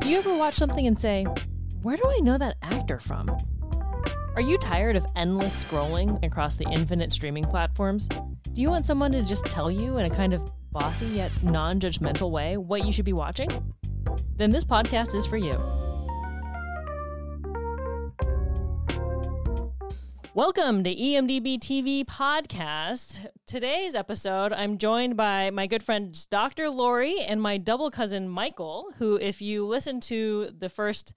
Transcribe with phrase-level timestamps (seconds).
[0.00, 1.24] Do you ever watch something and say,
[1.82, 3.30] Where do I know that actor from?
[4.34, 8.08] Are you tired of endless scrolling across the infinite streaming platforms?
[8.52, 11.80] Do you want someone to just tell you in a kind of bossy yet non
[11.80, 13.48] judgmental way what you should be watching?
[14.36, 15.58] Then this podcast is for you.
[20.40, 23.26] Welcome to EMDB TV Podcast.
[23.46, 26.70] Today's episode, I'm joined by my good friend Dr.
[26.70, 31.12] Laurie and my double cousin Michael, who, if you listen to the first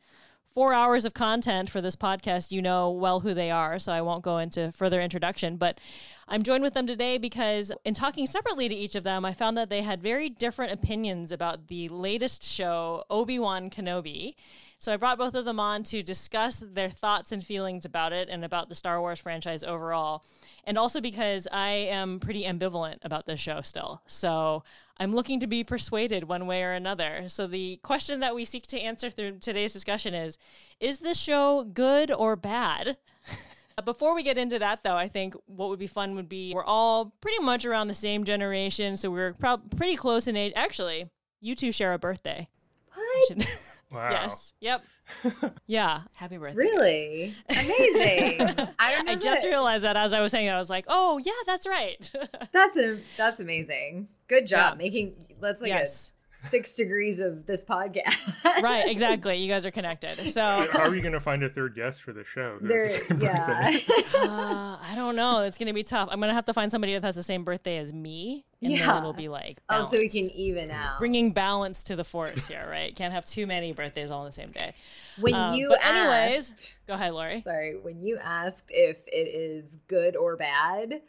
[0.54, 4.02] four hours of content for this podcast, you know well who they are, so I
[4.02, 5.56] won't go into further introduction.
[5.56, 5.80] But
[6.28, 9.56] I'm joined with them today because, in talking separately to each of them, I found
[9.56, 14.36] that they had very different opinions about the latest show, Obi Wan Kenobi.
[14.84, 18.28] So I brought both of them on to discuss their thoughts and feelings about it
[18.28, 20.26] and about the Star Wars franchise overall.
[20.66, 24.02] And also because I am pretty ambivalent about this show still.
[24.08, 24.66] So
[24.98, 27.30] I'm looking to be persuaded one way or another.
[27.30, 30.38] So the question that we seek to answer through today's discussion is
[30.82, 32.98] Is this show good or bad?
[33.76, 36.54] Uh, before we get into that, though, I think what would be fun would be
[36.54, 38.98] we're all pretty much around the same generation.
[38.98, 40.54] So we're prob- pretty close in age.
[40.56, 41.10] Actually,
[41.42, 42.50] you two share a birthday.
[42.94, 43.48] What?
[43.94, 44.10] Wow.
[44.10, 44.54] Yes.
[44.60, 44.84] Yep.
[45.68, 46.02] yeah.
[46.16, 46.56] Happy birthday.
[46.56, 47.36] Really?
[47.50, 48.42] Amazing.
[48.80, 49.04] I.
[49.08, 51.32] I just that- realized that as I was saying, it, I was like, "Oh yeah,
[51.46, 52.12] that's right."
[52.52, 54.08] That's a that's amazing.
[54.28, 54.78] Good job Yeah.
[54.78, 55.14] making.
[55.40, 56.13] That's like yes, a
[56.50, 58.16] six degrees of this podcast.
[58.62, 59.38] right, exactly.
[59.38, 60.30] You guys are connected.
[60.30, 62.58] So How are you going to find a third guest for the show?
[62.60, 63.72] who There, the same yeah.
[63.72, 63.84] birthday?
[64.18, 65.42] uh, I don't know.
[65.44, 66.10] It's gonna be tough.
[66.12, 68.98] I'm gonna have to find somebody that has the same birthday as me, and then
[68.98, 71.00] it'll be like oh, so we can even out.
[71.00, 72.96] bringing balance to the force here, right?
[72.96, 74.74] Can't have too many birthdays all on the same day.
[75.20, 77.42] when um, you but anyways- asked, Go ahead, Laurie.
[77.42, 81.02] sorry, when you asked if it is good or bad,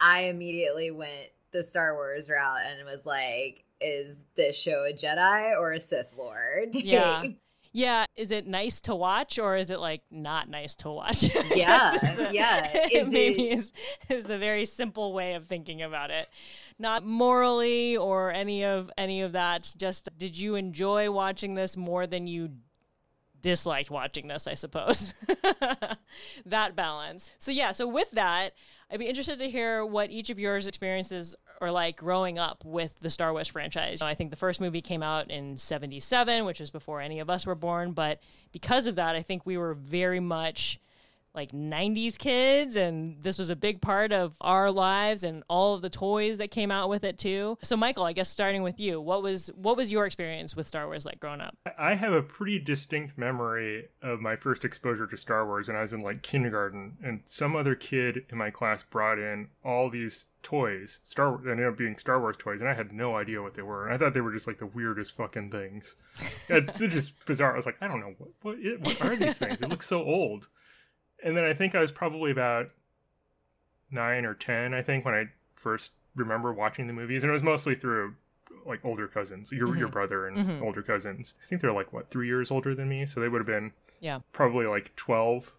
[0.00, 5.52] I immediately went the Star Wars route and was like, "Is this show a Jedi
[5.58, 7.24] or a Sith Lord?" Yeah.
[7.72, 11.22] Yeah, is it nice to watch or is it like not nice to watch?
[11.54, 12.86] Yeah, the- yeah.
[12.90, 13.72] Is maybe it- is,
[14.08, 16.26] is the very simple way of thinking about it.
[16.78, 19.74] Not morally or any of any of that.
[19.76, 22.48] Just did you enjoy watching this more than you
[23.42, 25.12] disliked watching this, I suppose.
[26.46, 27.30] that balance.
[27.38, 28.54] So yeah, so with that,
[28.90, 32.98] I'd be interested to hear what each of yours experiences are like growing up with
[33.00, 34.02] the Star Wars franchise.
[34.02, 37.46] I think the first movie came out in 77, which is before any of us
[37.46, 38.20] were born, but
[38.52, 40.80] because of that, I think we were very much
[41.36, 45.82] like 90s kids and this was a big part of our lives and all of
[45.82, 47.58] the toys that came out with it too.
[47.62, 50.86] So Michael, I guess starting with you, what was what was your experience with Star
[50.86, 51.56] Wars like growing up?
[51.78, 55.82] I have a pretty distinct memory of my first exposure to Star Wars when I
[55.82, 60.26] was in like kindergarten, and some other kid in my class brought in all these
[60.42, 61.00] toys.
[61.02, 63.62] Star they ended up being Star Wars toys, and I had no idea what they
[63.62, 63.86] were.
[63.86, 65.94] And I thought they were just like the weirdest fucking things.
[66.48, 67.52] And They're just bizarre.
[67.52, 69.58] I was like, I don't know what what, what are these things?
[69.58, 70.48] They look so old.
[71.24, 72.70] And then I think I was probably about
[73.90, 74.74] nine or ten.
[74.74, 78.14] I think when I first remember watching the movies, and it was mostly through
[78.64, 80.62] like older cousins, your your brother and Mhm.
[80.62, 81.34] older cousins.
[81.42, 83.72] I think they're like what three years older than me, so they would have been
[84.00, 84.20] Yeah.
[84.32, 85.52] probably like twelve.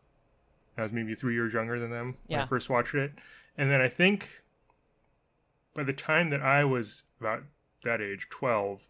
[0.77, 3.13] I was maybe three years younger than them when I first watched it,
[3.57, 4.43] and then I think
[5.73, 7.43] by the time that I was about
[7.83, 8.81] that age, twelve,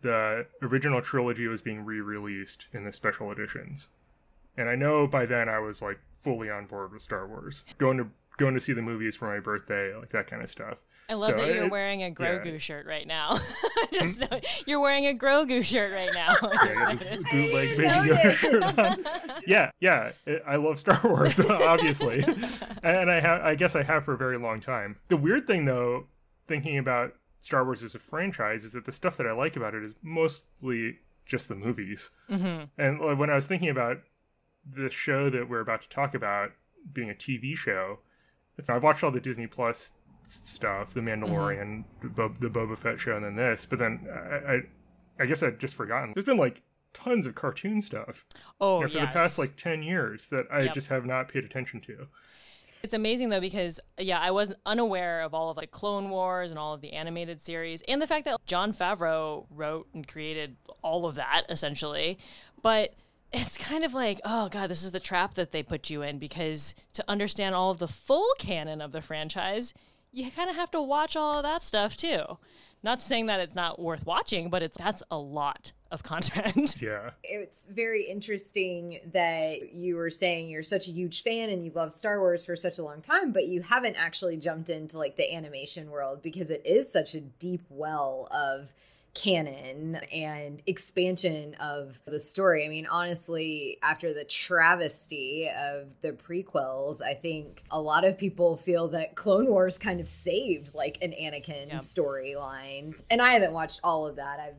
[0.00, 3.88] the original trilogy was being re-released in the special editions,
[4.56, 7.98] and I know by then I was like fully on board with Star Wars, going
[7.98, 8.06] to
[8.36, 10.78] going to see the movies for my birthday, like that kind of stuff.
[11.08, 12.12] I love So that you're it- wearing a yeah.
[12.14, 13.38] Grogu shirt right now.
[13.92, 16.34] Just know, you're wearing a Grogu shirt right now.
[16.64, 17.26] Yeah, noticed.
[17.30, 18.38] the bootleg I Baby didn't Yoda notice.
[18.38, 18.78] shirt
[19.28, 19.40] on.
[19.46, 20.12] yeah, yeah.
[20.26, 22.24] I- I love Star Wars, obviously,
[22.82, 23.42] and I have.
[23.42, 24.96] I guess I have for a very long time.
[25.08, 26.06] The weird thing, though,
[26.48, 29.74] thinking about Star Wars as a franchise, is that the stuff that I like about
[29.74, 32.08] it is mostly just the movies.
[32.30, 32.68] Mhm.
[32.78, 33.98] And like, when I was thinking about
[34.70, 36.52] the show that we're about to talk about
[36.92, 38.00] being a TV show,
[38.58, 39.90] it's I've watched all the Disney Plus
[40.26, 41.24] stuff, The mm-hmm.
[41.24, 43.66] Mandalorian, the, Bo- the Boba Fett show, and then this.
[43.66, 44.60] But then I, I,
[45.20, 46.12] I guess I'd just forgotten.
[46.14, 46.62] There's been like
[46.92, 48.24] tons of cartoon stuff
[48.60, 49.12] Oh, you know, for yes.
[49.12, 50.74] the past like ten years that I Yep.
[50.74, 52.06] just have not paid attention to.
[52.84, 56.58] It's amazing though because yeah, I was unaware of all of like Clone Wars and
[56.58, 61.06] all of the animated series and the fact that Jon Favreau wrote and created all
[61.06, 62.18] of that essentially.
[62.62, 62.94] But
[63.34, 66.18] it's kind of like, oh god, this is the trap that they put you in
[66.18, 69.74] because to understand all of the full canon of the franchise,
[70.12, 72.38] you kind of have to watch all of that stuff too.
[72.82, 76.76] Not saying that it's not worth watching, but it's that's a lot of content.
[76.80, 77.10] Yeah.
[77.22, 81.94] It's very interesting that you were saying you're such a huge fan and you've loved
[81.94, 85.34] Star Wars for such a long time, but you haven't actually jumped into like the
[85.34, 88.74] animation world because it is such a deep well of
[89.14, 92.66] canon and expansion of the story.
[92.66, 98.56] I mean, honestly, after the travesty of the prequels, I think a lot of people
[98.56, 102.94] feel that Clone Wars kind of saved like an Anakin storyline.
[103.08, 104.40] And I haven't watched all of that.
[104.40, 104.54] I've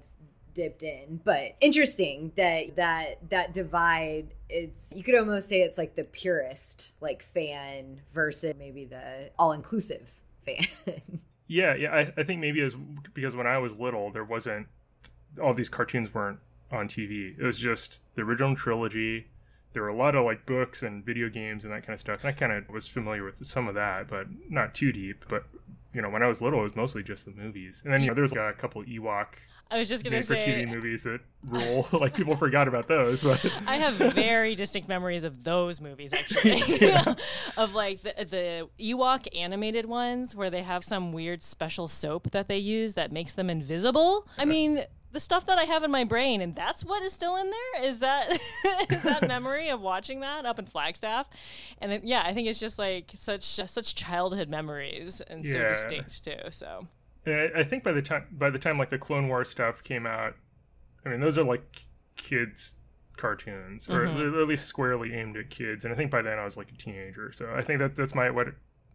[0.55, 5.97] dipped in but interesting that that that divide it's you could almost say it's like
[5.97, 10.09] the purist like fan versus maybe the all-inclusive
[10.45, 10.65] fan
[11.47, 11.93] Yeah, yeah.
[11.93, 12.75] I, I think maybe was
[13.13, 14.67] because when I was little, there wasn't
[15.41, 16.39] all these cartoons weren't
[16.71, 17.37] on TV.
[17.37, 19.27] It was just the original trilogy.
[19.73, 22.23] There were a lot of like books and video games and that kind of stuff.
[22.23, 25.25] And I kind of was familiar with some of that, but not too deep.
[25.27, 25.43] But
[25.95, 27.81] you know, when I was little, it was mostly just the movies.
[27.83, 29.27] And then you know, there's like a couple Ewok
[29.71, 31.87] I was just gonna say TV movies that rule.
[31.99, 36.61] like people forgot about those, but I have very distinct memories of those movies, actually,
[37.57, 42.47] of like the, the Ewok animated ones where they have some weird special soap that
[42.47, 44.27] they use that makes them invisible.
[44.37, 44.83] I mean,
[45.15, 47.83] the stuff that I have in my brain, and that's what is still in there.
[47.83, 48.31] Is that
[48.91, 51.27] is that memory of watching that up in Flagstaff?
[51.79, 56.23] And it, yeah, I think it's just like such such childhood memories and so distinct
[56.23, 56.37] too.
[56.51, 56.87] So
[57.25, 59.81] Yeah, I I think by the time by the time like the Clone Wars stuff
[59.83, 60.35] came out,
[61.05, 62.75] I mean those are like kids
[63.17, 64.17] cartoons or Mhm.
[64.17, 65.85] they're at least squarely aimed at kids.
[65.85, 68.13] And I think by then I was like a teenager, so I think that that's
[68.13, 68.47] my what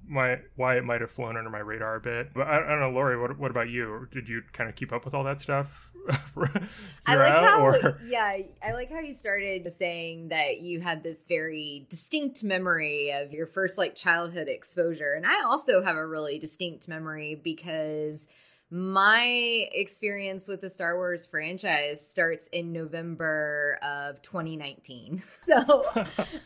[0.07, 2.33] my why it might have flown under my radar a bit.
[2.35, 3.19] But I, I don't know, Laurie.
[3.19, 4.09] What what about you?
[4.13, 5.90] Did you kind of keep up with all that stuff?
[7.07, 11.25] I like how, or- yeah, I like how you started saying that you had this
[11.29, 15.15] very distinct memory of your first like childhood exposure.
[15.17, 18.27] And I also have a really distinct memory because
[18.73, 25.23] my experience with the Star Wars franchise starts in November of 2019.
[25.43, 25.85] So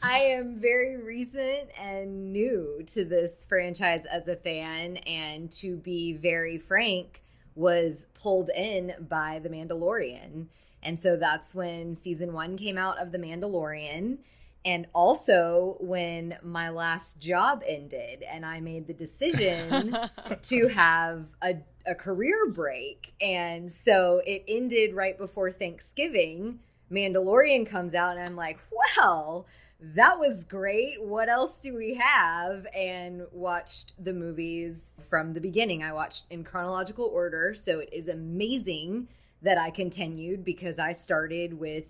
[0.03, 4.97] I am very recent and new to this franchise as a fan.
[4.97, 7.21] And to be very frank,
[7.55, 10.47] was pulled in by The Mandalorian.
[10.83, 14.19] And so that's when season one came out of The Mandalorian.
[14.67, 19.97] And also when my last job ended and I made the decision
[20.43, 21.55] to have a,
[21.87, 23.13] a career break.
[23.21, 26.61] And so it ended right before Thanksgiving.
[26.91, 28.59] Mandalorian comes out, and I'm like,
[28.97, 29.47] well,
[29.93, 31.03] that was great.
[31.03, 32.67] What else do we have?
[32.75, 35.83] And watched the movies from the beginning.
[35.83, 37.55] I watched in chronological order.
[37.55, 39.09] So it is amazing
[39.43, 41.85] that I continued because I started with,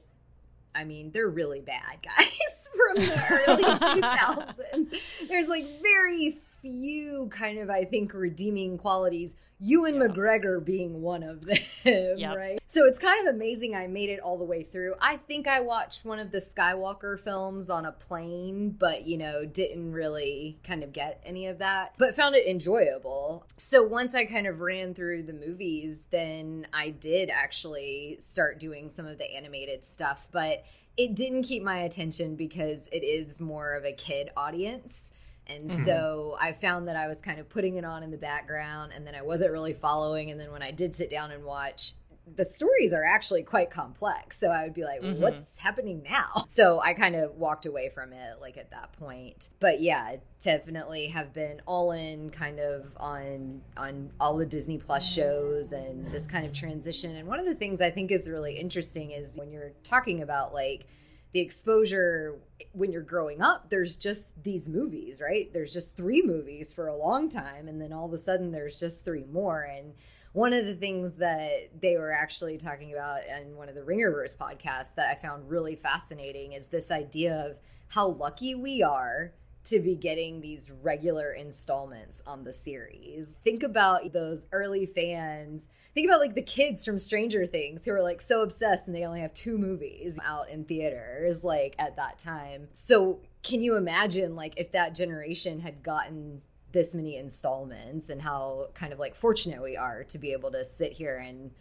[0.74, 3.62] I mean, they're really bad guys from the early
[4.02, 5.00] 2000s.
[5.28, 9.36] There's like very few kind of, I think, redeeming qualities.
[9.60, 10.00] Ewan Yeah.
[10.08, 12.36] McGregor being one of them, Yep.
[12.36, 12.60] right?
[12.66, 14.94] So it's kind of amazing I made it all the way through.
[15.00, 19.44] I think I watched one of the Skywalker films on a plane, but you know,
[19.44, 23.46] didn't really kind of get any of that, but found it enjoyable.
[23.58, 28.90] So once I kind of ran through the movies, then I did actually start doing
[28.90, 30.64] some of the animated stuff, but
[30.96, 35.12] it didn't keep my attention because it is more of a kid audience.
[35.46, 35.84] And Mhm.
[35.84, 39.06] so I found that I was kind of putting it on in the background and
[39.06, 40.30] then I wasn't really following.
[40.30, 41.92] And then when I did sit down and watch,
[42.36, 44.38] the stories are actually quite complex.
[44.38, 45.18] So I would be like, Mhm.
[45.18, 46.44] what's happening now?
[46.48, 49.50] So I kind of walked away from it like at that point.
[49.60, 55.06] But yeah, definitely have been all in kind of on on all the Disney Plus
[55.06, 57.14] shows and this kind of transition.
[57.16, 60.54] And one of the things I think is really interesting is when you're talking about
[60.54, 60.86] like
[61.34, 62.38] the exposure
[62.72, 65.52] when you're growing up there's just these movies right?
[65.52, 68.80] There's just three movies for a long time and then all of a sudden there's
[68.80, 69.62] just three more.
[69.62, 69.92] And
[70.32, 74.36] one of the things that they were actually talking about in one of the ringerverse
[74.36, 79.32] podcasts that i found really fascinating is this idea of how lucky we are
[79.64, 86.08] to be getting these regular installments on the series think about those early fans think
[86.08, 89.20] about like the kids from Stranger Things who are like so obsessed and they only
[89.20, 92.66] have two movies out in theaters like at that time.
[92.72, 96.42] So can you imagine like if that generation had gotten
[96.72, 100.64] this many installments and how kind of like fortunate we are to be able to
[100.64, 101.52] sit here and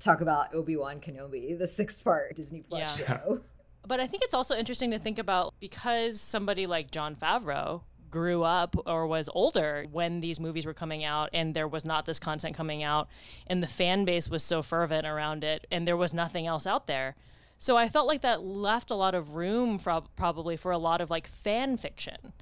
[0.00, 3.06] talk about Obi-Wan Kenobi, the six-part Disney Plus Yeah.
[3.06, 3.40] show.
[3.86, 8.42] But I think it's also interesting to think about because somebody like Jon Favreau grew
[8.42, 12.18] up or was older when these movies were coming out and there was not this
[12.18, 13.08] content coming out
[13.46, 16.86] and the fan base was so fervent around it and there was nothing else out
[16.86, 17.14] there.
[17.58, 21.00] So I felt like that left a lot of room for, probably for a lot
[21.00, 22.32] of like fan fiction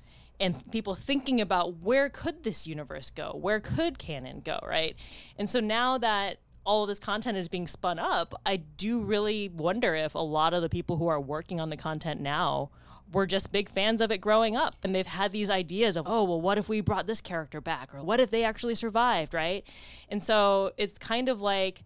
[0.40, 3.36] and people thinking about where could this universe go?
[3.40, 4.96] Where could canon go, right?
[5.38, 9.48] And so now that all of this content is being spun up, I do really
[9.48, 12.70] wonder if a lot of the people who are working on the content now
[13.12, 14.76] were just big fans of it growing up.
[14.82, 17.94] And they've had these ideas of oh well what if we brought this character back?
[17.94, 19.64] Or what if they actually survived right?
[20.08, 21.84] And so it's kind of like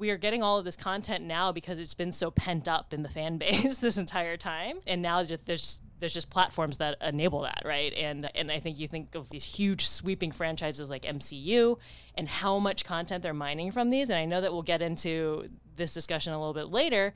[0.00, 3.02] we are getting all of this content now because it's been so pent up in
[3.02, 7.42] the fan base this entire time, and now just, there's there's just platforms that enable
[7.42, 7.92] that, right?
[7.94, 11.78] And and I think you think of these huge sweeping franchises like MCU
[12.14, 14.08] and how much content they're mining from these.
[14.10, 17.14] And I know that we'll get into this discussion a little bit later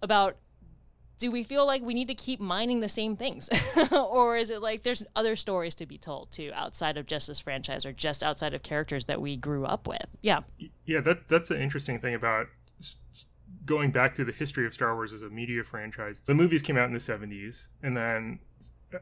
[0.00, 0.36] about
[1.18, 3.48] do we feel like we need to keep mining the same things
[3.92, 7.38] or is it like there's other stories to be told too outside of just this
[7.38, 10.40] franchise or just outside of characters that we grew up with yeah
[10.84, 12.48] yeah that that's an interesting thing about
[13.64, 16.20] going back to the history of Star Wars as a media franchise.
[16.24, 18.40] The movies came out in the 70s and then
[18.94, 18.98] uh,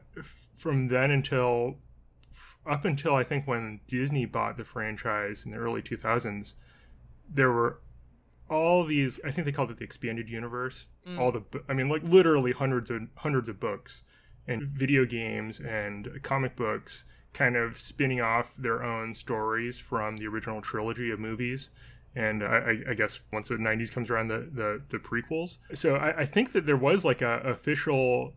[0.57, 1.77] from then until
[2.69, 6.53] up until I think when Disney bought the franchise in the early 2000s
[7.33, 7.79] there were
[8.49, 11.17] all these i think they called it the expanded universe mm.
[11.17, 14.03] all the i mean like literally hundreds of hundreds of books
[14.47, 20.27] and video games and comic books kind of spinning off their own stories from the
[20.27, 21.69] original trilogy of movies
[22.15, 25.57] and I, I, guess once the 90s comes around the, the, the prequels.
[25.73, 28.33] So I, I, think that there was like a official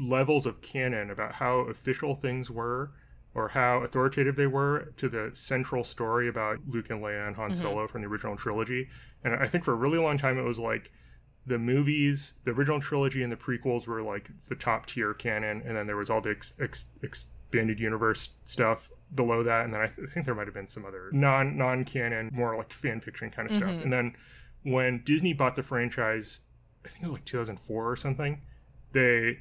[0.00, 2.90] levels of canon about how official things were
[3.34, 7.50] or how authoritative they were to the central story about luke and leia and han
[7.50, 7.62] mm-hmm.
[7.62, 8.88] solo from the original trilogy.
[9.22, 10.90] And I think for a really long time it was like
[11.46, 15.76] the movies, the original trilogy and the prequels were like the top tier canon, and
[15.76, 19.86] then there was all the ex- ex- expanded universe stuff below that, and then I,
[19.86, 23.00] th- I think there might have been some other non non canon, more like fan
[23.00, 23.68] fiction kind of mm-hmm.
[23.68, 23.82] stuff.
[23.84, 24.14] And then
[24.62, 26.40] when Disney bought the franchise,
[26.84, 28.40] I think it was like 2004 or something,
[28.92, 29.38] they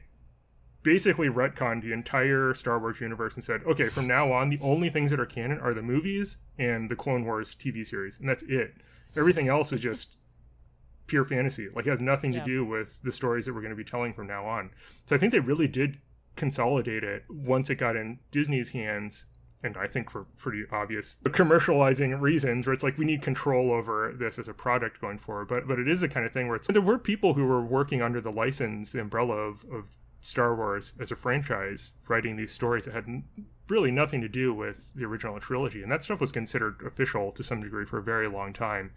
[0.83, 4.89] basically retconned the entire Star Wars universe and said, okay, from now on, the only
[4.89, 8.43] things that are canon are the movies and the Clone Wars TV series, and that's
[8.43, 8.75] it.
[9.15, 10.15] Everything else is just
[11.07, 11.67] pure fantasy.
[11.73, 12.39] Like it has nothing yeah.
[12.39, 14.71] to do with the stories that we're going to be telling from now on.
[15.05, 15.97] So I think they really did
[16.35, 19.25] consolidate it once it got in Disney's hands.
[19.63, 24.13] And I think for pretty obvious commercializing reasons, where it's like we need control over
[24.17, 25.47] this as a product going forward.
[25.47, 27.65] But but it is the kind of thing where it's there were people who were
[27.65, 29.85] working under the license the umbrella of, of
[30.21, 33.23] Star Wars as a franchise, writing these stories that had
[33.69, 37.43] really nothing to do with the original trilogy, and that stuff was considered official to
[37.43, 38.91] some degree for a very long time.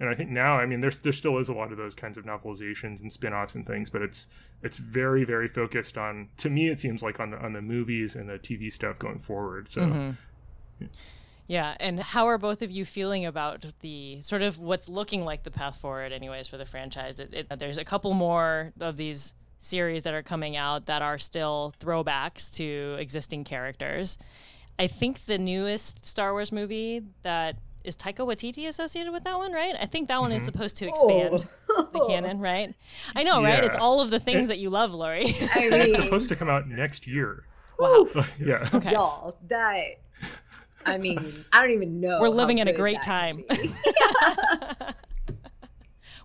[0.00, 2.16] And I think now, I mean, there's there still is a lot of those kinds
[2.16, 4.26] of novelizations and spin-offs and things, but it's
[4.62, 6.28] it's very very focused on.
[6.38, 9.18] To me, it seems like on the on the movies and the TV stuff going
[9.18, 9.68] forward.
[9.68, 9.82] So.
[9.82, 10.10] Mm-hmm.
[10.80, 10.88] Yeah.
[11.50, 15.44] Yeah, and how are both of you feeling about the sort of what's looking like
[15.44, 17.20] the path forward, anyways, for the franchise?
[17.20, 21.16] It, it, there's a couple more of these series that are coming out that are
[21.16, 24.18] still throwbacks to existing characters.
[24.78, 29.52] I think the newest Star Wars movie that is Taika Waititi associated with that one,
[29.52, 29.74] right?
[29.80, 30.36] I think that one mm-hmm.
[30.36, 31.88] is supposed to expand oh.
[31.92, 32.74] the canon, right?
[33.14, 33.54] I know, yeah.
[33.54, 33.64] right?
[33.64, 35.34] It's all of the things that you love, Laurie.
[35.54, 37.44] I mean, it's supposed to come out next year.
[37.78, 38.08] Wow.
[38.40, 38.68] yeah.
[38.74, 38.92] Okay.
[38.92, 40.00] Y'all, that
[40.84, 42.20] I mean, I don't even know.
[42.20, 43.44] We're living in a great time.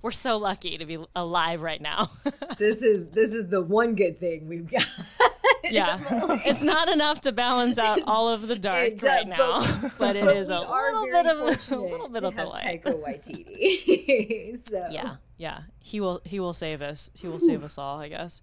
[0.03, 2.11] We're so lucky to be alive right now.
[2.59, 4.85] this is this is the one good thing we've got.
[5.63, 5.97] yeah,
[6.45, 10.15] it's not enough to balance out all of the dark does, right now, but, but
[10.15, 12.83] it is a little bit of a little bit of the light.
[12.83, 14.69] Taika Waititi.
[14.69, 17.09] so yeah, yeah, he will he will save us.
[17.13, 18.41] He will save us all, I guess.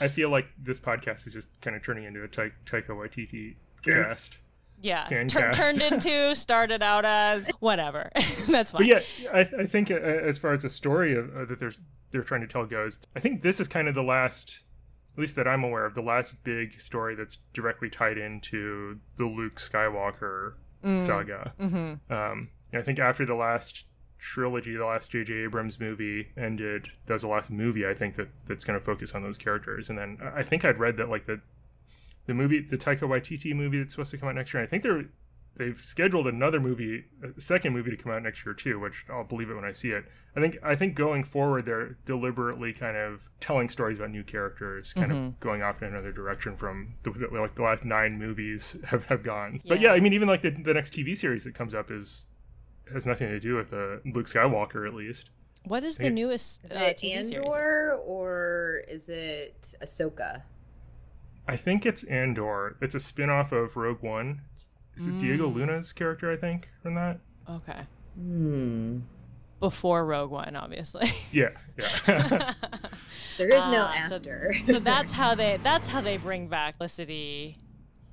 [0.00, 4.38] I feel like this podcast is just kind of turning into a Taika Waititi cast
[4.82, 5.24] yeah.
[5.26, 8.10] Tur- turned into started out as whatever.
[8.48, 8.80] That's fine.
[8.80, 9.00] But yeah
[9.32, 11.72] I, I think uh, as far as the story of, uh, that they're
[12.10, 14.60] they're trying to tell goes i think this is kind of the last
[15.14, 19.24] at least that i'm aware of the last big story that's directly tied into the
[19.26, 20.54] luke skywalker
[20.84, 21.02] mm.
[21.02, 21.52] saga.
[21.60, 22.12] Mm-hmm.
[22.12, 23.86] um, i think after the last
[24.18, 28.28] trilogy the last jj abrams movie ended that was the last movie i think that
[28.46, 29.90] that's going to focus on those characters.
[29.90, 31.40] And then i think i'd read that like the
[32.26, 34.62] the movie, the Taika Waititi movie that's supposed to come out next year.
[34.62, 35.04] I think they're
[35.56, 39.24] they've scheduled another movie, a second movie to come out next year too, which I'll
[39.24, 40.04] believe it when I see it.
[40.36, 44.92] I think I think going forward, they're deliberately kind of telling stories about new characters,
[44.92, 45.26] kind mm-hmm.
[45.26, 49.04] of going off in another direction from the, the, like the last nine movies have,
[49.06, 49.60] have gone.
[49.62, 49.68] Yeah.
[49.68, 52.26] But yeah, I mean, even like the, the next TV series that comes up is
[52.92, 55.30] has nothing to do with uh, Luke Skywalker, at least.
[55.66, 58.00] What is the newest is uh, it TV Andor series?
[58.04, 60.42] or is it Ahsoka?
[61.46, 62.76] I think it's Andor.
[62.80, 64.42] It's a spin-off of Rogue One.
[64.96, 65.20] Is it mm.
[65.20, 67.18] Diego Luna's character, I think, from that?
[67.48, 67.80] Okay.
[68.16, 69.00] Hmm.
[69.60, 71.10] Before Rogue One, obviously.
[71.32, 72.52] Yeah, yeah.
[73.38, 74.54] there is no uh, after.
[74.64, 77.58] So, so, that's how they that's how they bring back Felicity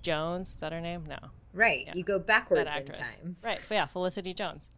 [0.01, 0.50] Jones.
[0.50, 1.05] Is that her name?
[1.07, 1.19] No.
[1.53, 1.83] Right.
[1.85, 1.93] Yeah.
[1.93, 3.35] You go backwards in time.
[3.43, 3.59] Right.
[3.67, 4.71] So yeah, Felicity Jones.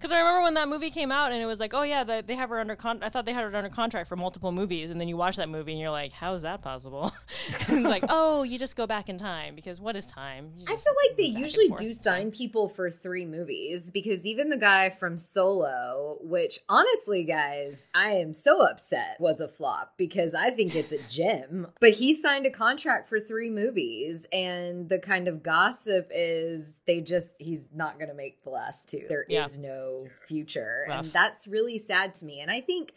[0.00, 2.22] Because I remember when that movie came out and it was like, oh yeah, they,
[2.22, 3.00] they have her under con.
[3.02, 5.50] I thought they had her under contract for multiple movies, and then you watch that
[5.50, 7.12] movie and you're like, how is that possible?
[7.68, 10.52] and it's like, oh, you just go back in time because what is time?
[10.62, 14.24] I feel like they move back and usually do sign people for three movies because
[14.24, 19.92] even the guy from Solo, which honestly, guys, I am so upset was a flop
[19.98, 24.88] because I think it's a gem, but he signed a contract for three movies, and
[24.88, 29.04] the kind of gossip is they just, he's not going to make the last two.
[29.06, 29.60] There is Yeah.
[30.04, 30.86] No future.
[30.88, 32.40] And that's really sad to me.
[32.40, 32.92] And I think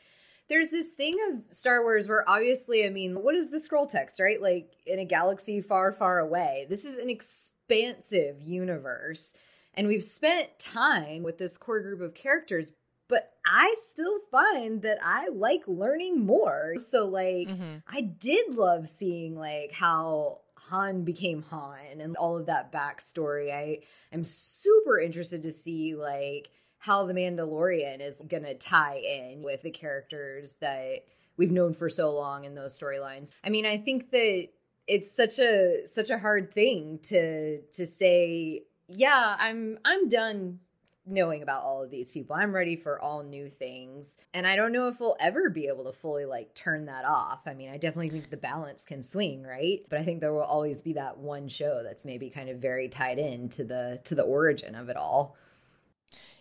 [0.49, 4.19] there's this thing of Star Wars where obviously, I mean, what is the scroll text,
[4.19, 4.41] right?
[4.41, 6.65] Like in a galaxy far, far away.
[6.69, 9.35] This is an expansive universe.
[9.73, 12.73] And we've spent time with this core group of characters,
[13.07, 16.75] but I still find that I like learning more.
[16.89, 17.81] So, like, Mhm.
[17.87, 23.51] I did love seeing like how Han became Han and all of that backstory.
[23.51, 23.79] I
[24.13, 26.51] am super interested to see like
[26.83, 31.05] how the Mandalorian is gonna tie in with the characters that
[31.37, 33.35] we've known for so long in those storylines.
[33.41, 34.49] I mean, I think that
[34.85, 40.59] it's such a such a hard thing to to say, yeah, I'm I'm done
[41.05, 42.35] knowing about all of these people.
[42.35, 44.17] I'm ready for all new things.
[44.33, 47.43] And I don't know if we'll ever be able to fully like turn that off.
[47.45, 49.79] I mean, I definitely think the balance can swing, right?
[49.89, 52.89] But I think there will always be that one show that's maybe kind of very
[52.89, 55.37] tied in to the to the origin of it all.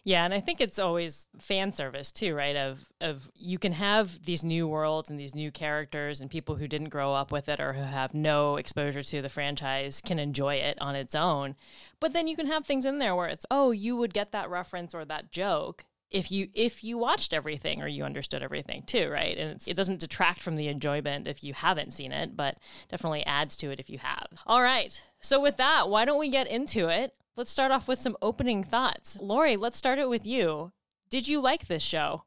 [0.05, 2.57] Yeah, and I think it's always fan service too, right?
[2.57, 6.67] Of of you can have these new worlds and these new characters and people who
[6.67, 10.57] didn't grow up with it or who have no exposure to the franchise can enjoy
[10.57, 11.55] it on its own.
[12.01, 14.51] But then you can have things in there where it's, "Oh, you would get that
[14.51, 19.09] reference or that joke if you if you watched everything or you understood everything too,
[19.09, 19.39] right?
[19.39, 23.57] And it doesn't detract from the enjoyment if you haven't seen it, but definitely adds
[23.59, 24.27] to it if you have.
[24.49, 25.01] All right.
[25.21, 27.15] So with that, why don't we get into it?
[27.37, 29.17] Let's start off with some opening thoughts.
[29.21, 30.73] Laurie, let's start it with you.
[31.09, 32.25] Did you like this show?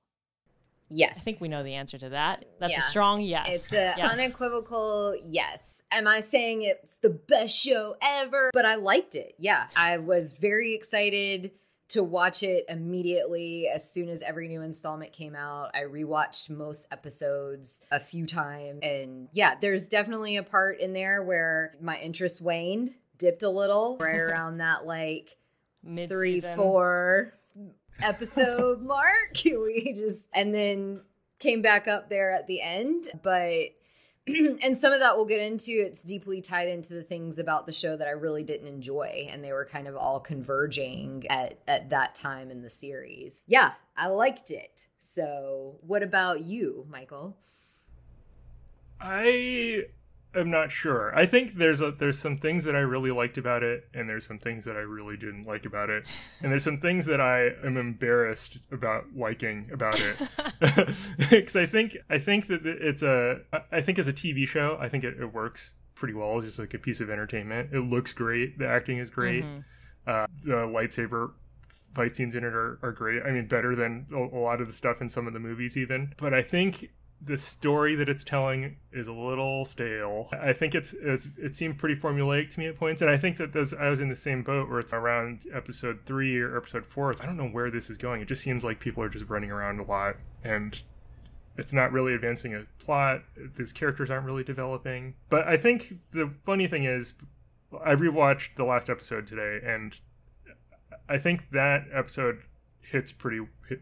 [0.89, 1.17] Yes.
[1.17, 2.45] I think we know the answer to that.
[2.59, 3.47] That's a strong yes.
[3.50, 4.12] It's an Yes.
[4.19, 5.81] unequivocal yes.
[5.91, 8.51] Am I saying it's the best show ever?
[8.53, 9.33] But I liked it.
[9.38, 9.67] Yeah.
[9.75, 11.51] I was very excited
[11.89, 15.71] to watch it immediately as soon as every new installment came out.
[15.75, 18.79] I rewatched most episodes a few times.
[18.81, 23.97] And yeah, there's definitely a part in there where my interest waned, dipped a little,
[24.01, 25.35] right around that like
[25.83, 26.55] three, Mid-season.
[26.55, 27.33] four
[28.01, 29.33] episode mark.
[29.43, 31.01] We just and then
[31.39, 33.59] came back up there at the end, but
[34.27, 35.71] and some of that we'll get into.
[35.71, 39.43] It's deeply tied into the things about the show that I really didn't enjoy, and
[39.43, 43.39] they were kind of all converging at at that time in the series.
[43.47, 44.87] Yeah, I liked it.
[44.99, 47.37] So, what about you, Michael?
[48.99, 49.85] I
[50.35, 51.15] am not sure.
[51.15, 54.25] I think there's a, there's some things that I really liked about it, and there's
[54.25, 56.05] some things that I really didn't like about it,
[56.41, 60.15] and there's some things that I am embarrassed about liking about it.
[61.29, 64.89] Because I think I think that it's a I think as a TV show, I
[64.89, 66.37] think it, it works pretty well.
[66.37, 67.74] It's just like a piece of entertainment.
[67.74, 68.57] It looks great.
[68.59, 69.43] The acting is great.
[69.43, 69.63] Mhm.
[70.05, 71.31] Uh, the lightsaber
[71.95, 73.24] fight scenes in it are, are great.
[73.24, 75.77] I mean, better than a, a lot of the stuff in some of the movies,
[75.77, 76.13] even.
[76.17, 76.89] But I think
[77.25, 80.29] the story that it's telling is a little stale.
[80.31, 83.38] I think it's, it's it seemed pretty formulaic to me at points, and I think
[83.38, 86.85] that this, I was in the same boat where it's around episode three or episode
[86.85, 87.14] four.
[87.22, 88.22] I don't know where this is going.
[88.22, 90.81] It just seems like people are just running around a lot, and
[91.57, 93.24] it's not really advancing a plot.
[93.55, 95.16] These characters aren't really developing.
[95.29, 97.14] But I think the funny thing is,
[97.83, 100.00] I rewatched the last episode today, and
[101.09, 102.40] I think that episode
[102.81, 103.81] hits pretty hit,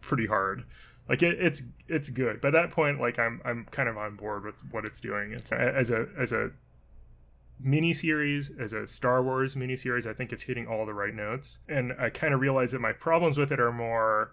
[0.00, 0.64] pretty hard.
[1.08, 2.40] Like it, it's it's good.
[2.40, 5.32] By that point, like I'm I'm kind of on board with what it's doing.
[5.32, 6.50] It's as a as a
[7.60, 10.06] mini series, as a Star Wars mini series.
[10.06, 12.92] I think it's hitting all the right notes, and I kind of realize that my
[12.92, 14.32] problems with it are more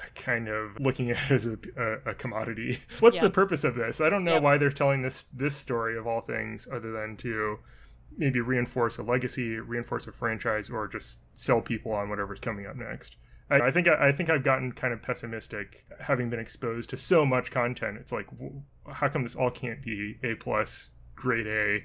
[0.00, 2.78] uh, kind of looking at it as a, a, a commodity.
[3.00, 3.22] What's Yeah.
[3.22, 4.00] the purpose of this?
[4.00, 4.42] I don't know Yep.
[4.42, 7.58] why they're telling this this story of all things other than to
[8.16, 12.76] maybe reinforce a legacy, reinforce a franchise, or just sell people on whatever's coming up
[12.76, 13.16] next.
[13.50, 16.96] I, I think I, I think I've gotten kind of pessimistic having been exposed to
[16.96, 17.98] so much content.
[18.00, 18.26] It's like,
[18.90, 21.84] how come this all can't be A plus, grade A,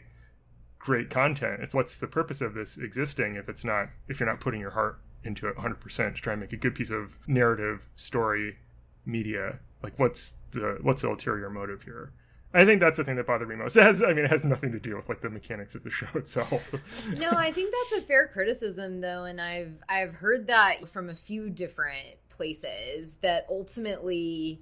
[0.80, 1.62] great content?
[1.62, 4.72] It's what's the purpose of this existing if it's not if you're not putting your
[4.72, 8.58] heart into it 100% to try and make a good piece of narrative story
[9.06, 12.14] media like what's the what's the ulterior motive here
[12.54, 14.44] i think that's the thing that bothered me most it has i mean it has
[14.44, 16.74] nothing to do with like the mechanics of the show itself
[17.16, 21.16] no, I think that's a fair criticism though, and I've I've heard that from a
[21.16, 24.62] few different places that ultimately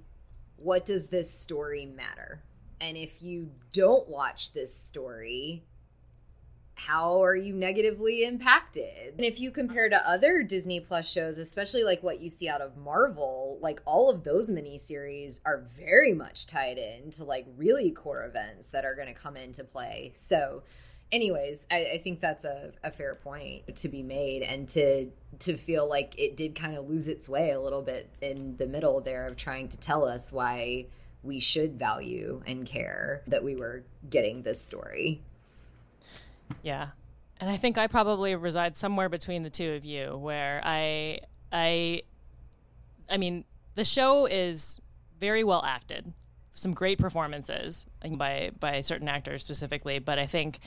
[0.56, 2.42] what does this story matter?
[2.80, 5.64] And if you don't watch this story,
[6.86, 9.14] how are you negatively impacted?
[9.16, 12.60] And if you compare to other Disney Plus shows, especially like what you see out
[12.60, 18.24] of Marvel, like all of those miniseries are very much tied into like really core
[18.24, 20.12] events that are going to come into play.
[20.16, 20.64] So,
[21.12, 25.56] anyways, I, I think that's a, a fair point to be made, and to to
[25.56, 29.00] feel like it did kind of lose its way a little bit in the middle
[29.00, 30.86] there of trying to tell us why
[31.22, 35.22] we should value and care that we were getting this story.
[36.62, 36.88] Yeah.
[37.40, 42.02] And I think I probably reside somewhere between the two of you where I I
[43.10, 44.80] I mean, the show is
[45.18, 46.12] very well acted.
[46.54, 47.86] Some great performances
[48.16, 50.60] by by certain actors specifically, but I think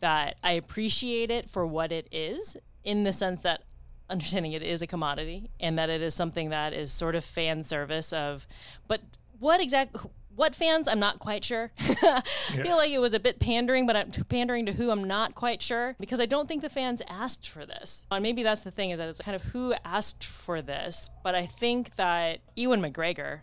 [0.00, 3.62] that I appreciate it for what it is in the sense that
[4.10, 7.62] understanding it is a commodity and that it is something that is sort of fan
[7.62, 8.46] service of
[8.88, 9.00] but
[9.38, 9.96] what exact
[10.34, 10.88] what fans?
[10.88, 11.70] I'm not quite sure.
[11.78, 12.22] I
[12.54, 12.62] yeah.
[12.62, 14.90] feel like it was a bit pandering but i'm pandering to who?
[14.90, 18.06] I'm not quite sure because i don't think the fans asked for this.
[18.10, 21.34] And maybe that's the thing is that it's kind of who asked for this but
[21.34, 23.40] i think that ewan mcgregor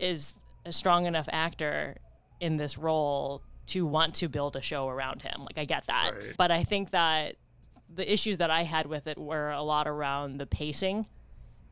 [0.00, 1.96] is a strong enough actor
[2.40, 5.42] in this role to want to build a show around him.
[5.44, 6.12] Like i get that.
[6.14, 6.34] Right.
[6.36, 7.36] but i think that
[7.92, 11.06] the issues that I had with it were a lot around the pacing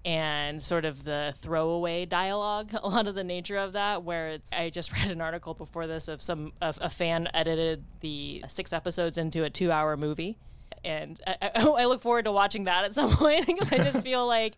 [0.08, 4.50] and sort of the throwaway dialogue a lot of the nature of that where it's
[4.54, 8.72] i just read an article before this of some of a fan edited the six
[8.72, 10.38] episodes into a two hour movie.
[10.82, 14.26] And I, I, look forward to watching that at some point because i just feel
[14.26, 14.56] like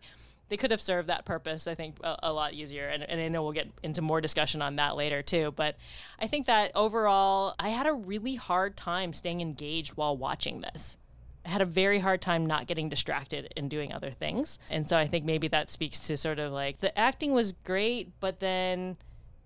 [0.49, 2.87] they could have served that purpose i think a, a lot easier.
[2.87, 5.51] And, and i know we'll get into more discussion on that later too.
[5.53, 5.75] But
[6.17, 10.95] i think that overall i had a really hard time staying engaged while watching this
[11.45, 14.59] had a very hard time not getting distracted and doing other things.
[14.69, 18.11] And so I think maybe that speaks to sort of like the acting was great,
[18.19, 18.97] but then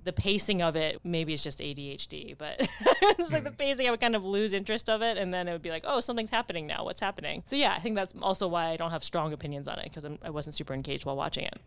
[0.03, 2.55] the pacing of it maybe it's just ADHD, but
[2.86, 3.55] it's like the hmm.
[3.55, 5.84] pacing I would kind of lose interest of it and then it would be like,
[5.86, 6.84] "Oh, something's happening now.
[6.84, 9.79] What's happening?" So yeah, I think that's also why I don't have strong opinions on
[9.79, 11.60] it because I wasn't super engaged while watching it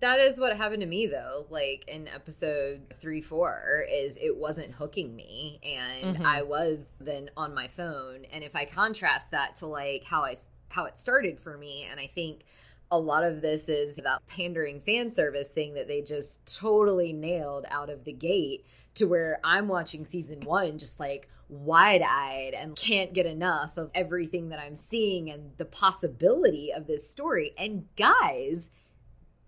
[0.00, 4.72] that is what happened to me though like in episode 3 4 is it wasn't
[4.72, 6.26] hooking me and mm-hmm.
[6.26, 10.36] i was then on my phone and if i contrast that to like how i
[10.68, 12.44] how it started for me and i think
[12.90, 17.64] a lot of this is that pandering fan service thing that they just totally nailed
[17.70, 23.14] out of the gate to where i'm watching season 1 just like wide-eyed and can't
[23.14, 28.68] get enough of everything that i'm seeing and the possibility of this story and guys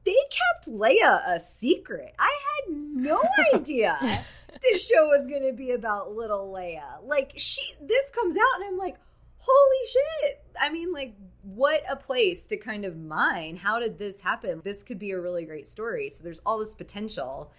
[0.04, 2.14] they kept Leia a secret.
[2.18, 2.34] I
[2.66, 3.22] had no
[3.54, 3.96] idea
[4.62, 7.04] this show was going to be about little Leia.
[7.04, 8.96] Like she this comes out and I'm like,
[9.38, 13.56] "Holy shit." I mean, like what a place to kind of mine.
[13.56, 14.60] How did this happen?
[14.64, 16.10] This could be a really great story.
[16.10, 17.52] So there's all this potential.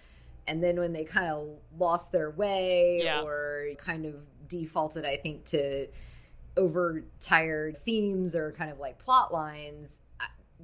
[0.46, 3.22] And then when they kind of lost their way yeah.
[3.22, 4.16] or kind of
[4.48, 5.86] defaulted, I think, to
[6.56, 10.00] overtired themes or kind of like plot lines,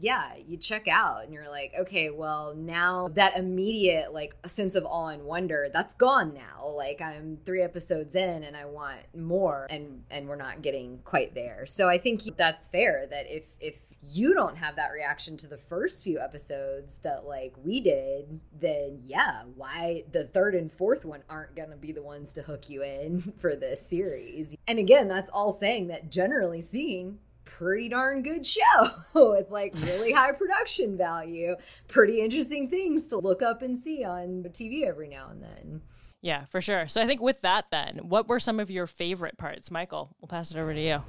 [0.01, 4.85] yeah, you check out and you're like, okay, well, now that immediate like sense of
[4.85, 6.69] awe and wonder, that's gone now.
[6.69, 11.35] Like I'm 3 episodes in and I want more and and we're not getting quite
[11.35, 11.67] there.
[11.67, 15.57] So I think that's fair that if if you don't have that reaction to the
[15.57, 21.23] first few episodes that like we did, then yeah, why the third and fourth one
[21.29, 24.55] aren't going to be the ones to hook you in for this series.
[24.67, 27.19] And again, that's all saying that generally speaking,
[27.59, 31.57] pretty darn good show with like really high production value,
[31.89, 35.83] pretty interesting things to look up and see on TV every now and then.
[36.21, 36.89] Yeah, for sure.
[36.89, 39.71] So I think with that, then, what were some of your favorite parts?
[39.71, 41.03] Michael, we'll pass it over to you.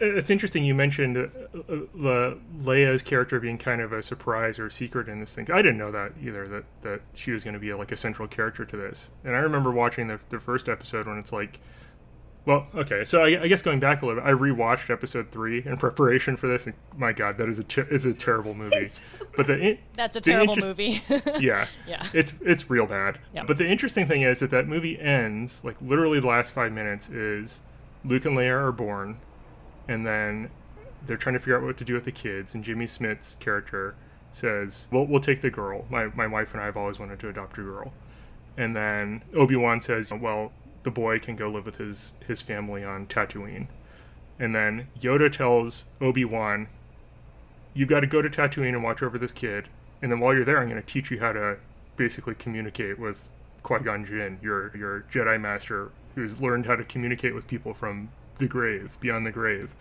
[0.00, 5.06] It's interesting you mentioned uh, uh, Leia's character being kind of a surprise or secret
[5.06, 5.50] in this thing.
[5.50, 8.26] I didn't know that either, that, that she was going to be like a central
[8.26, 9.10] character to this.
[9.22, 11.60] And I remember watching the, the first episode when it's like,
[12.46, 13.04] well, okay.
[13.04, 16.36] So I, I, guess going back a little bit, I rewatched episode three in preparation
[16.36, 16.64] for this.
[16.64, 18.88] And my God, that is a ter- is a terrible movie.
[19.36, 21.02] but the in- that's a terrible interest- movie.
[21.44, 22.06] yeah, yeah.
[22.14, 23.18] It's it's real bad.
[23.46, 27.08] But the interesting thing is that that movie ends like literally the last five minutes
[27.08, 27.60] is
[28.04, 29.18] Luke and Leia are born,
[29.88, 30.50] and then
[31.04, 32.54] they're trying to figure out what to do with the kids.
[32.54, 33.96] And Jimmy Smits's character
[34.32, 35.84] says, "Well, we'll take the girl.
[35.90, 37.92] My my wife and I have always wanted to adopt a girl."
[38.56, 40.52] And then Obi Wan says, "Well."
[40.86, 43.66] The boy can go live with his his family on Tatooine.
[44.38, 46.68] And then Yoda tells Obi-Wan,
[47.74, 49.66] "You got to go to Tatooine and watch over this kid.
[50.00, 51.58] And then while you're there, I'm going to teach you how to
[51.96, 53.30] basically communicate with
[53.64, 58.46] Qui-Gon Jinn, your your Jedi master who's learned how to communicate with people from the
[58.46, 59.74] grave, beyond the grave."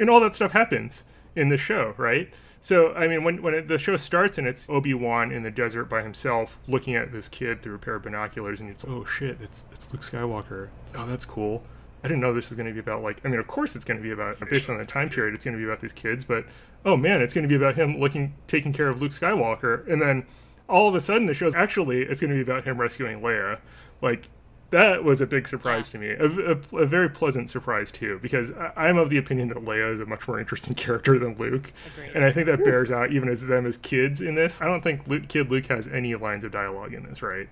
[0.00, 1.04] And all that stuff happens
[1.36, 2.32] in the show, right?
[2.60, 5.50] So, I mean, when, when it, the show starts and it's Obi Wan in the
[5.50, 9.04] desert by himself, looking at this kid through a pair of binoculars, and it's oh
[9.04, 10.68] shit, it's it's Luke Skywalker.
[10.96, 11.64] Oh, that's cool.
[12.02, 13.84] I didn't know this was going to be about like I mean of course it's
[13.84, 15.92] going to be about based on the time period it's going to be about these
[15.92, 16.44] kids but
[16.84, 20.00] oh man it's going to be about him looking taking care of Luke Skywalker and
[20.00, 20.24] then
[20.68, 23.58] all of a sudden the show's actually it's going to be about him rescuing Leia
[24.00, 24.28] like
[24.70, 26.08] that was a big surprise to me.
[26.10, 29.94] A, a, a very pleasant surprise too because I, am of the opinion that Leia
[29.94, 31.72] is a much more interesting character than Luke.
[31.94, 32.12] Agreed.
[32.14, 34.60] and I think that bears out even as them as kids in this.
[34.60, 37.48] I don't think Luke, kid Luke has any lines of dialogue in this right?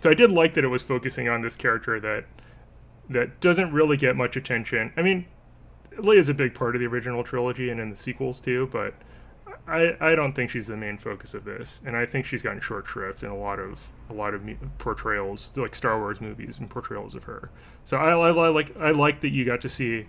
[0.00, 2.24] So I did like that it was focusing on this character that
[3.10, 4.92] that doesn't really get much attention.
[4.96, 5.26] I mean,
[5.96, 8.94] Leia's a big part of the original trilogy and in the sequels too, but
[9.66, 12.60] I, I don't think she's the main focus of this, and I think she's gotten
[12.60, 14.42] short shrift in a lot of a lot of
[14.78, 17.50] portrayals, like Star Wars movies and portrayals of her.
[17.84, 20.06] So I, I, I like I like that you got to see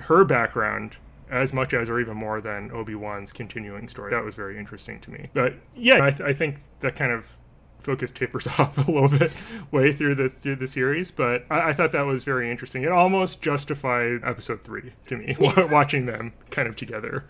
[0.00, 0.96] her background
[1.30, 4.10] as much as or even more than Obi Wan's continuing story.
[4.10, 5.30] That was very interesting to me.
[5.32, 7.38] But yeah, I, th- I think that kind of
[7.80, 9.32] focus tapers off a little bit
[9.70, 12.82] way through the through the series, but I, I, thought that was very interesting.
[12.82, 15.36] It almost justified episode three to me,
[15.70, 17.24] watching them kind of together.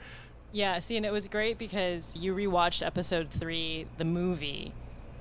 [0.52, 4.72] Yeah, see, and it was great because you rewatched episode three, the movie,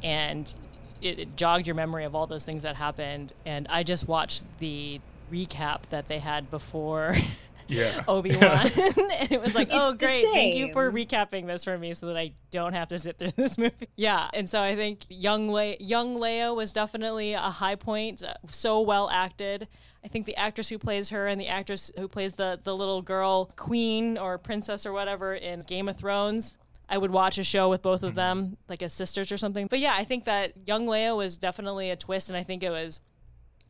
[0.03, 0.53] and
[1.01, 3.33] it, it jogged your memory of all those things that happened.
[3.45, 4.99] And I just watched the
[5.31, 7.15] recap that they had before
[7.71, 8.03] yeah.
[8.07, 11.93] Obi Wan, and it was like, oh great, thank you for recapping this for me
[11.93, 13.87] so that I don't have to sit through this movie.
[13.95, 18.23] Yeah, and so I think young Le- young Leia was definitely a high point.
[18.23, 19.67] Uh, so well acted.
[20.03, 23.01] I think the actress who plays her and the actress who plays the the little
[23.01, 26.57] girl queen or princess or whatever in Game of Thrones.
[26.89, 28.15] I would watch a show with both of mm-hmm.
[28.17, 29.67] them, like as sisters or something.
[29.67, 32.69] But yeah, I think that young Leia was definitely a twist, and I think it
[32.69, 32.99] was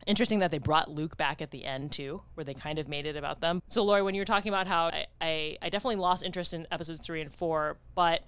[0.08, 3.06] Interesting that they brought Luke back at the end too, where they kind of made
[3.06, 3.62] it about them.
[3.68, 6.66] So, Laurie, when you were talking about how I, I, I definitely lost interest in
[6.72, 8.24] episodes three and four, but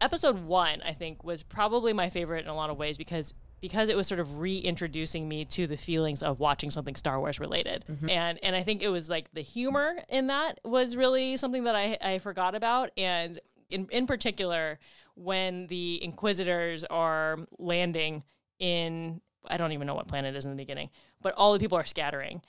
[0.00, 3.88] episode one, I think, was probably my favorite in a lot of ways because because
[3.88, 7.84] it was sort of reintroducing me to the feelings of watching something Star Wars related.
[7.90, 8.10] Mm-hmm.
[8.10, 11.76] And and I think it was like the humor in that was really something that
[11.76, 12.90] I, I forgot about.
[12.96, 13.38] And
[13.70, 14.78] in in particular,
[15.14, 18.24] when the Inquisitors are landing
[18.58, 20.90] in I don't even know what planet is in the beginning,
[21.22, 22.42] but all the people are scattering.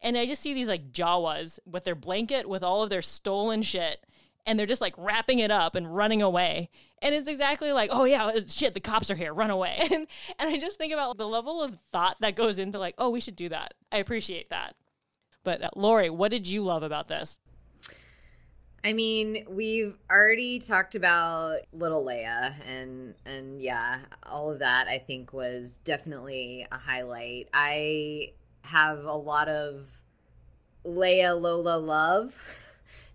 [0.00, 3.62] And I just see these like Jawas with their blanket with all of their stolen
[3.62, 4.04] shit
[4.48, 6.70] and they're just like wrapping it up and running away.
[7.02, 9.76] And it's exactly like, oh yeah, shit, the cops are here, run away.
[9.92, 10.06] And
[10.38, 13.20] and I just think about the level of thought that goes into like, oh, we
[13.20, 13.74] should do that.
[13.92, 14.74] I appreciate that.
[15.44, 17.38] But uh, Laurie, what did you love about this?
[18.84, 24.98] I mean, we've already talked about little Leia and and yeah, all of that I
[24.98, 27.48] think was definitely a highlight.
[27.52, 28.32] I
[28.62, 29.84] have a lot of
[30.86, 32.34] Leia Lola love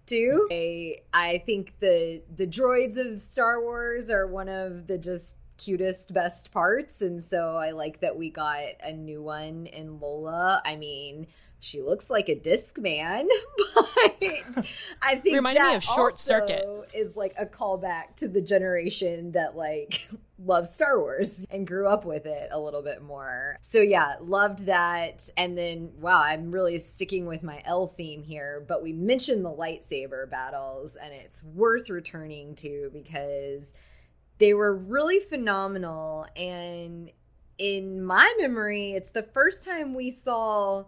[0.06, 0.48] too.
[0.52, 6.14] I, I think the the droids of Star Wars are one of the just cutest
[6.14, 10.62] best parts and so I like that we got a new one in Lola.
[10.66, 11.28] I mean,
[11.60, 13.28] she looks like a Discman,
[13.76, 14.66] but
[15.02, 19.56] I think reminded me of Short Circuit is like a callback to the generation that
[19.56, 23.58] like loves Star Wars and grew up with it a little bit more.
[23.62, 25.30] So yeah, loved that.
[25.38, 29.52] And then wow, I'm really sticking with my L theme here, but we mentioned the
[29.52, 33.74] lightsaber battles and it's worth returning to because
[34.40, 37.12] they were really phenomenal and
[37.58, 40.86] in my memory, it's the first time we saw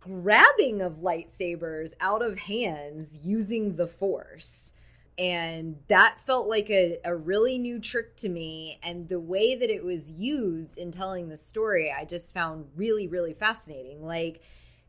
[0.00, 4.72] grabbing of lightsabers out of hands using the force.
[5.18, 8.78] And that felt like a, a really new trick to me.
[8.84, 13.08] And the way that it was used in telling the story, I just found really,
[13.08, 14.06] really fascinating.
[14.06, 14.40] Like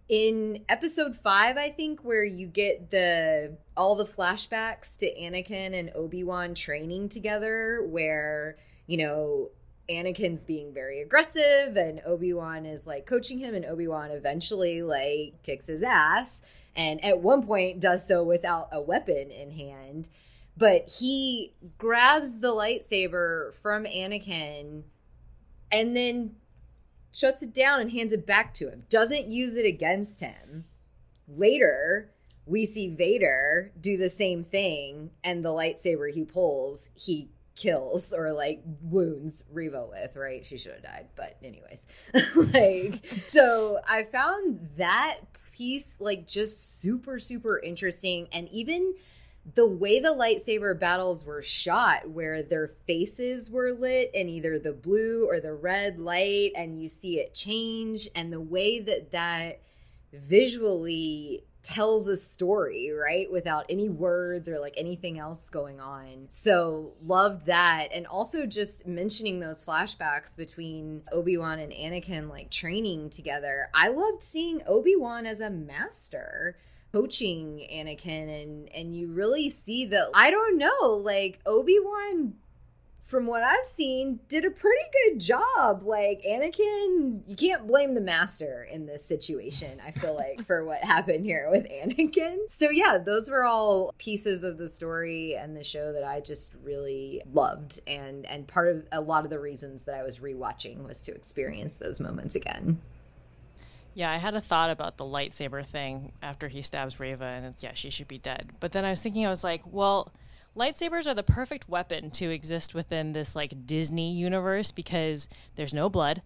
[0.07, 5.91] in episode five, I think, where you get the all the flashbacks to Anakin and
[5.95, 9.49] Obi-Wan training together, where, you know,
[9.89, 15.65] Anakin's being very aggressive and Obi-Wan is like coaching him and Obi-Wan eventually like kicks
[15.65, 16.41] his ass
[16.75, 20.09] and at one point does so without a weapon in hand.
[20.57, 24.83] But he grabs the lightsaber from Anakin
[25.71, 26.35] and then
[27.11, 28.83] shuts it down and hands it back to him.
[28.89, 30.65] Doesn't use it against him.
[31.27, 32.11] Later,
[32.45, 38.31] we see Vader do the same thing and the lightsaber he pulls, he kills or
[38.31, 40.45] like wounds Reva with, right?
[40.45, 41.87] She should have died, but anyways.
[42.53, 45.19] like so I found that
[45.59, 48.27] piece like just super super interesting.
[48.31, 48.95] And even
[49.55, 54.71] the way the lightsaber battles were shot where their faces were lit in either the
[54.71, 59.59] blue or the red light and you see it change and the way that that
[60.13, 63.31] visually tells a story, right?
[63.31, 66.27] Without any words or like anything else going on.
[66.29, 67.89] So loved that.
[67.93, 73.69] And also just mentioning those flashbacks between Obi-Wan and Anakin like training together.
[73.73, 76.57] I loved seeing Obi-Wan as a master
[76.91, 82.33] coaching Anakin and and you really see that I don't know, like Obi-Wan
[83.09, 85.81] from what I've seen, did a pretty good job.
[85.83, 90.77] Like Anakin, you can't blame the master in this situation, I feel like, for what
[90.79, 92.37] happened here with Anakin.
[92.47, 96.53] So yeah, those were all pieces of the story and the show that I just
[96.63, 97.79] really loved.
[97.87, 101.13] And and part of a lot of the reasons that I was rewatching was to
[101.13, 102.79] experience those moments again.
[103.95, 107.63] Yeah, I had a thought about the lightsaber thing after he stabs Reva, and it's
[107.63, 108.51] yeah, she should be dead.
[108.59, 110.13] But then I was thinking, I was like, well,
[110.59, 115.89] lightsabers are the perfect weapon to exist within this like Disney universe because there's no
[115.89, 116.21] blood,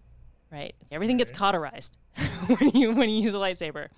[0.50, 0.74] right?
[0.90, 1.96] Everything gets cauterized
[2.58, 3.88] when you when you use a lightsaber.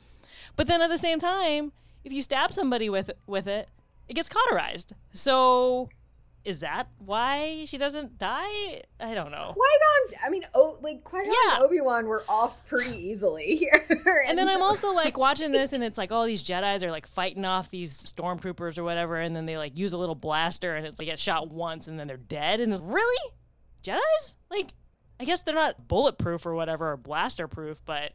[0.55, 1.73] But then at the same time,
[2.05, 3.69] if you stab somebody with with it,
[4.09, 4.93] it gets cauterized.
[5.13, 5.89] So
[6.47, 8.83] is that why she doesn't die?
[9.01, 9.51] I don't know.
[9.53, 9.67] Qui
[10.13, 11.57] Gon, I mean, oh, like Qui Gon yeah.
[11.57, 13.85] and Obi Wan were off pretty easily here.
[13.89, 16.93] and, and then I'm also like watching this, and it's like all these Jedi's are
[16.93, 20.77] like fighting off these stormtroopers or whatever, and then they like use a little blaster,
[20.77, 22.61] and it's like get shot once, and then they're dead.
[22.61, 23.33] And it's really
[23.83, 24.37] Jedi's?
[24.49, 24.69] Like,
[25.19, 28.13] I guess they're not bulletproof or whatever, or blaster proof, but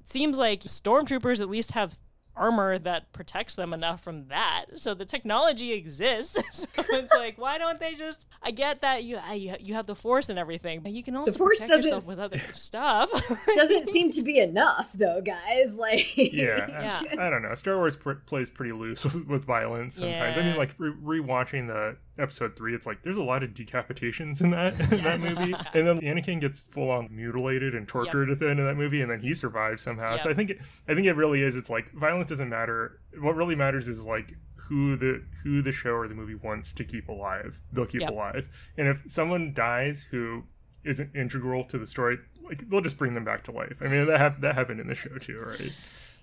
[0.00, 1.98] it seems like stormtroopers at least have
[2.36, 4.66] armor that protects them enough from that.
[4.76, 6.36] So the technology exists.
[6.52, 8.26] so it's like, why don't they just?
[8.42, 11.38] I get that you you have the force and everything, but you can also the
[11.38, 13.10] force protect yourself with other stuff.
[13.54, 15.74] doesn't seem to be enough, though, guys.
[15.76, 17.02] Like, yeah, yeah.
[17.18, 17.54] I, I don't know.
[17.54, 20.36] Star Wars pr- plays pretty loose with, with violence sometimes.
[20.36, 20.42] Yeah.
[20.42, 24.40] I mean, like re- rewatching the episode three, it's like there's a lot of decapitations
[24.40, 28.36] in that in that movie, and then Anakin gets full on mutilated and tortured yep.
[28.36, 30.12] at the end of that movie, and then he survives somehow.
[30.12, 30.20] Yep.
[30.22, 31.56] So I think it, I think it really is.
[31.56, 33.00] It's like violence doesn't matter.
[33.20, 36.84] What really matters is like who the who the show or the movie wants to
[36.84, 37.60] keep alive.
[37.72, 38.10] They'll keep yep.
[38.10, 40.44] alive, and if someone dies who
[40.84, 43.76] isn't integral to the story, like they'll just bring them back to life.
[43.80, 45.72] I mean that ha- that happened in the show too, right?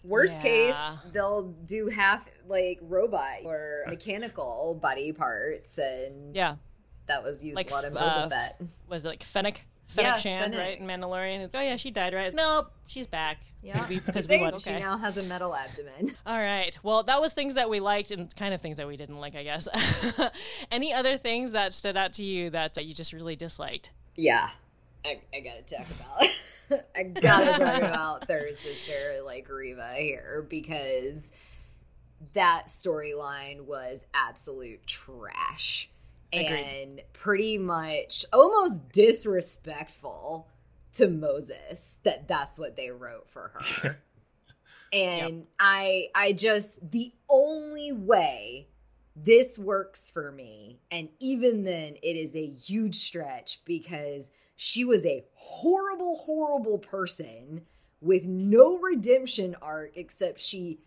[0.04, 0.42] Worst yeah.
[0.42, 0.76] case,
[1.14, 6.56] they'll do half like robot or mechanical body parts, and yeah,
[7.08, 8.62] that was used like, a lot in Boba uh, Fett.
[8.88, 9.66] Was it like Fennec?
[9.88, 10.68] Fennec yeah, Shand, Fennec.
[10.68, 10.80] right?
[10.80, 11.40] In Mandalorian.
[11.42, 12.34] It's, oh yeah, she died, right?
[12.34, 13.42] Nope, she's back.
[13.62, 14.76] Yeah, because we, we went, okay.
[14.76, 16.16] she now has a metal abdomen.
[16.26, 16.78] All right.
[16.84, 19.36] Well, that was things that we liked and kind of things that we didn't like,
[19.36, 19.70] I guess.
[20.72, 23.92] Any other things that stood out to you that, that you just really disliked?
[24.16, 24.50] Yeah,
[25.06, 26.86] I, I gotta talk about.
[26.96, 31.32] I gotta talk about third sister like Reva here because
[32.34, 35.90] that storyline was absolute trash
[36.32, 36.48] Agreed.
[36.48, 40.48] and pretty much almost disrespectful
[40.94, 43.98] to Moses that that's what they wrote for her.
[44.94, 45.48] and yep.
[45.60, 48.68] I I just the only way
[49.16, 55.06] this works for me and even then it is a huge stretch because she was
[55.06, 57.62] a horrible, horrible person
[58.02, 60.80] with no redemption arc except she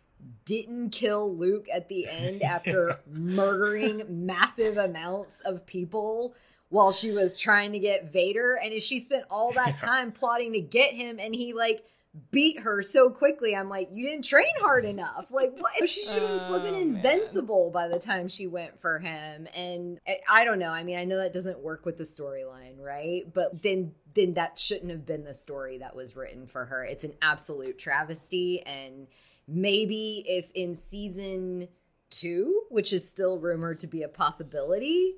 [0.44, 6.34] didn't kill Luke at the end after murdering massive amounts of people
[6.68, 8.58] while she was trying to get Vader.
[8.62, 11.84] And she spent all that time plotting to get him, and he like
[12.30, 13.54] beat her so quickly.
[13.54, 15.26] I'm like, you didn't train hard enough.
[15.30, 15.88] Like, what?
[15.88, 17.72] She should have been flipping oh, invincible man.
[17.72, 19.46] by the time she went for him.
[19.54, 20.70] And I, I don't know.
[20.70, 23.22] I mean, I know that doesn't work with the storyline, right?
[23.32, 26.84] But then then that shouldn't have been the story that was written for her.
[26.84, 28.62] It's an absolute travesty.
[28.64, 29.06] And
[29.46, 31.68] maybe if in season
[32.10, 35.16] two, which is still rumored to be a possibility,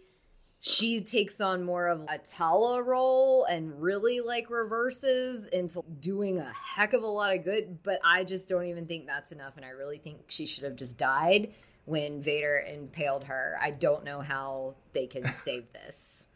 [0.61, 6.53] she takes on more of a Tala role and really like reverses into doing a
[6.53, 7.83] heck of a lot of good.
[7.83, 9.57] But I just don't even think that's enough.
[9.57, 11.53] And I really think she should have just died
[11.85, 13.57] when Vader impaled her.
[13.63, 16.27] I don't know how they can save this.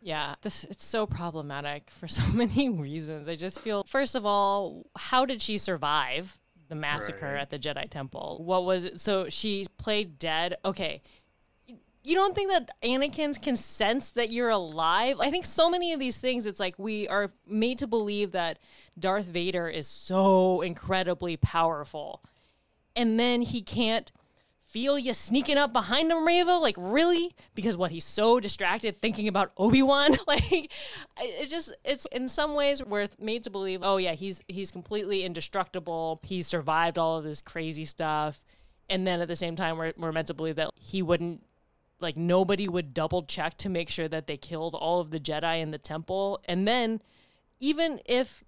[0.00, 3.28] Yeah, this it's so problematic for so many reasons.
[3.28, 7.40] I just feel first of all, how did she survive the massacre right.
[7.40, 8.40] at the Jedi Temple?
[8.44, 9.00] What was it?
[9.00, 10.56] So she played dead.
[10.64, 11.02] Okay,
[12.06, 15.16] you don't think that Anakin can sense that you're alive?
[15.18, 18.60] I think so many of these things, it's like we are made to believe that
[18.96, 22.22] Darth Vader is so incredibly powerful.
[22.94, 24.12] And then he can't
[24.62, 26.52] feel you sneaking up behind him, Reva?
[26.58, 27.34] Like, really?
[27.56, 30.12] Because what, he's so distracted thinking about Obi-Wan?
[30.28, 30.70] like,
[31.20, 35.24] it just, it's in some ways we're made to believe, oh yeah, he's, he's completely
[35.24, 36.20] indestructible.
[36.22, 38.40] He's survived all of this crazy stuff.
[38.88, 41.42] And then at the same time, we're, we're meant to believe that he wouldn't
[42.00, 45.60] like nobody would double check to make sure that they killed all of the Jedi
[45.60, 46.40] in the temple.
[46.46, 47.00] And then
[47.60, 48.44] even if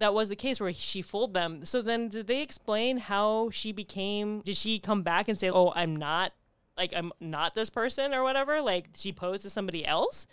[0.00, 1.64] that was the case where she fooled them.
[1.64, 5.72] So then did they explain how she became did she come back and say, "Oh,
[5.76, 6.32] I'm not
[6.76, 10.26] like I'm not this person or whatever?" Like she posed as somebody else?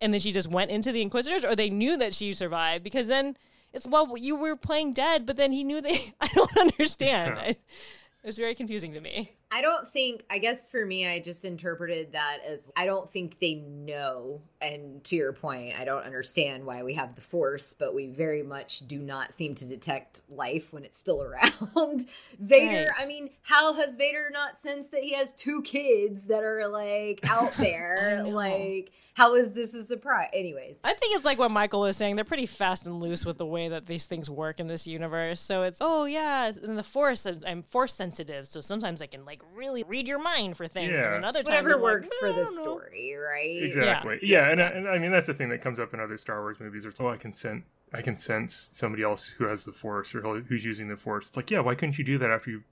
[0.00, 3.06] And then she just went into the inquisitors or they knew that she survived because
[3.06, 3.36] then
[3.72, 7.38] it's well you were playing dead, but then he knew they I don't understand.
[7.38, 9.32] I, it was very confusing to me.
[9.54, 13.38] I don't think, I guess for me, I just interpreted that as I don't think
[13.38, 14.40] they know.
[14.62, 18.42] And to your point, I don't understand why we have the Force, but we very
[18.42, 21.22] much do not seem to detect life when it's still
[21.76, 22.06] around.
[22.38, 23.02] Vader, Right.
[23.04, 27.20] I mean, how has Vader not sensed that he has two kids that are like
[27.28, 28.22] out there?
[28.26, 30.28] like, how is this a surprise?
[30.32, 32.16] Anyways, I think it's like what Michael was saying.
[32.16, 35.40] They're pretty fast and loose with the way that these things work in this universe.
[35.40, 39.24] So it's, oh yeah, in the force, I'm, I'm force sensitive, so sometimes I can
[39.24, 40.92] like really read your mind for things.
[40.92, 41.06] Yeah.
[41.08, 43.62] And another times whatever I'm like, works for "I the know." story, right?
[43.62, 44.18] Exactly.
[44.22, 46.40] Yeah, and, I- and I mean that's the thing that comes up in other Star
[46.40, 46.84] Wars movies.
[46.84, 50.22] It's oh, I can sense, I can sense somebody else who has the Force or
[50.22, 51.28] who's using the Force.
[51.28, 52.62] It's like, yeah, why couldn't you do that after you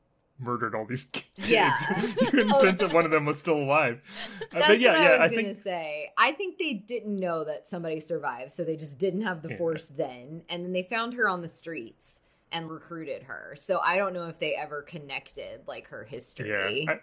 [0.41, 1.26] murdered all these kids?
[1.36, 1.74] Yeah.
[2.03, 4.01] you couldn't Oh, sense that one of them was still alive.
[4.53, 6.11] Uh, That's but yeah, what yeah, I was I gonna think say.
[6.18, 9.59] I think they didn't know that somebody survived, so they just didn't have the Yeah.
[9.59, 12.18] force then, and then they found her on the streets
[12.51, 13.55] and recruited her.
[13.57, 16.84] So I don't know if they ever connected like her history.
[16.88, 16.97] yeah.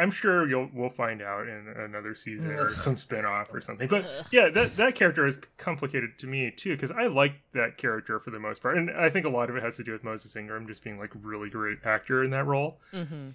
[0.00, 3.86] I'm sure you'll we'll find out in another season or some spin-off or something.
[3.88, 8.18] But yeah, that that character is complicated to me too because I like that character
[8.18, 10.02] for the most part, and I think a lot of it has to do with
[10.04, 12.78] Moses Ingram just being like a really great actor in that role.
[12.92, 13.34] Mhm.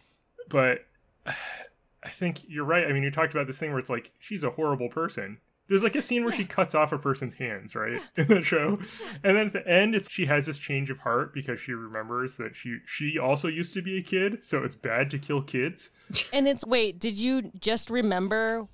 [0.50, 0.86] but
[1.28, 2.86] I think you're right.
[2.86, 5.40] I mean, you talked about this thing where it's like she's a horrible person.
[5.68, 8.80] There's like a scene where she cuts off a person's hands, right, in the show,
[9.24, 12.38] and then at the end, it's she has this change of heart because she remembers
[12.38, 15.90] that she she also used to be a kid, so it's bad to kill kids.
[16.34, 18.68] And it's, wait, did you just remember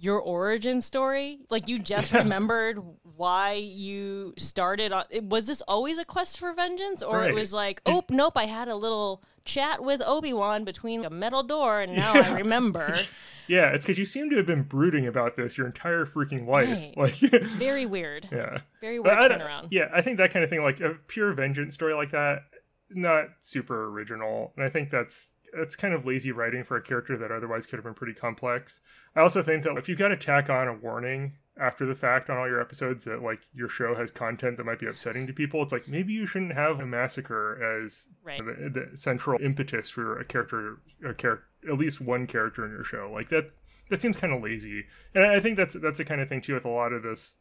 [0.00, 1.40] your origin story?
[1.50, 2.18] Like you just Yeah.
[2.18, 2.78] remembered
[3.16, 7.02] why you started on, it- was this always a quest for vengeance?
[7.02, 7.30] Or Right.
[7.30, 11.42] it was like, oh, nope, I had a little chat with Obi-Wan between a metal
[11.42, 12.92] door and now I remember.
[13.50, 16.68] Yeah, it's because you seem to have been brooding about this your entire freaking life.
[16.68, 16.94] Right.
[16.98, 18.28] Like, Very weird.
[18.30, 18.58] yeah.
[18.82, 19.68] Very weird turnaround.
[19.70, 22.42] Yeah, I think that kind of thing, like a pure vengeance story like that,
[22.90, 24.52] not super original.
[24.54, 27.76] And I think that's that's kind of lazy writing for a character that otherwise could
[27.76, 28.80] have been pretty complex.
[29.14, 32.30] I also think that if you got to tack on a warning after the fact
[32.30, 35.32] on all your episodes that like your show has content that might be upsetting to
[35.32, 38.38] people, it's like maybe you shouldn't have a massacre as Right.
[38.38, 42.84] the, the central impetus for a character, a character, at least one character in your
[42.84, 43.10] show.
[43.12, 43.50] Like that,
[43.90, 44.84] that seems kind of lazy.
[45.14, 47.36] And I think that's that's the kind of thing too with a lot of this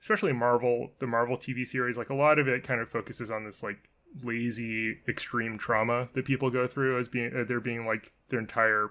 [0.00, 3.44] especially Marvel, the Marvel TV series, like a lot of it kind of focuses on
[3.44, 3.88] this like
[4.22, 8.90] lazy extreme trauma that people go through as being uh, there being like their entire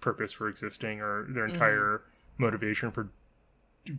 [0.00, 2.02] purpose for existing or their entire
[2.38, 3.10] motivation for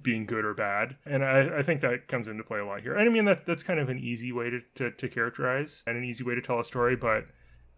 [0.04, 0.98] being good or bad.
[1.06, 2.94] And I, I think that comes into play a lot here.
[2.94, 5.98] And I mean that that's kind of an easy way to, to, to characterize and
[5.98, 7.26] an easy way to tell a story, but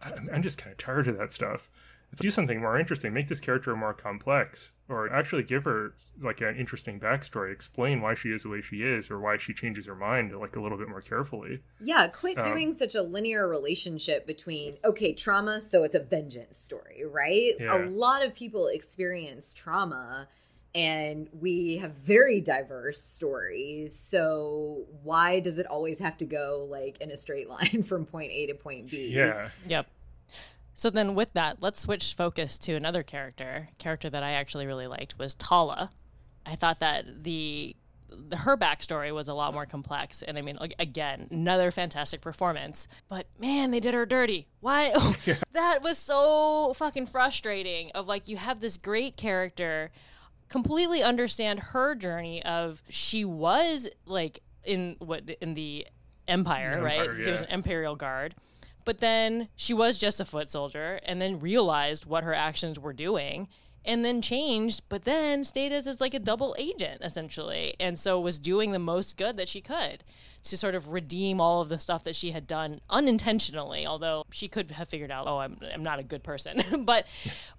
[0.02, 1.70] I'm, I'm just kind of tired of that stuff.
[2.12, 3.14] Let's do something more interesting.
[3.14, 7.52] Make this character more complex, or actually give her like an interesting backstory.
[7.52, 10.56] Explain why she is the way she is, or why she changes her mind like
[10.56, 11.62] a little bit more carefully.
[11.80, 16.58] Yeah, quit Um, doing such a linear relationship between okay, trauma, so it's a vengeance
[16.58, 17.54] story, right?
[17.60, 17.78] Yeah.
[17.78, 20.28] A lot of people experience trauma
[20.76, 23.98] and we have very diverse stories.
[23.98, 28.32] So why does it always have to go like in a straight line from point
[28.32, 29.10] A to point B?
[29.10, 29.88] Yeah, Yep.
[30.80, 33.68] So then with that, let's switch focus to another character.
[33.80, 35.92] Character that I actually really liked was Tala.
[36.46, 37.76] I thought that the,
[38.08, 42.22] the her backstory was a lot more complex and I mean ag- again, another fantastic
[42.22, 42.88] performance.
[43.10, 44.48] But man, they did her dirty.
[44.62, 44.94] Why
[45.52, 49.92] that was so fucking frustrating of like you have this great character
[50.48, 55.86] completely understand her journey of she was like in what in the
[56.26, 57.00] empire, The right?
[57.02, 58.34] Empire, She was an imperial guard.
[58.90, 62.92] But then she was just a foot soldier and then realized what her actions were
[62.92, 63.48] doing
[63.86, 67.76] and then changed, but then stayed as, as like a double agent essentially.
[67.80, 70.04] And so was doing the most good that she could
[70.46, 74.48] to sort of redeem all of the stuff that she had done unintentionally, although she
[74.48, 76.60] could have figured out, oh, I'm, I'm not a good person.
[76.84, 77.06] but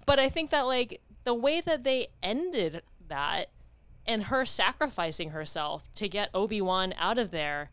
[0.05, 3.51] but I think that like the way that they ended that
[4.05, 7.69] and her sacrificing herself to get Obi-Wan out of there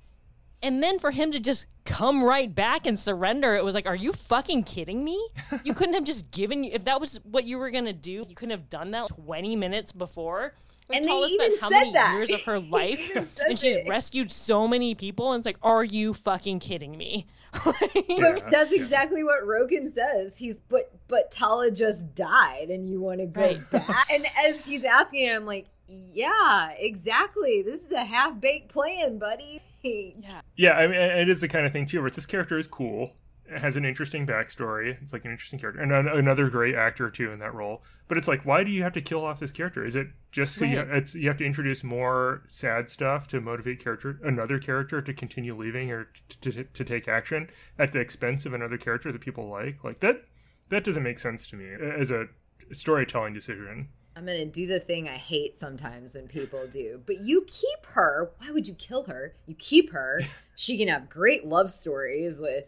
[0.62, 3.96] and then for him to just come right back and surrender, it was like, are
[3.96, 5.18] you fucking kidding me?
[5.64, 8.24] You couldn't have just given you if that was what you were gonna do.
[8.28, 10.54] You couldn't have done that twenty minutes before.
[10.88, 12.14] Like, And they Tala even spent how said many that.
[12.16, 13.10] years of her life,
[13.46, 13.86] and she's it.
[13.88, 15.32] rescued so many people.
[15.32, 17.26] And it's like, are you fucking kidding me?
[17.64, 17.76] But
[18.08, 18.82] Yeah, that's yeah.
[18.82, 20.36] exactly what Roken says.
[20.36, 23.70] He's but but Tala just died and you want to go Right.
[23.70, 24.08] back.
[24.12, 27.62] and as he's asking it, I'm like, Yeah, exactly.
[27.62, 29.60] This is a half baked plan, buddy.
[29.82, 30.40] Yeah.
[30.56, 32.66] Yeah, I mean, it is the kind of thing too where it's, this character is
[32.66, 33.12] cool,
[33.50, 35.00] it has an interesting backstory.
[35.02, 37.82] It's like an interesting character, and an- another great actor too in that role.
[38.06, 39.84] But it's like, why do you have to kill off this character?
[39.84, 43.82] Is it just so you, it's you have to introduce more sad stuff to motivate
[43.82, 46.08] character another character to continue leaving or
[46.40, 47.48] to, to, to take action
[47.78, 49.82] at the expense of another character that people like?
[49.82, 50.24] Like that
[50.68, 51.66] that doesn't make sense to me
[51.98, 52.26] as a
[52.72, 53.88] storytelling decision.
[54.18, 57.00] I'm gonna do the thing I hate sometimes when people do.
[57.06, 58.32] But you keep her.
[58.38, 59.36] Why would you kill her?
[59.46, 60.22] You keep her.
[60.60, 62.64] She can have great love stories with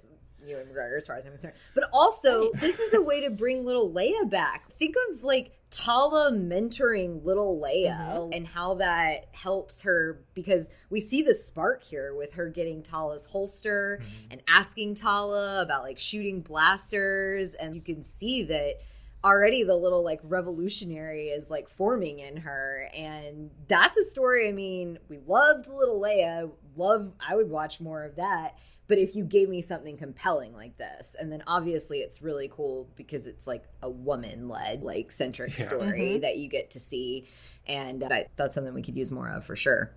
[0.46, 1.56] Ewan McGregor, as far as I'm concerned.
[1.74, 4.70] But also, this is a way to bring little Leia back.
[4.78, 8.32] Think of like Tala mentoring little Leia mm-hmm.
[8.32, 13.26] and how that helps her because we see the spark here with her getting Tala's
[13.26, 14.26] holster mm-hmm.
[14.30, 18.74] and asking Tala about like shooting blasters, and you can see that
[19.22, 24.52] already the little like revolutionary is like forming in her and that's a story i
[24.52, 28.54] mean we loved little leia love i would watch more of that
[28.88, 32.88] but if you gave me something compelling like this and then obviously it's really cool
[32.96, 35.66] because it's like a woman led like centric Yeah.
[35.66, 36.20] story Mhm.
[36.22, 37.28] that you get to see
[37.68, 39.90] and that, that's something we could use more of for sure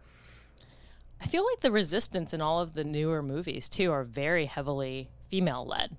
[1.21, 5.07] I feel like the resistance in all of the newer movies too are very heavily
[5.29, 5.95] female led.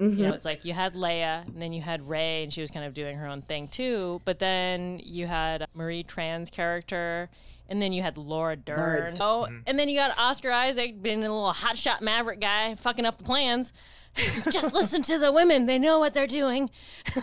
[0.00, 0.18] Mm-hmm.
[0.18, 2.70] You know, it's like you had Leia, and then you had Rey, and she was
[2.70, 4.20] kind of doing her own thing too.
[4.24, 7.28] But then you had Marie Tran's character,
[7.68, 9.14] and then you had Laura Dern.
[9.20, 13.18] Oh, and then you got Oscar Isaac being a little hotshot maverick guy, fucking up
[13.18, 13.72] the plans.
[14.50, 16.68] Just listen to the women; they know what they're doing.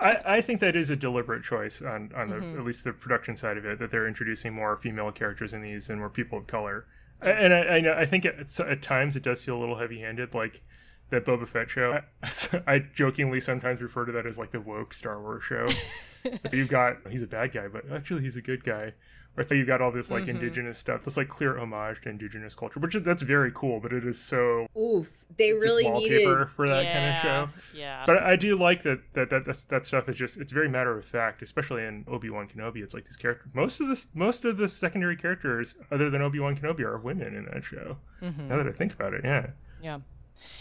[0.00, 2.58] I, I think that is a deliberate choice on, on the Mm-hmm.
[2.58, 5.90] at least the production side of it that they're introducing more female characters in these
[5.90, 6.86] and more people of color.
[7.20, 9.76] A- And I, I know I think at, at times it does feel a little
[9.78, 10.62] heavy-handed, like
[11.10, 12.00] that Boba Fett show.
[12.22, 12.30] I,
[12.74, 15.68] I jokingly sometimes refer to that as like the woke Star Wars show.
[16.48, 18.92] so you've got he's a bad guy, but actually he's a good guy.
[19.36, 20.30] Or so you've got all this like Mm-hmm.
[20.30, 21.04] indigenous stuff.
[21.04, 23.78] That's like clear homage to indigenous culture, which that's very cool.
[23.78, 27.78] But it is so oof they really needed wallpaper for that yeah, kind of show.
[27.78, 28.02] Yeah.
[28.06, 30.98] But I do like that that that that's, that stuff is just it's very matter
[30.98, 32.82] of fact, especially in Obi Wan Kenobi.
[32.82, 33.48] It's like this character.
[33.54, 37.34] Most of this, most of the secondary characters, other than Obi Wan Kenobi, are women
[37.34, 37.98] in that show.
[38.20, 38.48] Mm-hmm.
[38.48, 39.46] Now that I think about it, yeah.
[39.80, 40.00] Yeah.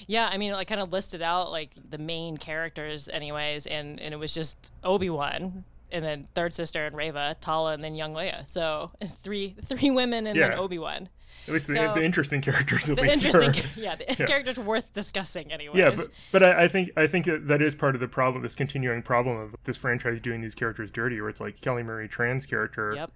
[0.07, 4.13] Yeah, I mean, I kind of listed out like the main characters, anyways, and, and
[4.13, 8.13] it was just Obi Wan, and then third sister and Reva, Tala, and then young
[8.13, 8.47] Leia.
[8.47, 11.09] So it's three three women and then Obi Wan.
[11.47, 13.25] At least the, So- the interesting characters, at The least.
[13.25, 15.77] interesting, are- yeah, the characters worth discussing, anyways.
[15.77, 18.43] Yeah, but but I, I think I think that, that is part of the problem,
[18.43, 22.07] this continuing problem of this franchise doing these characters dirty, where it's like Kelly Marie
[22.07, 23.11] Tran's character yep.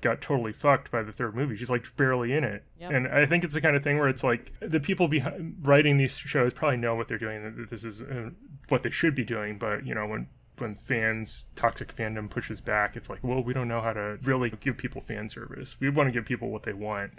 [0.00, 1.56] Got totally fucked by the third movie.
[1.56, 2.90] She's like barely in it, Yep.
[2.92, 5.96] and I think it's the kind of thing where it's like the people behind writing
[5.96, 7.42] these shows probably know what they're doing.
[7.56, 8.30] That this is uh,
[8.68, 10.28] what they should be doing, but you know when
[10.58, 14.50] when fans toxic fandom pushes back, it's like, well, we don't know how to really
[14.60, 15.76] give people fan service.
[15.80, 17.12] We want to give people what they want,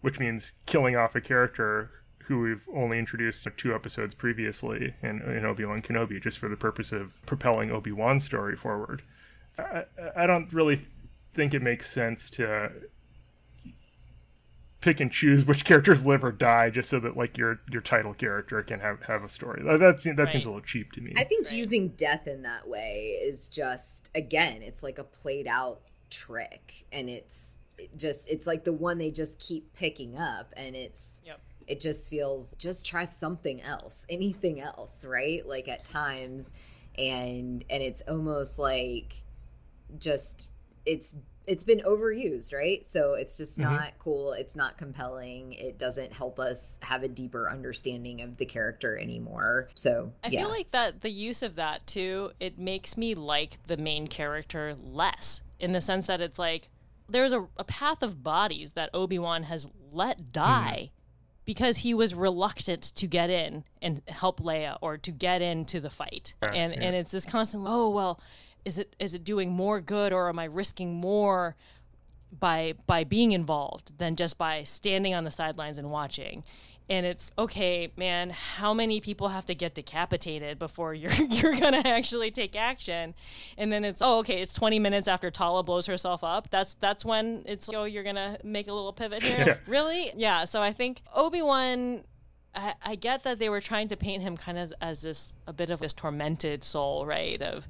[0.00, 1.90] which means killing off a character
[2.24, 6.56] who we've only introduced two episodes previously in, in Obi Wan Kenobi, just for the
[6.56, 9.02] purpose of propelling Obi Wan's story forward.
[9.58, 9.84] I,
[10.16, 10.80] I don't really
[11.34, 12.70] think it makes sense to
[14.80, 18.14] pick and choose which characters live or die just so that like your your title
[18.14, 19.62] character can have have a story.
[19.64, 21.12] That that, seems- that seems a little cheap to me.
[21.16, 21.54] I think Right.
[21.56, 27.08] using death in that way is just again, it's like a played out trick and
[27.08, 31.40] it's it just it's like the one they just keep picking up and it's Yep.
[31.66, 35.46] it just feels just try something else, anything else, right?
[35.46, 36.52] Like at times
[36.98, 39.14] and and it's almost like
[39.98, 40.46] just
[40.86, 41.14] it's
[41.46, 42.88] it's been overused, right?
[42.88, 43.62] So it's just Mhm.
[43.62, 44.32] not cool.
[44.34, 45.52] It's not compelling.
[45.54, 49.68] It doesn't help us have a deeper understanding of the character anymore.
[49.74, 50.40] So I yeah.
[50.42, 54.76] feel like that the use of that too, it makes me like the main character
[54.80, 56.68] less in the sense that it's like
[57.08, 60.90] there's a, a path of bodies that Obi Wan has let die
[61.44, 65.90] because he was reluctant to get in and help Leia or to get into the
[65.90, 66.34] fight.
[66.40, 66.80] Yeah, and yeah.
[66.82, 68.20] and it's this constant, oh well,
[68.64, 71.56] is it is it doing more good or am I risking more
[72.38, 76.44] by by being involved than just by standing on the sidelines and watching?
[76.88, 78.30] And it's okay, man.
[78.30, 83.14] How many people have to get decapitated before you're you're gonna actually take action?
[83.56, 84.42] And then it's oh, okay.
[84.42, 86.50] It's 20 minutes after Tala blows herself up.
[86.50, 89.44] That's that's when it's oh, you're gonna make a little pivot here.
[89.46, 89.56] Yeah.
[89.66, 90.10] Really?
[90.16, 90.44] Yeah.
[90.44, 92.04] So I think Obi Wan.
[92.52, 95.36] I, I get that they were trying to paint him kind of as, as this
[95.46, 97.40] a bit of this tormented soul, right?
[97.40, 97.68] Of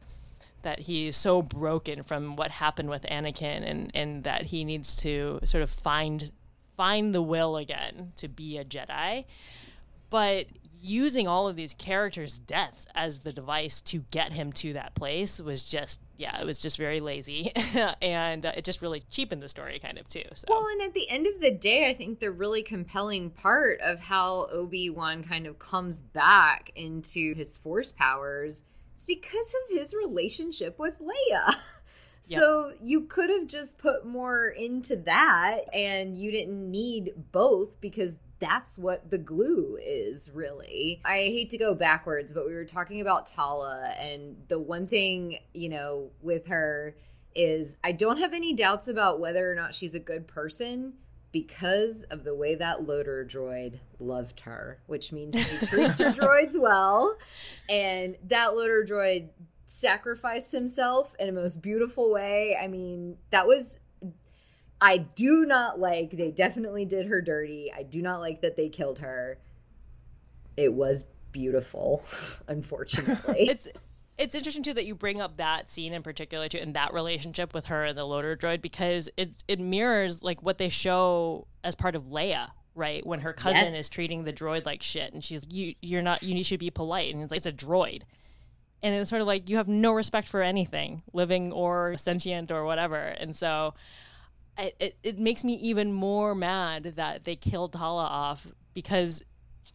[0.63, 5.41] that he's so broken from what happened with Anakin and, and that he needs to
[5.45, 6.31] sort of find
[6.77, 9.27] find the will again to be a Jedi.
[10.09, 10.47] But
[10.83, 15.39] using all of these characters' deaths as the device to get him to that place
[15.39, 17.51] was just yeah, it was just very lazy,
[18.03, 20.25] and uh, it just really cheapened the story kind of too.
[20.35, 20.47] So.
[20.51, 24.01] Well, and at the end of the day, I think the really compelling part of
[24.01, 28.63] how Obi Wan kind of comes back into his Force powers
[29.01, 31.57] is because of his relationship with Leia.
[32.27, 32.41] Yep.
[32.41, 38.19] So you could have just put more into that and you didn't need both because
[38.39, 41.01] that's what the glue is really.
[41.05, 45.39] I hate to go backwards, but we were talking about Tala and the one thing,
[45.55, 46.95] you know, with her
[47.35, 50.95] is I don't have any doubts about whether or not she's a good person
[51.33, 56.59] because of the way that loader droid loved her, which means he treats her droids
[56.59, 57.17] well.
[57.69, 59.29] And that loader droid
[59.67, 62.57] sacrificed himself in a most beautiful way.
[62.61, 63.79] I mean, that was
[64.81, 67.71] I do not like they definitely did her dirty.
[67.77, 69.39] I do not like that they killed her.
[70.57, 72.05] It was beautiful,
[72.49, 73.35] unfortunately.
[73.49, 73.69] it's
[74.21, 77.55] it's interesting too that you bring up that scene in particular too and that relationship
[77.55, 81.75] with her and the loader droid because it it mirrors like what they show as
[81.75, 83.05] part of Leia right?
[83.05, 83.87] When her cousin yes.
[83.87, 87.13] is treating the droid like shit and she's you you're not you should be polite
[87.13, 88.03] and it's like it's a droid.
[88.83, 92.65] And it's sort of like you have no respect for anything living or sentient or
[92.65, 92.97] whatever.
[92.97, 93.75] And so
[94.57, 99.23] it, it, it makes me even more mad that they killed Tala off because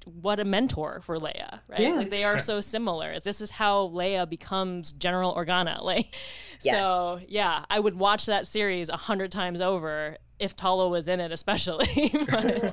[0.06, 1.80] what a mentor for Leia, right?
[1.80, 1.96] Yeah.
[1.96, 3.20] Like they are so similar.
[3.20, 5.76] This is how Leia becomes General Organa.
[5.86, 6.08] Like,
[6.64, 6.80] yes.
[6.80, 11.20] so yeah, I would watch that series a hundred times over if Tala was in
[11.20, 11.86] it, especially.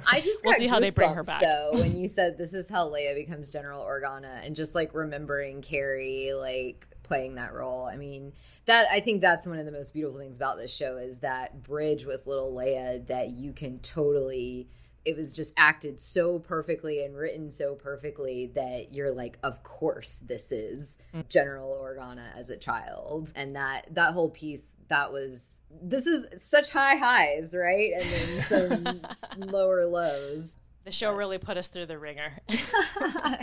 [0.06, 1.42] I just we'll see how they bring her back.
[1.42, 5.60] Though when you said this is how Leia becomes General Organa, and just like remembering
[5.60, 7.84] Carrie like playing that role.
[7.84, 8.32] I mean,
[8.64, 11.62] that I think that's one of the most beautiful things about this show is that
[11.62, 14.68] bridge with little Leia that you can totally
[15.04, 20.20] it was just acted so perfectly and written so perfectly that you're like of course
[20.22, 21.28] this is mm.
[21.28, 23.32] general organa as a child.
[23.34, 27.92] And that that whole piece that was this is such high highs right?
[27.96, 30.44] And then some lower lows.
[30.84, 32.38] The show really put us through the ringer.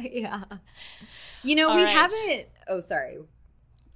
[0.02, 0.44] Yeah.
[1.42, 1.96] You know All we right.
[1.96, 3.18] haven't oh sorry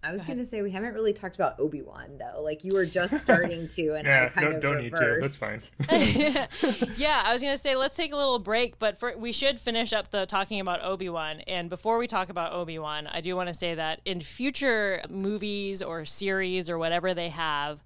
[0.03, 2.41] I was going to say we haven't really talked about Obi Wan though.
[2.41, 5.33] Like you were just starting to, and yeah, I kind no, of don't reversed.
[5.33, 6.37] need to.
[6.39, 6.91] That's fine.
[6.97, 9.59] yeah, I was going to say let's take a little break, but for, we should
[9.59, 11.39] finish up the talking about Obi Wan.
[11.41, 15.01] And before we talk about Obi Wan, I do want to say that in future
[15.09, 17.83] movies or series or whatever they have.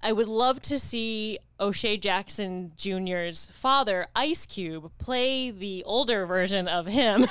[0.00, 6.68] I would love to see O'Shea Jackson Jr.'s father, Ice Cube, play the older version
[6.68, 7.26] of him.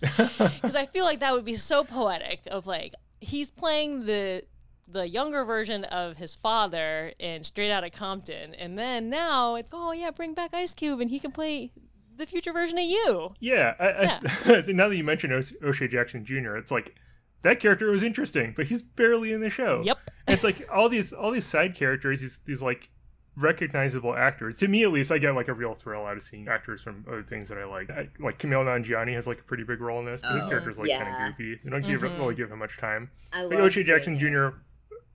[0.00, 4.44] Because I feel like that would be so poetic of like, he's playing the
[4.88, 9.92] the younger version of his father in Straight Outta Compton, and then now it's oh
[9.92, 11.72] yeah, bring back Ice Cube and he can play
[12.16, 13.34] the future version of you.
[13.40, 14.20] Yeah, I, yeah.
[14.44, 16.94] I, now that you mention o- O'Shea Jackson Jr., it's like
[17.42, 19.82] that character was interesting, but he's barely in the show.
[19.84, 19.98] Yep,
[20.28, 22.90] it's like all these all these side characters, these these like
[23.36, 24.56] recognizable actors.
[24.56, 27.04] To me, at least, I get like a real thrill out of seeing actors from
[27.06, 27.90] other things that I like.
[27.90, 30.22] I, like Kumail Nanjiani has like a pretty big role in this.
[30.22, 31.04] But oh, his character's like yeah.
[31.04, 31.60] kind of goofy.
[31.62, 32.20] They don't give mm-hmm.
[32.20, 33.10] really give him much time.
[33.32, 34.48] I like O'Shea Jackson Jr.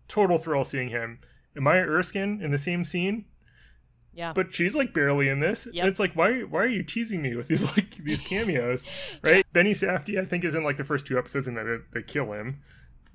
[0.07, 1.19] Total thrill seeing him.
[1.55, 3.25] Maya Erskine in the same scene.
[4.13, 4.33] Yeah.
[4.33, 5.67] But she's like barely in this.
[5.71, 5.87] Yep.
[5.87, 8.83] It's like why why are you teasing me with these like these cameos?
[9.21, 9.37] right?
[9.37, 9.41] yeah.
[9.53, 12.05] Benny Safdie I think is in like the first two episodes and then they, they
[12.05, 12.61] kill him.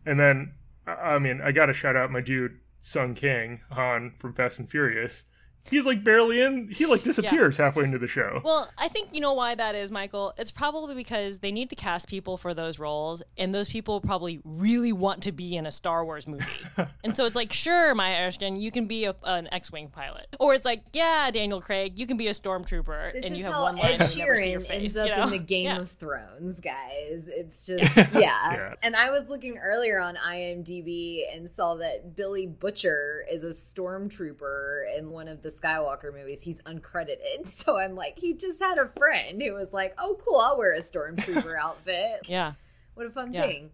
[0.04, 0.54] And then
[0.86, 4.70] I mean, I got to shout out my dude Sung King Han from Fast and
[4.70, 5.24] Furious
[5.68, 6.68] he's like barely in.
[6.68, 7.66] He like disappears yeah.
[7.66, 8.40] halfway into the show.
[8.44, 10.32] Well, I think you know why that is, Michael.
[10.38, 14.40] It's probably because they need to cast people for those roles, and those people probably
[14.44, 16.44] really want to be in a Star Wars movie.
[17.04, 20.54] and so it's like, sure, Maya Erskine, you can be a, an X-wing pilot, or
[20.54, 23.76] it's like, yeah, Daniel Craig, you can be a stormtrooper, this and you have one
[23.76, 24.70] line and you never see your face.
[24.70, 25.22] Ends up you know?
[25.24, 25.78] in the Game yeah.
[25.78, 27.28] of Thrones, guys.
[27.28, 28.08] It's just yeah.
[28.18, 28.74] yeah.
[28.82, 34.98] And I was looking earlier on IMDb and saw that Billy Butcher is a stormtrooper
[34.98, 37.46] in one of the Skywalker movies, he's uncredited.
[37.46, 40.74] So I'm like, he just had a friend who was like, "Oh, cool, I'll wear
[40.74, 42.52] a stormtrooper outfit." Yeah,
[42.94, 43.42] what a fun yeah.
[43.42, 43.70] thing.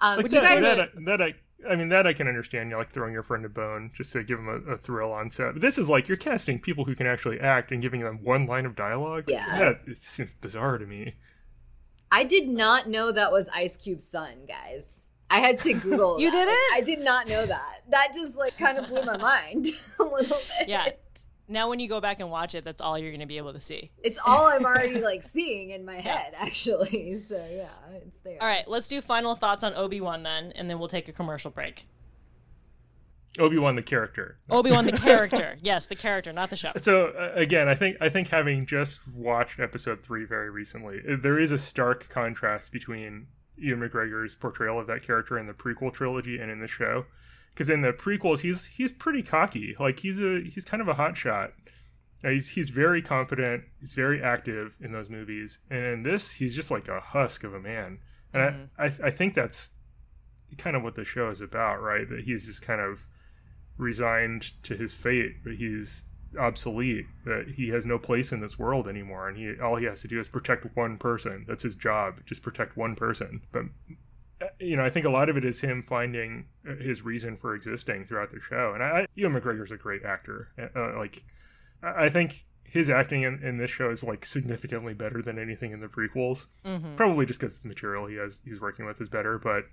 [0.00, 0.76] Um, like that, guys...
[0.76, 1.34] that, that, I,
[1.68, 2.68] I mean, that I can understand.
[2.68, 5.12] You know, like throwing your friend a bone just to give him a, a, thrill
[5.12, 5.54] on set.
[5.54, 8.46] But this is like you're casting people who can actually act and giving them one
[8.46, 9.24] line of dialogue.
[9.28, 11.14] Yeah, that it seems bizarre to me.
[12.10, 14.84] I did not know that was Ice Cube's son, guys.
[15.30, 16.20] I had to Google.
[16.20, 16.44] you that.
[16.46, 16.74] did it?
[16.74, 17.82] I did not know that.
[17.90, 19.66] That just like kind of blew my mind
[19.98, 20.68] a little bit.
[20.68, 20.88] Yeah.
[21.50, 23.54] Now, when you go back and watch it, that's all you're going to be able
[23.54, 23.90] to see.
[24.02, 26.44] It's all I'm already like seeing in my head, yeah.
[26.44, 27.22] actually.
[27.28, 28.38] So yeah, it's there.
[28.40, 31.12] All right, let's do final thoughts on Obi Wan then, and then we'll take a
[31.12, 31.86] commercial break.
[33.38, 34.38] Obi Wan the character.
[34.50, 35.56] Obi Wan the character.
[35.60, 36.72] Yes, the character, not the show.
[36.76, 41.16] So uh, again, I think I think having just watched Episode three very recently, uh,
[41.20, 43.26] there is a stark contrast between
[43.56, 47.04] Ewan McGregor's portrayal of that character in the prequel trilogy and in the show.
[47.58, 49.74] Because in the prequels, he's he's pretty cocky.
[49.80, 51.54] Like he's a he's kind of a hot shot.
[52.22, 53.64] he's he's very confident.
[53.80, 57.54] He's very active in those movies, and in this, he's just like a husk of
[57.54, 57.98] a man.
[58.32, 58.80] And mm-hmm.
[58.80, 59.72] I, I I think that's
[60.56, 62.08] kind of what the show is about, right?
[62.08, 63.08] That he's just kind of
[63.76, 66.04] resigned to his fate, that he's
[66.38, 70.00] obsolete, that he has no place in this world anymore, and he all he has
[70.02, 71.44] to do is protect one person.
[71.48, 73.42] That's his job, just protect one person.
[73.50, 73.64] But
[74.60, 77.54] you know, I think a lot of it is him finding uh, his reason for
[77.54, 78.72] existing throughout the show.
[78.74, 80.48] And I, Ewan McGregor's a great actor.
[80.58, 81.24] Uh, uh, like,
[81.82, 85.80] I think his acting in, in this show is like significantly better than anything in
[85.80, 86.46] the prequels.
[86.64, 86.96] Mm-hmm.
[86.96, 89.38] Probably just because the material he has he's working with is better.
[89.38, 89.64] But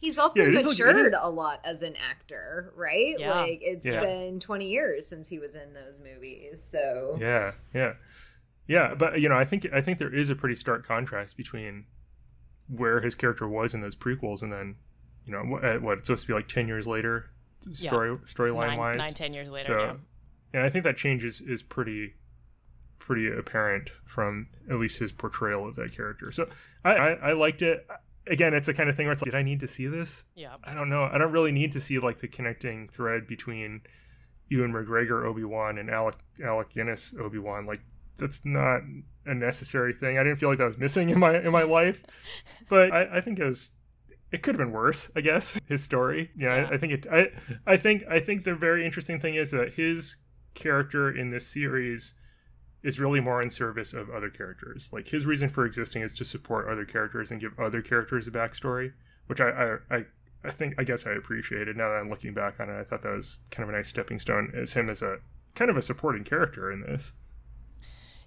[0.00, 3.16] He's also yeah, matured like, a lot as an actor, right?
[3.18, 3.34] Yeah.
[3.34, 4.00] Like it's yeah.
[4.00, 6.62] been 20 years since he was in those movies.
[6.66, 7.94] So Yeah, yeah.
[8.66, 11.84] Yeah, but you know, I think I think there is a pretty stark contrast between
[12.74, 14.76] where his character was in those prequels and then,
[15.26, 17.30] you know, what, what it's supposed to be like 10 years later
[17.72, 18.96] story storyline wise.
[18.96, 19.94] Nine, ten years later, so, yeah.
[20.52, 22.14] And I think that change is, is pretty
[22.98, 26.30] pretty apparent from at least his portrayal of that character.
[26.32, 26.48] So
[26.84, 27.86] I, I, I liked it
[28.26, 30.24] again, it's the kind of thing where it's like, did I need to see this?
[30.34, 30.54] Yeah.
[30.64, 31.04] I don't know.
[31.04, 33.82] I don't really need to see like the connecting thread between
[34.48, 37.66] Ewan McGregor Obi Wan and Alec Alec Guinness Obi Wan.
[37.66, 37.80] Like
[38.16, 38.82] that's not
[39.26, 40.18] a necessary thing.
[40.18, 42.02] I didn't feel like that was missing in my in my life,
[42.68, 43.72] but I, I think it was.
[44.32, 45.58] It could have been worse, I guess.
[45.66, 46.68] His story, yeah, yeah.
[46.68, 47.06] I, I think it.
[47.10, 47.30] I,
[47.66, 50.16] I think I think the very interesting thing is that his
[50.54, 52.14] character in this series
[52.82, 54.88] is really more in service of other characters.
[54.92, 58.30] Like his reason for existing is to support other characters and give other characters a
[58.30, 58.92] backstory,
[59.26, 59.50] which I
[59.90, 60.04] I, I,
[60.44, 61.76] I think I guess I appreciated.
[61.76, 63.88] Now that I'm looking back on it, I thought that was kind of a nice
[63.88, 65.18] stepping stone as him as a
[65.54, 67.12] kind of a supporting character in this.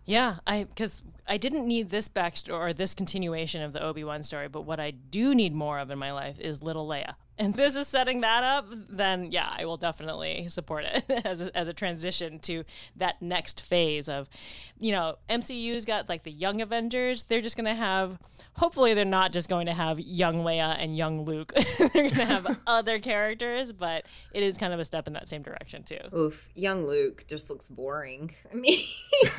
[0.05, 4.23] Yeah, I because I didn't need this backstory or this continuation of the Obi Wan
[4.23, 7.53] story, but what I do need more of in my life is little Leia and
[7.55, 11.67] this is setting that up, then yeah, I will definitely support it as a, as
[11.67, 12.63] a transition to
[12.95, 14.29] that next phase of,
[14.77, 17.23] you know, MCU's got like the young Avengers.
[17.23, 18.19] They're just going to have,
[18.53, 21.53] hopefully, they're not just going to have young Leia and young Luke.
[21.77, 25.27] they're going to have other characters, but it is kind of a step in that
[25.27, 25.99] same direction too.
[26.15, 28.35] Oof, young Luke just looks boring.
[28.51, 28.85] I mean,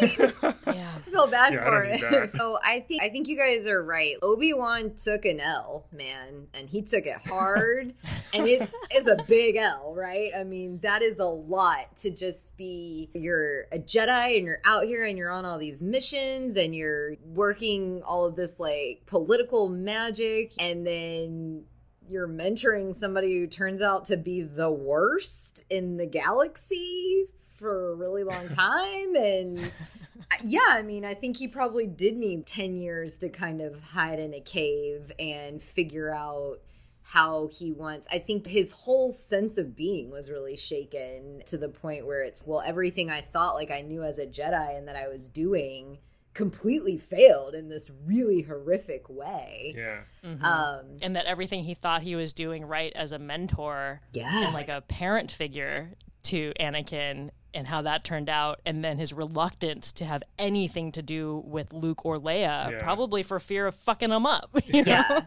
[0.00, 0.32] yeah.
[0.42, 2.32] I feel bad yeah, for it.
[2.36, 4.16] so I think I think you guys are right.
[4.22, 7.83] Obi Wan took an L, man, and he took it hard
[8.34, 10.30] and it's it's a big L, right?
[10.36, 14.84] I mean, that is a lot to just be you're a Jedi and you're out
[14.84, 19.68] here and you're on all these missions and you're working all of this like political
[19.68, 20.52] magic.
[20.58, 21.64] And then
[22.08, 27.26] you're mentoring somebody who turns out to be the worst in the galaxy
[27.56, 29.14] for a really long time.
[29.16, 29.72] And
[30.42, 34.18] yeah i mean i think he probably did need 10 years to kind of hide
[34.18, 36.60] in a cave and figure out
[37.06, 41.68] how he wants i think his whole sense of being was really shaken to the
[41.68, 44.96] point where it's well everything i thought like i knew as a jedi and that
[44.96, 45.98] i was doing
[46.34, 49.72] completely failed in this really horrific way.
[49.76, 50.00] Yeah.
[50.24, 50.44] Mm-hmm.
[50.44, 54.44] Um, and that everything he thought he was doing right as a mentor yeah.
[54.44, 55.92] and like a parent figure
[56.24, 61.02] to Anakin and how that turned out, and then his reluctance to have anything to
[61.02, 62.78] do with Luke or Leia, yeah.
[62.80, 64.50] probably for fear of fucking them up.
[64.66, 65.22] yeah.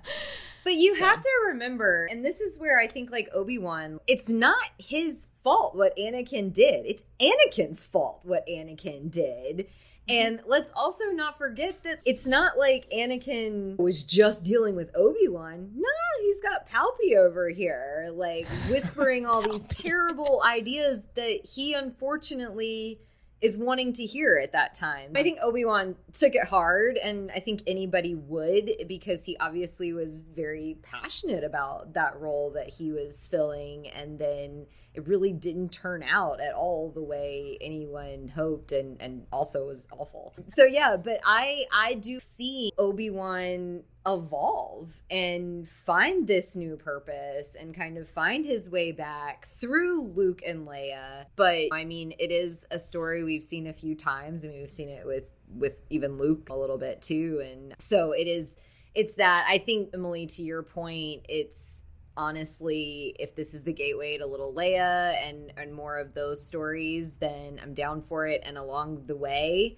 [0.63, 1.05] But you so.
[1.05, 5.27] have to remember, and this is where I think like Obi Wan, it's not his
[5.43, 6.85] fault what Anakin did.
[6.85, 9.67] It's Anakin's fault what Anakin did.
[10.09, 10.27] Mm-hmm.
[10.27, 15.27] And let's also not forget that it's not like Anakin was just dealing with Obi
[15.27, 15.71] Wan.
[15.75, 15.87] No,
[16.21, 22.99] he's got Palpy over here, like whispering all these terrible ideas that he unfortunately
[23.41, 25.11] is wanting to hear at that time.
[25.15, 30.23] I think Obi-Wan took it hard and I think anybody would because he obviously was
[30.23, 34.65] very passionate about that role that he was filling and then
[34.97, 39.87] it really didn't turn out at all the way anyone hoped and and also was
[39.91, 40.33] awful.
[40.47, 47.75] So yeah, but I I do see Obi-Wan evolve and find this new purpose and
[47.75, 51.25] kind of find his way back through Luke and Leia.
[51.35, 54.89] But I mean, it is a story we've seen a few times and we've seen
[54.89, 58.57] it with with even Luke a little bit too and so it is
[58.95, 61.76] it's that I think Emily to your point it's
[62.17, 67.15] honestly, if this is the gateway to Little Leia and and more of those stories,
[67.15, 68.41] then I'm down for it.
[68.43, 69.77] And along the way,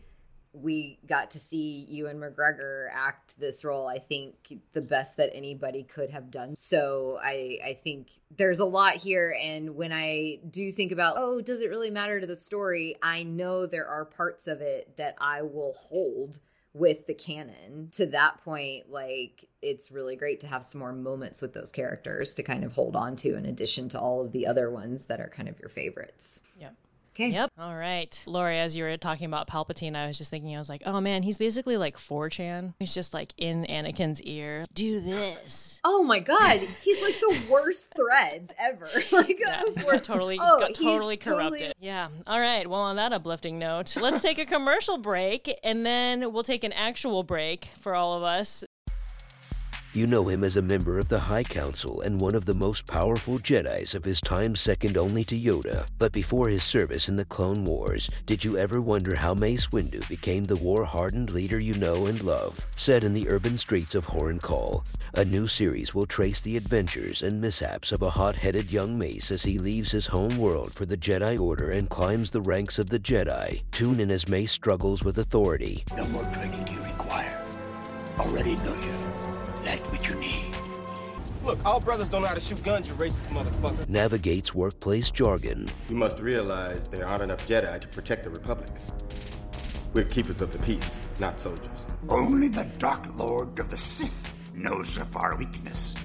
[0.51, 4.35] we got to see Ewan McGregor act this role, I think
[4.73, 6.55] the best that anybody could have done.
[6.55, 11.41] So I I think there's a lot here and when I do think about, oh,
[11.41, 12.95] does it really matter to the story?
[13.01, 16.39] I know there are parts of it that I will hold
[16.79, 17.89] with the canon.
[17.93, 22.33] To that point, like it's really great to have some more moments with those characters
[22.35, 25.19] to kind of hold on to in addition to all of the other ones that
[25.19, 26.39] are kind of your favorites.
[26.59, 26.75] Yep.
[27.19, 27.33] Okay.
[27.33, 27.51] Yep.
[27.59, 28.23] All right.
[28.25, 31.01] Laurie, as you were talking about Palpatine, I was just thinking, I was like, oh
[31.01, 32.75] man, he's basically like 4chan.
[32.79, 34.65] He's just like in Anakin's ear.
[34.73, 35.81] Do this.
[35.83, 38.89] Oh my god, he's like the worst threads ever.
[39.11, 39.63] like Yeah,
[40.01, 41.73] totally Oh, got totally totally- corrupted.
[41.81, 42.07] Yeah.
[42.25, 42.65] All right.
[42.69, 46.71] Well, on that uplifting note, let's take a commercial break and then we'll take an
[46.71, 48.63] actual break for all of us.
[49.91, 52.85] You know him as a member of the High Council and one of the most
[52.85, 55.87] powerful Jedi's of his time, second only to Yoda.
[55.97, 60.07] But before his service in the Clone Wars, did you ever wonder how Mace Windu
[60.07, 62.67] became the war-hardened leader you know and love?
[62.75, 64.83] Set in the urban streets of Haruun Kal,
[65.15, 69.41] a new series will trace the adventures and mishaps of a hot-headed young Mace as
[69.41, 72.99] he leaves his home world for the Jedi Order and climbs the ranks of the
[72.99, 73.63] Jedi.
[73.71, 77.43] Tune in as Mace struggles with authority, No more training do you require.
[78.19, 79.08] Already know you.
[79.63, 80.55] That what you need.
[81.43, 83.87] Look, all brothers don't know how to shoot guns, you racist motherfucker.
[83.87, 88.69] navigates workplace jargon, You must realize there aren't enough Jedi to protect the Republic.
[89.93, 91.87] We're keepers of the peace, not soldiers.
[92.09, 95.95] Only the Dark Lord of the Sith knows of our weakness.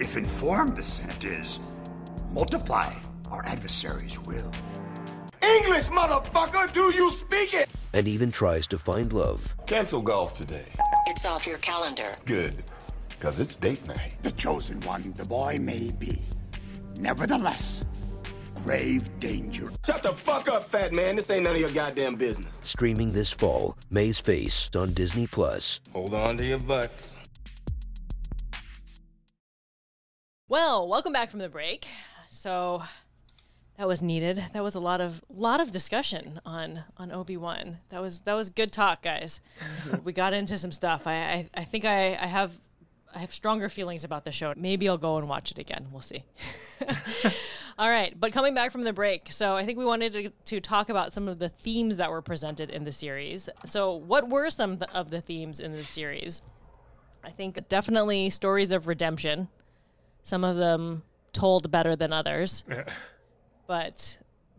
[0.00, 1.60] If informed the Senate is,
[2.30, 2.92] multiply
[3.30, 4.52] our adversaries' will.
[5.42, 6.72] English, motherfucker!
[6.72, 7.68] Do you speak it?
[7.94, 9.54] and even tries to find love.
[9.66, 10.64] Cancel golf today.
[11.08, 12.10] It's off your calendar.
[12.24, 12.64] Good.
[13.22, 14.14] Because it's date night.
[14.24, 16.20] The chosen one the boy may be.
[16.98, 17.86] Nevertheless,
[18.56, 19.70] grave danger.
[19.86, 21.14] Shut the fuck up, fat man.
[21.14, 22.52] This ain't none of your goddamn business.
[22.62, 25.78] Streaming this fall, May's Face on Disney Plus.
[25.92, 27.16] Hold on to your butts.
[30.48, 31.86] Well, welcome back from the break.
[32.32, 32.82] So
[33.78, 34.42] that was needed.
[34.52, 37.78] That was a lot of lot of discussion on on Obi Wan.
[37.90, 39.38] That was that was good talk, guys.
[40.02, 41.06] we got into some stuff.
[41.06, 42.58] I I, I think I, I have
[43.14, 44.54] I have stronger feelings about the show.
[44.56, 45.88] Maybe I'll go and watch it again.
[45.90, 46.24] We'll see.
[47.78, 50.60] All right, but coming back from the break, so I think we wanted to, to
[50.60, 53.48] talk about some of the themes that were presented in the series.
[53.64, 56.42] So, what were some th- of the themes in the series?
[57.24, 59.48] I think definitely stories of redemption.
[60.22, 61.02] Some of them
[61.32, 62.62] told better than others,
[63.66, 64.18] but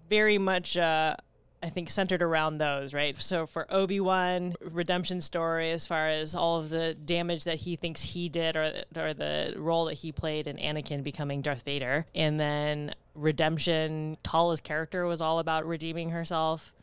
[0.09, 1.15] very much, uh,
[1.63, 3.19] I think, centered around those, right?
[3.21, 7.77] So for Obi Wan, redemption story as far as all of the damage that he
[7.77, 12.05] thinks he did, or or the role that he played in Anakin becoming Darth Vader,
[12.13, 14.17] and then redemption.
[14.23, 16.73] Tala's character was all about redeeming herself.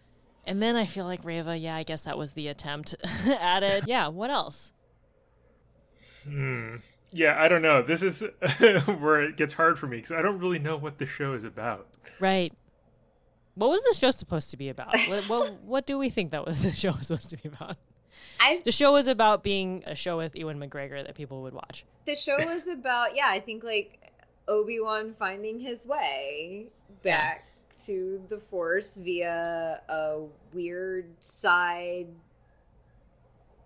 [0.46, 2.94] And then I feel like Reva, yeah, I guess that was the attempt
[3.26, 3.84] at it.
[3.86, 4.72] Yeah, what else?
[6.24, 6.76] Hmm.
[7.12, 7.82] Yeah, I don't know.
[7.82, 8.22] This is
[8.86, 11.44] where it gets hard for me because I don't really know what the show is
[11.44, 11.88] about.
[12.18, 12.52] Right.
[13.54, 14.94] What was the show supposed to be about?
[15.08, 17.76] what, what what do we think that was the show was supposed to be about?
[18.38, 21.84] I The show was about being a show with Ewan McGregor that people would watch.
[22.06, 24.12] the show was about yeah i think like
[24.48, 26.66] obi-wan finding his way
[27.02, 27.50] back
[27.86, 30.18] to the force via a
[30.52, 32.08] weird side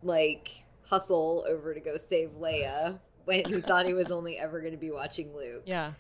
[0.03, 0.51] like
[0.87, 4.79] hustle over to go save leia when he thought he was only ever going to
[4.79, 5.93] be watching luke Yeah.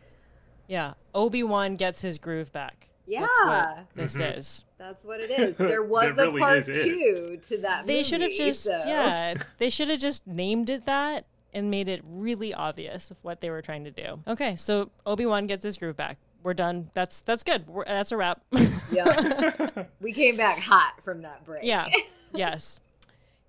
[0.67, 0.95] Yeah.
[1.15, 2.89] Obi Wan gets his groove back.
[3.07, 3.75] That's Yeah.
[3.77, 4.65] what this is.
[4.79, 8.33] that's what it is there was a really part two to that They should have
[8.33, 9.35] just so- yeah.
[9.59, 13.49] They should have just named it that and made it really obvious of what they
[13.51, 14.21] were trying to do.
[14.27, 16.19] Okay, so Obi Wan gets his groove back.
[16.43, 16.91] We're done.
[16.95, 17.67] That's that's good.
[17.69, 18.43] We're, that's a wrap.
[18.91, 21.89] yeah we came back hot from that break Yeah.
[22.33, 22.81] yes.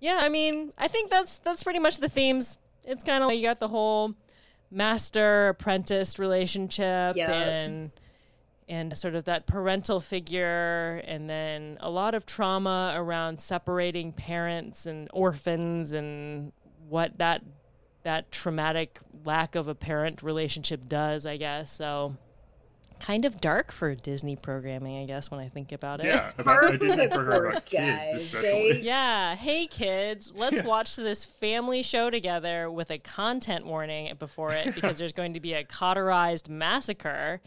[0.00, 2.58] Yeah, I mean, I think that's that's pretty much the themes.
[2.86, 4.14] It's kind of like you got the whole
[4.70, 7.30] master apprentice relationship Yeah.
[7.32, 7.90] and
[8.68, 14.86] and sort of that parental figure and then a lot of trauma around separating parents
[14.86, 16.52] and orphans and
[16.88, 17.42] what that
[18.02, 21.72] that traumatic lack of a parent relationship does, I guess.
[21.72, 22.16] So
[23.00, 26.06] kind of dark for Disney programming, I guess, when I think about it.
[26.06, 28.72] Yeah, about Par for Disney program course, about kids, especially.
[28.74, 29.34] They- Yeah.
[29.34, 34.98] Hey, kids, let's watch this family show together with a content warning before it because
[34.98, 37.40] there's going to be a cauterized massacre.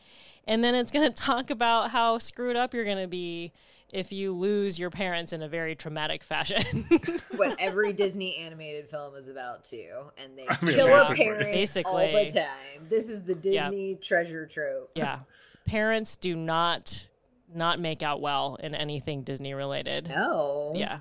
[0.49, 3.53] And then it's going to talk about how screwed up you're going to be
[3.93, 6.85] if you lose your parents in a very traumatic fashion.
[7.37, 12.15] what every Disney animated film is about too, and they mean, kill a parent basically.
[12.15, 12.87] all the time.
[12.89, 13.69] This is the Yeah.
[13.69, 14.91] Disney treasure trope.
[14.95, 15.19] yeah.
[15.65, 17.07] Parents do not
[17.51, 20.07] not make out well in anything Disney related.
[20.09, 20.99] No, Yeah.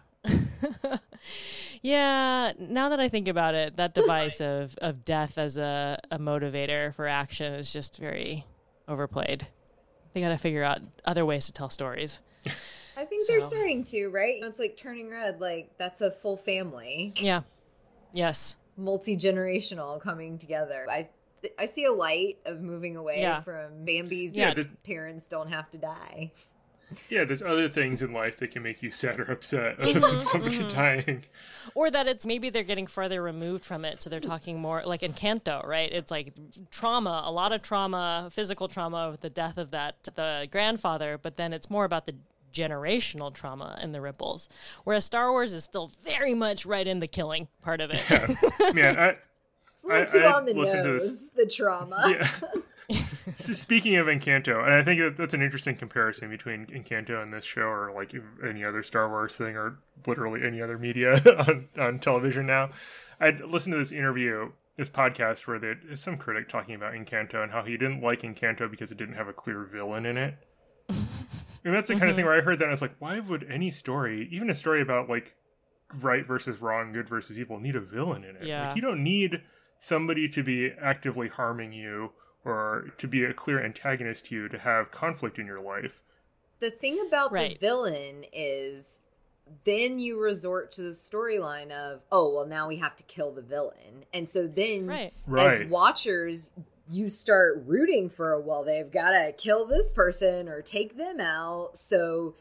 [1.82, 6.18] Yeah, now that I think about it, that device of, of death as a, a
[6.18, 8.44] motivator for action is just very
[8.88, 9.46] overplayed.
[10.12, 12.18] They got to figure out other ways to tell stories.
[12.96, 14.42] I think they're starting to, right?
[14.42, 17.42] It's like turning red, like that's a full family, Yeah.
[18.12, 18.56] Yes.
[18.76, 20.86] multi generational coming together.
[20.90, 21.08] I
[21.56, 23.42] I see a light of moving away Yeah.
[23.42, 26.32] from Bambi's Yeah, parents don't have to die.
[27.10, 30.20] Yeah, there's other things in life that can make you sad or upset other than
[30.20, 31.24] somebody dying.
[31.74, 34.00] Or that it's maybe they're getting further removed from it.
[34.00, 35.92] So they're talking more like Encanto, right?
[35.92, 36.32] It's like
[36.70, 41.36] trauma, a lot of trauma, physical trauma with the death of that, the grandfather, but
[41.36, 42.14] then it's more about the
[42.54, 44.48] generational trauma and the ripples.
[44.84, 48.74] Whereas Star Wars is still very much right in the killing part of it.
[48.74, 49.16] Man, I,
[49.72, 52.02] It's a little I- too I on the listened to nose, this- the trauma.
[52.08, 52.28] yeah.
[53.36, 57.32] So speaking of Encanto, and I think that that's an interesting comparison between Encanto and
[57.32, 58.14] this show, or like
[58.44, 62.70] any other Star Wars thing, or literally any other media on, on television now.
[63.20, 67.52] I'd listened to this interview, this podcast, where there's some critic talking about Encanto and
[67.52, 70.34] how he didn't like Encanto because it didn't have a clear villain in it.
[71.64, 72.30] And that's the kind of thing mm-hmm.
[72.30, 74.80] where I heard that and I was like, why would any story, even a story
[74.80, 75.36] about like
[76.00, 78.44] right versus wrong, good versus evil, need a villain in it?
[78.44, 78.68] Yeah.
[78.68, 79.42] Like you don't need
[79.80, 82.12] somebody to be actively harming you
[82.48, 86.00] or to be a clear antagonist to you to have conflict in your life.
[86.60, 87.58] The thing about Right.
[87.60, 88.98] the villain is
[89.64, 93.40] then you resort to the storyline of, oh, well, now we have to kill the
[93.42, 94.04] villain.
[94.12, 95.12] And so then Right.
[95.26, 95.62] Right.
[95.62, 96.50] as watchers,
[96.90, 101.76] you start rooting for, well, they've got to kill this person or take them out.
[101.76, 102.34] So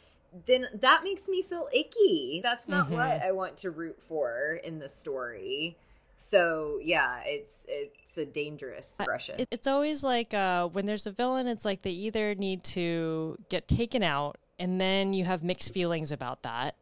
[0.46, 2.42] then that makes me feel icky.
[2.44, 2.92] That's not Mhm.
[2.92, 5.78] what I want to root for in the story.
[6.18, 9.36] So yeah, it's it's a dangerous expression.
[9.40, 13.38] It, it's always like uh, when there's a villain, it's like they either need to
[13.50, 16.76] get taken out, and then you have mixed feelings about that,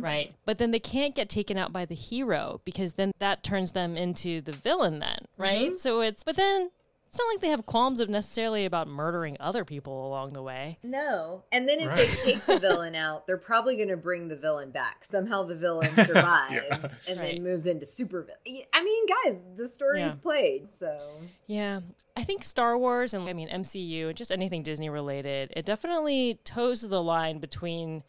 [0.00, 0.34] right?
[0.44, 3.96] But then they can't get taken out by the hero because then that turns them
[3.96, 5.80] into the villain, then, right?
[5.80, 6.70] So it's, but then
[7.12, 10.78] it's not like they have qualms of necessarily about murdering other people along the way.
[10.82, 11.44] No.
[11.52, 11.98] And then if Right.
[12.08, 15.04] they take the villain out, they're probably going to bring the villain back.
[15.04, 16.88] Somehow the villain survives Yeah.
[17.06, 17.34] and Right.
[17.34, 18.64] then moves into super villain.
[18.72, 20.12] I mean, guys, the story Yeah.
[20.12, 20.98] is played, so
[21.46, 21.80] Yeah.
[22.16, 26.40] I think Star Wars and I mean MCU and just anything Disney related, it definitely
[26.44, 28.04] toes the line between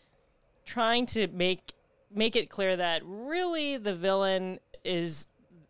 [0.66, 1.74] trying to make
[2.16, 5.28] make it clear that really the villain is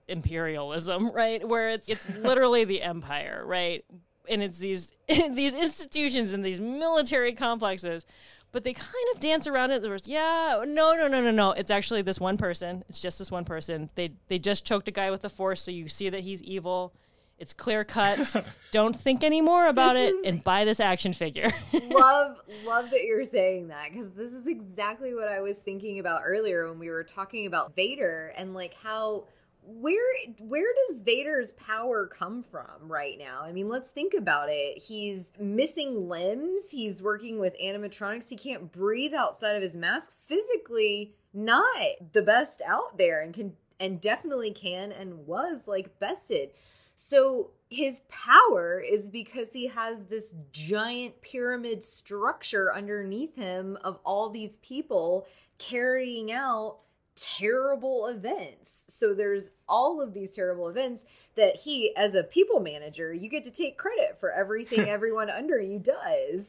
[0.08, 1.48] imperialism, right?
[1.48, 3.84] Where it's it's literally the empire, right?
[4.30, 8.06] And it's these these institutions and these military complexes.
[8.52, 9.82] But they kind of dance around it.
[9.82, 11.52] There's yeah, no, no, no, no, no.
[11.54, 12.84] It's actually this one person.
[12.88, 13.90] It's just this one person.
[13.96, 16.94] They they just choked a guy with the force, so you see that he's evil.
[17.40, 18.36] It's clear cut.
[18.72, 21.50] Don't think any more about This it is- and buy this action figure.
[21.90, 26.22] love love that you're saying that because this is exactly what I was thinking about
[26.24, 29.26] earlier when we were talking about Vader and like how
[29.66, 30.04] where
[30.40, 33.42] where does Vader's power come from right now?
[33.44, 34.82] I mean, let's think about it.
[34.82, 36.64] He's missing limbs.
[36.70, 38.30] He's working with animatronics.
[38.30, 40.12] He can't breathe outside of his mask.
[40.28, 41.76] Physically, not
[42.14, 46.52] the best out there, and can and definitely can and was like bested.
[46.96, 54.30] So his power is because he has this giant pyramid structure underneath him of all
[54.30, 55.26] these people
[55.58, 56.78] carrying out
[57.16, 58.72] terrible events.
[58.90, 61.04] So there's all of these terrible events
[61.36, 65.60] that he, as a people manager, you get to take credit for everything everyone under
[65.60, 66.46] you does.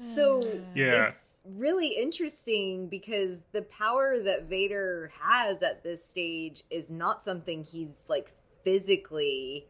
[0.00, 1.08] So Yeah.
[1.08, 7.64] it's really interesting because the power that Vader has at this stage is not something
[7.64, 9.66] he's like physically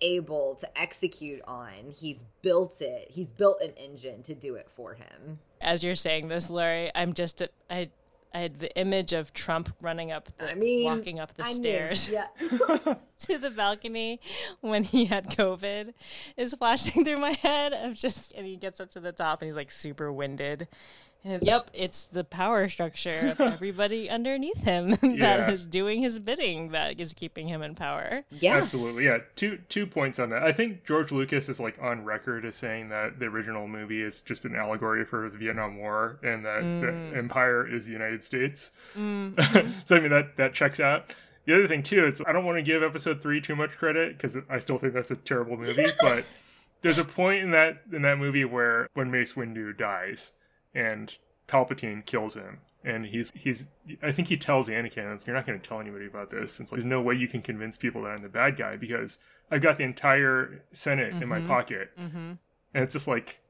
[0.00, 1.92] able to execute on.
[1.94, 3.10] He's built it.
[3.10, 5.38] He's built an engine to do it for him.
[5.60, 7.90] As you're saying this, Laurie, I'm just I
[8.34, 11.52] I had the image of Trump running up the I mean, walking up the I
[11.52, 12.10] stairs.
[12.10, 12.26] Yeah.
[13.20, 14.20] to the balcony
[14.60, 15.94] when he had COVID
[16.36, 19.48] is flashing through my head of just and he gets up to the top and
[19.48, 20.68] he's like super winded.
[21.24, 25.36] And it's- yep, it's the power structure of everybody underneath him Yeah.
[25.38, 28.24] that is doing his bidding that is keeping him in power.
[28.30, 28.56] yeah.
[28.56, 29.18] Absolutely, yeah.
[29.36, 30.42] Two two points on that.
[30.42, 34.20] I think George Lucas is like on record as saying that the original movie is
[34.22, 37.16] just an allegory for the Vietnam War, and that the mm.
[37.16, 38.70] Empire is the United States.
[38.96, 39.70] Mm-hmm.
[39.84, 41.14] so I mean that that checks out.
[41.46, 44.16] The other thing too, it's I don't want to give Episode three too much credit
[44.16, 46.24] because I still think that's a terrible movie, but
[46.82, 50.30] there's a point in that in that movie where when Mace Windu dies
[50.74, 51.14] and
[51.46, 52.58] Palpatine kills him.
[52.84, 53.66] And he's he's
[54.02, 56.78] I think he tells Anakin, "You're not going to tell anybody about this." It's like,
[56.78, 59.18] there's no way you can convince people that I'm the bad guy because
[59.50, 61.48] I've got the entire Senate in my mm-hmm.
[61.48, 62.16] pocket, mm-hmm.
[62.16, 63.40] and it's just like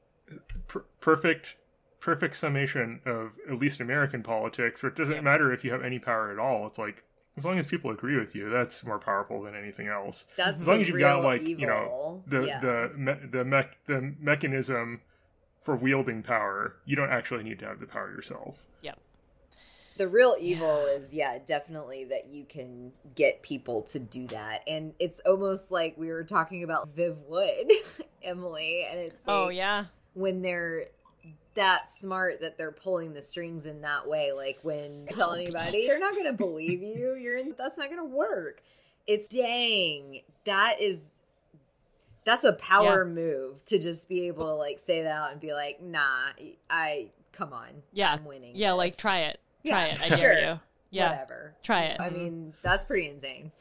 [0.67, 1.57] per- perfect
[1.99, 5.21] perfect summation of at least American politics, where it doesn't Yeah.
[5.21, 6.65] matter if you have any power at all.
[6.65, 7.03] It's like
[7.37, 10.25] as long as people agree with you, that's more powerful than anything else.
[10.37, 12.59] That's As long as you've got like you know the Yeah.
[12.59, 15.01] the me- the mech the mechanism
[15.69, 18.57] for wielding power, you don't actually need to have the power yourself.
[18.81, 18.95] Yeah.
[19.97, 24.93] the real evil is yeah definitely that you can get people to do that and
[24.97, 27.69] it's almost like we were talking about viv wood
[28.23, 29.85] emily and it's Oh yeah.
[30.13, 30.85] when they're
[31.55, 35.85] that smart that they're pulling the strings in that way like when you tell anybody
[35.87, 38.63] they're not gonna believe you you're in that's not gonna work
[39.05, 40.97] it's dang that is
[42.29, 45.53] that's a power move to just be able to like say that out and be
[45.53, 46.27] like nah
[46.69, 48.13] i come on Yeah.
[48.13, 49.39] i'm winning Yeah, like try it.
[49.65, 50.01] Try Yeah, it.
[50.01, 50.33] I dare sure.
[50.53, 50.59] you.
[50.91, 51.11] Yeah.
[51.11, 51.53] whatever.
[51.63, 51.99] Try it.
[51.99, 52.15] I mm-hmm.
[52.17, 53.51] mean, that's pretty insane.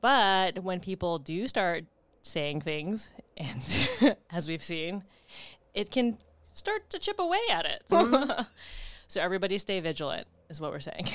[0.00, 1.84] But when people do start
[2.22, 5.04] saying things, and as we've seen,
[5.74, 6.18] it can
[6.50, 7.82] start to chip away at it.
[7.90, 8.42] Mm-hmm.
[9.08, 11.06] so everybody stay vigilant is what we're saying.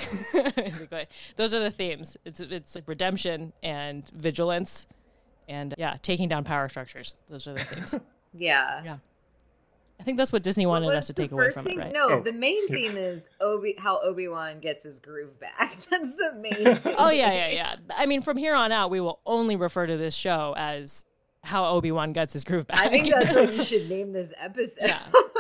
[1.35, 2.17] Those are the themes.
[2.25, 4.87] It's it's like redemption and vigilance,
[5.47, 7.15] and yeah, taking down power structures.
[7.29, 7.95] Those are the themes.
[8.33, 8.83] Yeah.
[8.83, 8.97] Yeah.
[9.99, 11.79] I think that's what Disney wanted What us to take away from thing?
[11.79, 11.93] it, right?
[11.93, 12.75] No, Oh, the main yeah.
[12.75, 15.75] theme is Obi how Obi Wan gets his groove back.
[15.89, 16.53] That's the main.
[16.53, 16.95] thing.
[16.99, 17.75] Oh yeah, yeah, yeah.
[17.95, 21.03] I mean, from here on out, we will only refer to this show as
[21.43, 22.79] how Obi Wan gets his groove back.
[22.79, 24.73] I think that's what you should name this episode.
[24.81, 24.99] yeah,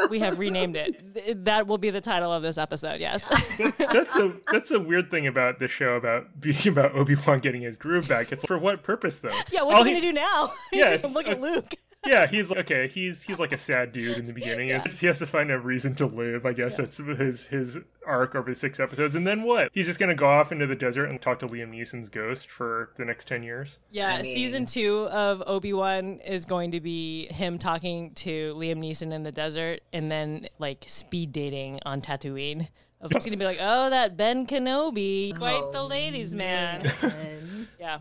[0.09, 1.43] we have renamed it.
[1.45, 2.99] That will be the title of this episode.
[3.01, 3.27] Yes.
[3.77, 7.61] that's a that's a weird thing about this show about being about Obi Wan getting
[7.61, 8.31] his groove back.
[8.31, 9.29] It's for what purpose though?
[9.51, 9.63] yeah.
[9.63, 10.51] What's All he he- gonna do now?
[10.71, 11.73] Yeah, just look at uh, Luke.
[12.05, 12.87] Yeah, he's like, okay.
[12.87, 14.69] He's he's like a sad dude in the beginning.
[14.69, 16.45] It's- He has to find a reason to live.
[16.45, 19.15] I guess that's his his arc over the six episodes.
[19.15, 19.69] And then what?
[19.73, 22.91] He's just gonna go off into the desert and talk to Liam Neeson's ghost for
[22.97, 23.79] the next ten years.
[23.89, 28.53] Yeah, I mean- season two of Obi Wan is going to be him talking to
[28.55, 32.67] Liam Neeson in the desert, and then like speed dating on Tatooine.
[33.01, 36.89] Of It's gonna be like, oh, that Ben Kenobi, quite oh, the Oh, ladies' man.
[37.03, 37.99] And Yeah.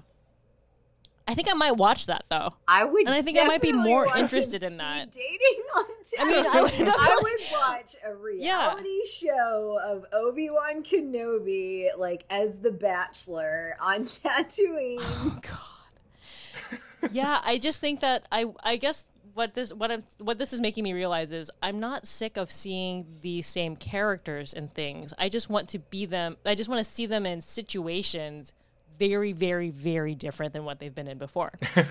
[1.28, 2.54] I think I might watch that though.
[2.68, 5.10] I would, And I think I might be more interested in that.
[5.10, 5.84] Dating on
[6.18, 12.24] I mean, I would I would watch a reality show of Obi Wan Kenobi, like
[12.30, 14.98] as the Bachelor on Tatooine.
[15.00, 16.80] Oh God.
[17.10, 20.60] yeah, I just think that I I guess what this what I'm what this is
[20.60, 25.12] making me realize is I'm not sick of seeing the same characters and things.
[25.18, 26.36] I just want to be them.
[26.46, 28.52] I just want to see them in situations
[28.98, 31.52] very very very different than what they've been in before.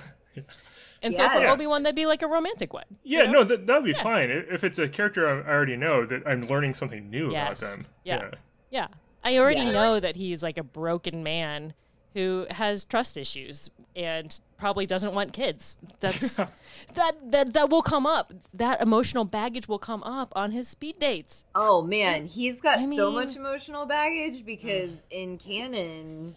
[1.01, 1.51] And so for Yes.
[1.53, 2.85] Obi Wan, that'd be like a romantic one.
[3.03, 3.31] you Yeah, know?
[3.31, 6.47] no, that that'd be fine if it's a character I I already know that I'm
[6.47, 7.59] learning something new Yes.
[7.61, 7.85] about them.
[8.03, 8.31] Yeah.
[8.71, 8.87] Yeah.
[9.23, 9.71] I already Yeah.
[9.71, 11.73] know that he's like a broken man
[12.15, 15.77] who has trust issues and probably doesn't want kids.
[15.99, 16.35] That's
[16.95, 18.33] that that that will come up.
[18.53, 21.43] That emotional baggage will come up on his speed dates.
[21.53, 26.35] Oh man, he's got I so mean- much emotional baggage because in canon,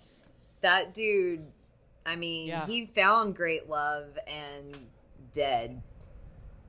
[0.63, 1.47] that dude,
[2.07, 2.67] I mean, Yeah.
[2.67, 4.77] he found great love and
[5.33, 5.83] dead.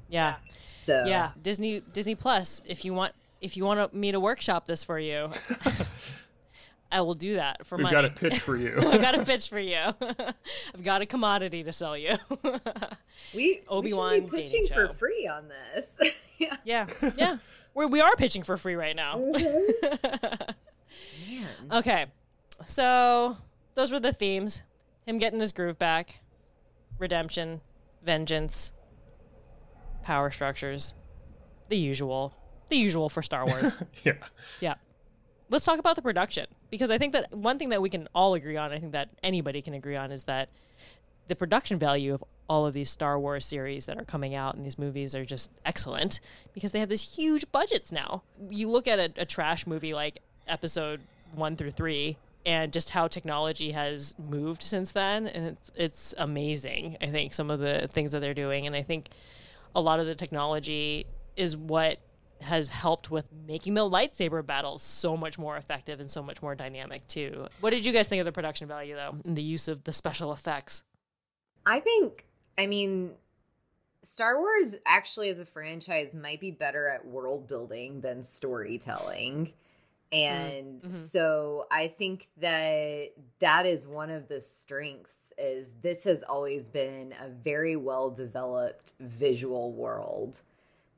[0.10, 0.36] Yeah.
[0.76, 1.32] So Yeah.
[1.42, 5.30] Disney Disney Plus, if you want if you want me to workshop this for you,
[6.92, 7.96] I will do that for We've money.
[7.96, 8.76] got a pitch for you.
[8.82, 9.78] I've got a pitch for you.
[10.74, 12.16] I've got a commodity to sell you.
[13.34, 14.94] we Obi-Wan we should be pitching for show.
[14.94, 15.92] free on this.
[16.40, 16.58] yeah.
[16.66, 17.38] Yeah, yeah.
[17.76, 19.18] We're, we are pitching for free right now.
[19.20, 20.52] Mm-hmm.
[21.42, 21.48] Man.
[21.72, 22.06] okay,
[22.66, 23.38] so
[23.80, 24.62] those were the themes:
[25.06, 26.20] him getting his groove back,
[26.98, 27.62] redemption,
[28.04, 28.72] vengeance,
[30.04, 30.94] power structures,
[31.70, 32.34] the usual,
[32.68, 33.78] the usual for Star Wars.
[34.04, 34.14] yeah.
[34.60, 34.76] yeah.
[35.50, 38.36] Let's talk about the production because I think that one thing that we can all
[38.36, 40.50] agree on, I think that anybody can agree on, is that
[41.28, 44.66] the production value of all of these Star Wars series that are coming out and
[44.66, 46.20] these movies are just excellent
[46.54, 48.24] because they have these huge budgets now.
[48.50, 51.02] You look at a, a trash movie like episode
[51.34, 56.98] one through three and just how technology has moved since then and it's it's amazing.
[57.02, 59.10] I think some of the things that they're doing and I think
[59.76, 62.00] a lot of the technology is what
[62.42, 66.56] has helped with making the lightsaber battles so much more effective and so much more
[66.56, 67.48] dynamic too.
[67.60, 69.94] What did you guys think of the production value though and the use of the
[69.94, 70.84] special effects?
[71.66, 72.26] I think,
[72.58, 73.12] I mean,
[74.02, 79.54] Star Wars actually as a franchise might be better at world building than storytelling.
[80.12, 80.92] And mhm.
[80.92, 83.10] so I think that
[83.40, 88.94] that is one of the strengths is this has always been a very well developed
[89.00, 90.42] visual world.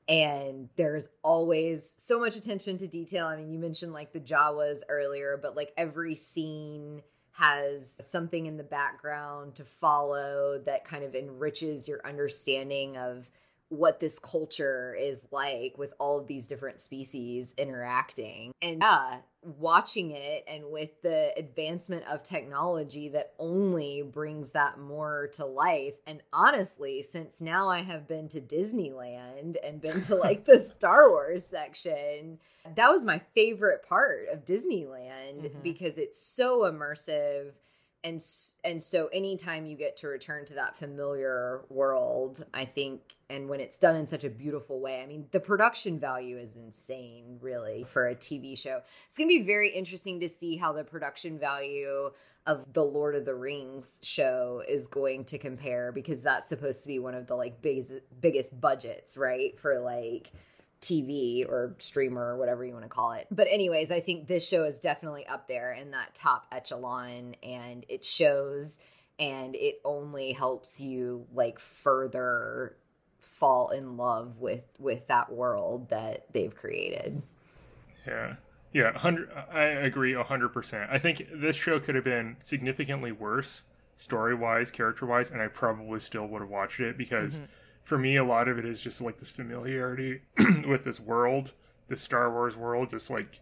[0.07, 3.27] And there's always so much attention to detail.
[3.27, 7.01] I mean, you mentioned like the Jawas earlier, but like every scene
[7.33, 13.29] has something in the background to follow that kind of enriches your understanding of
[13.71, 18.51] what this culture is like with all of these different species interacting.
[18.61, 25.29] And yeah, watching it and with the advancement of technology that only brings that more
[25.35, 25.95] to life.
[26.05, 31.09] And honestly, since now I have been to Disneyland and been to like the Star
[31.09, 32.39] Wars section,
[32.75, 35.63] that was my favorite part of Disneyland Mhm.
[35.63, 37.53] because it's so immersive
[38.03, 38.23] and
[38.63, 43.59] and so anytime you get to return to that familiar world i think and when
[43.59, 47.83] it's done in such a beautiful way i mean the production value is insane really
[47.83, 48.81] for a tv show.
[49.07, 52.11] It's going to be very interesting to see how the production value
[52.47, 56.87] of the lord of the rings show is going to compare because that's supposed to
[56.87, 60.31] be one of the like biggest biggest budgets right for like
[60.81, 63.27] TV or streamer or whatever you want to call it.
[63.31, 67.85] But anyways, I think this show is definitely up there in that top echelon and
[67.87, 68.79] it shows
[69.19, 72.75] and it only helps you like further
[73.19, 77.21] fall in love with with that world that they've created.
[78.07, 78.35] Yeah.
[78.73, 80.87] Yeah, 100 I agree 100%.
[80.89, 83.63] I think this show could have been significantly worse
[83.97, 87.45] story-wise, character-wise, and I probably still would have watched it because mm-hmm.
[87.83, 90.21] For me a lot of it is just like this familiarity
[90.67, 91.53] with this world,
[91.87, 93.39] the Star Wars world just like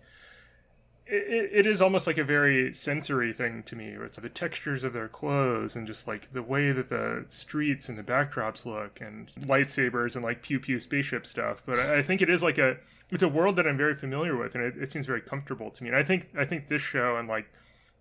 [1.12, 3.96] it, it is almost like a very sensory thing to me.
[4.00, 7.98] It's the textures of their clothes and just like the way that the streets and
[7.98, 11.64] the backdrops look and lightsabers and like pew pew spaceship stuff.
[11.66, 12.78] But I think it is like a
[13.12, 15.84] it's a world that I'm very familiar with and it, it seems very comfortable to
[15.84, 15.90] me.
[15.90, 17.52] And I think I think this show and like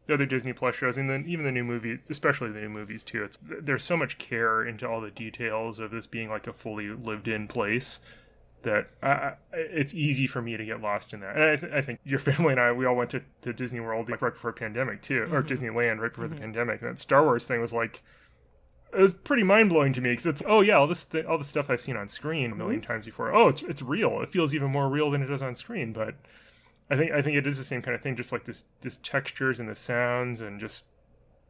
[0.09, 3.05] the other Disney Plus shows and then even the new movie, especially the new movies
[3.05, 3.23] too.
[3.23, 6.89] It's there's so much care into all the details of this being like a fully
[6.89, 8.01] lived in place
[8.63, 11.37] that I, it's easy for me to get lost in that.
[11.37, 13.81] And I, th- I think your family and I, we all went to, to Disney
[13.81, 15.47] World like right before pandemic too, or mm-hmm.
[15.47, 16.45] Disneyland right before the mm-hmm.
[16.45, 16.81] pandemic.
[16.81, 18.03] And that Star Wars thing was like,
[18.95, 21.37] it was pretty mind blowing to me because it's oh yeah, all this th- all
[21.37, 22.81] the stuff I've seen on screen a 1000000 mm-hmm.
[22.81, 23.35] times before.
[23.35, 24.23] Oh, it's it's real.
[24.23, 25.93] It feels even more real than it does on screen.
[25.93, 26.15] But
[26.91, 28.99] I think I think it is the same kind of thing, just like this this
[29.03, 30.87] textures and the sounds and just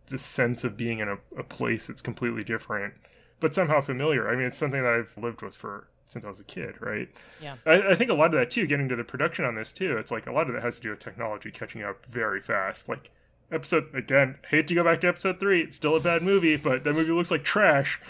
[0.09, 2.94] the sense of being in a, a place that's completely different,
[3.40, 4.28] but somehow familiar.
[4.28, 7.09] I mean, it's something that I've lived with for since I was a kid, right?
[7.40, 7.56] Yeah.
[7.66, 9.97] I, I think a lot of that too, getting to the production on this too,
[9.98, 12.89] it's like a lot of that has to do with technology catching up very fast.
[12.89, 13.10] Like
[13.52, 16.85] episode again, hate to go back to episode three, it's still a bad movie, but
[16.85, 18.01] that movie looks like trash.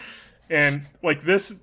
[0.48, 1.54] And like this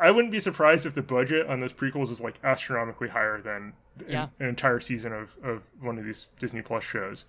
[0.00, 3.74] I wouldn't be surprised if the budget on those prequels was like astronomically higher than
[3.98, 4.28] an, Yeah.
[4.40, 7.24] an entire season of, of one of these Disney Plus shows.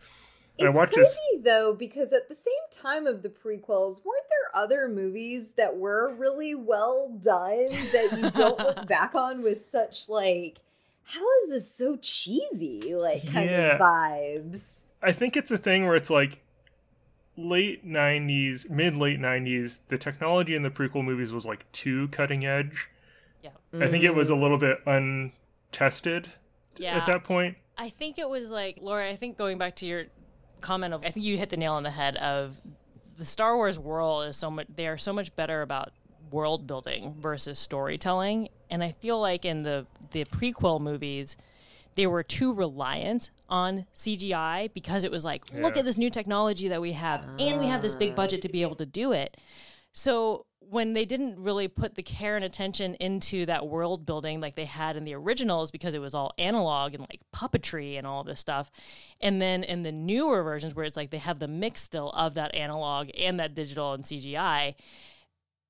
[0.58, 4.04] And It's I watched crazy this though because at the same time of the prequels,
[4.06, 9.42] weren't there other movies that were really well done that you don't look back on
[9.42, 10.60] with such like,
[11.04, 12.94] how is this so cheesy?
[12.96, 13.76] Like kind Yeah.
[13.76, 14.64] of vibes.
[15.02, 16.42] I think it's a thing where it's like
[17.38, 22.46] late 90s, mid late 90s, the technology in the prequel movies was like too cutting
[22.46, 22.88] edge.
[23.44, 23.52] Yeah.
[23.74, 26.30] I think it was a little bit untested
[26.78, 26.98] Yeah.
[26.98, 27.58] at that point.
[27.78, 29.10] I think it was like Laurie.
[29.10, 30.06] I think going back to your
[30.62, 32.60] comment of, I think you hit the nail on the head of
[33.18, 34.68] the Star Wars world is so much.
[34.74, 35.92] They are so much better about
[36.30, 41.36] world building versus storytelling, and I feel like in the the prequel movies,
[41.96, 46.68] they were too reliant on CGI because it was like, look at this new technology
[46.70, 49.38] that we have, and we have this big budget to be able to do it.
[49.94, 54.56] So when they didn't really put the care and attention into that world building like
[54.56, 58.24] they had in the originals because it was all analog and like puppetry and all
[58.24, 58.72] this stuff.
[59.20, 62.36] And then in the newer versions where it's like they have the mix still of
[62.36, 64.76] that analog and that digital and CGI,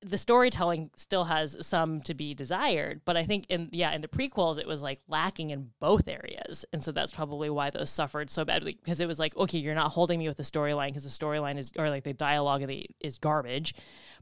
[0.02, 4.08] the storytelling still has some to be desired, but I think in yeah, in the
[4.08, 6.64] prequels it was like lacking in both areas.
[6.72, 9.74] And so that's probably why those suffered so badly because it was like, okay, you're
[9.74, 12.86] not holding me with the storyline because the storyline is or like the dialogue the,
[13.00, 13.74] is garbage.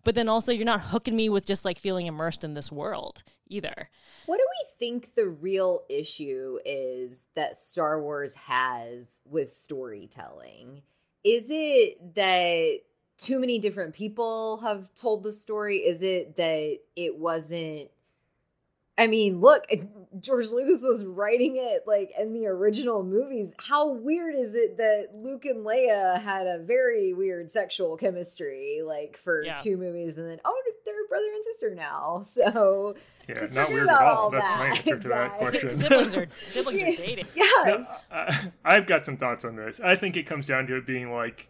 [0.04, 3.22] But then also you're not hooking me with just like feeling immersed in this world
[3.48, 3.88] either.
[4.26, 10.82] What do we think the real issue is that Star Wars has with storytelling?
[11.24, 12.80] Is it that
[13.20, 15.78] too many different people have told the story?
[15.78, 17.90] Is it that it wasn't?
[18.98, 19.64] I mean, look,
[20.20, 23.52] George Lucas was writing it like in the original movies.
[23.58, 29.16] How weird is it that Luke and Leia had a very weird sexual chemistry, like
[29.16, 29.56] for Yeah.
[29.56, 32.22] two movies, and then oh, they're brother and sister now.
[32.30, 32.94] So
[33.28, 34.16] Yeah, Just not forget weird at all.
[34.24, 35.50] all That's my answer to that guys.
[35.52, 35.70] Si- question.
[35.70, 37.26] siblings are siblings are dating.
[37.34, 39.80] yes, No, I, I've got some thoughts on this.
[39.80, 41.48] I think it comes down to it being like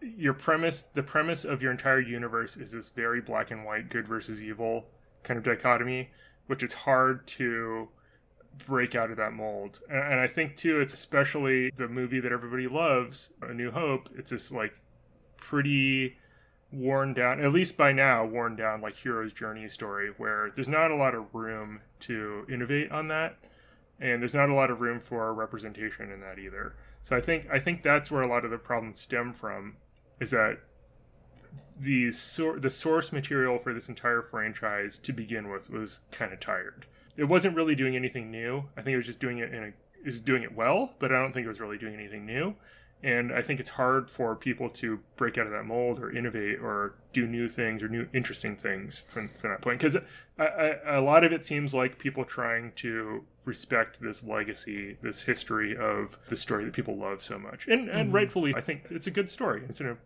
[0.00, 0.84] your premise.
[0.94, 4.86] The premise of your entire universe is this very black and white, good versus evil
[5.22, 6.10] kind of dichotomy,
[6.46, 7.88] which it's hard to
[8.66, 9.80] break out of that mold.
[9.88, 14.08] And, and I think too, it's especially the movie that everybody loves, A New Hope.
[14.16, 14.80] It's this like
[15.36, 16.16] pretty
[16.72, 20.90] worn down, at least by now, worn down like hero's journey story, where there's not
[20.90, 23.36] a lot of room to innovate on that,
[23.98, 26.74] and there's not a lot of room for representation in that either.
[27.02, 29.76] So I think I think that's where a lot of the problems stem from,
[30.20, 30.58] is that
[31.78, 36.40] the sor- the source material for this entire franchise to begin with was kind of
[36.40, 36.86] tired.
[37.16, 38.64] It wasn't really doing anything new.
[38.76, 39.72] I think it was just doing it in a
[40.06, 42.54] is doing it well, but I don't think it was really doing anything new.
[43.02, 46.58] And I think it's hard for people to break out of that mold or innovate
[46.60, 49.78] or do new things or new interesting things from, from that point.
[49.78, 49.96] Because
[50.38, 56.18] a lot of it seems like people trying to respect this legacy, this history of
[56.28, 58.16] the story that people love so much, and and Mm-hmm.
[58.16, 59.62] rightfully, I think it's a good story.
[59.68, 59.96] It's a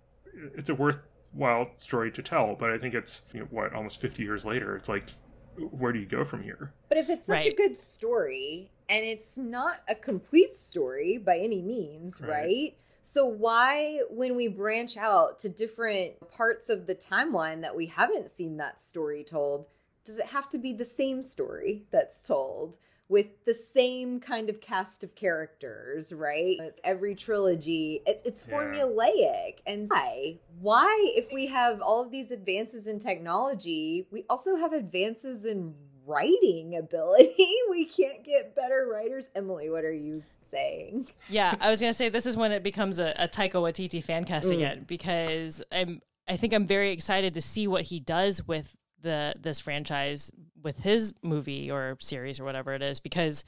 [0.54, 2.54] it's a worthwhile story to tell.
[2.54, 4.76] But I think it's you know, what almost fifty years later.
[4.76, 5.10] It's like,
[5.56, 6.72] where do you go from here?
[6.88, 11.62] But if it's such a good story and it's not a complete story by any
[11.62, 12.28] means, Right.
[12.30, 12.76] right?
[13.02, 18.30] So why when we branch out to different parts of the timeline that we haven't
[18.30, 19.66] seen that story told,
[20.04, 22.78] does it have to be the same story that's told?
[23.08, 26.56] With the same kind of cast of characters, right?
[26.58, 28.54] With Every trilogy, it, it's Yeah.
[28.54, 29.56] formulaic.
[29.66, 30.38] And why?
[30.60, 35.74] Why, if we have all of these advances in technology, we also have advances in
[36.06, 37.34] writing ability.
[37.70, 39.28] We can't get better writers.
[39.34, 41.08] Emily, what are you saying?
[41.28, 44.24] Yeah, I was gonna say this is when it becomes a, a Taika Waititi fan
[44.24, 44.86] cast again mm.
[44.86, 48.74] because I'm I think I'm very excited to see what he does with
[49.04, 53.44] the this franchise with his movie or series or whatever it is because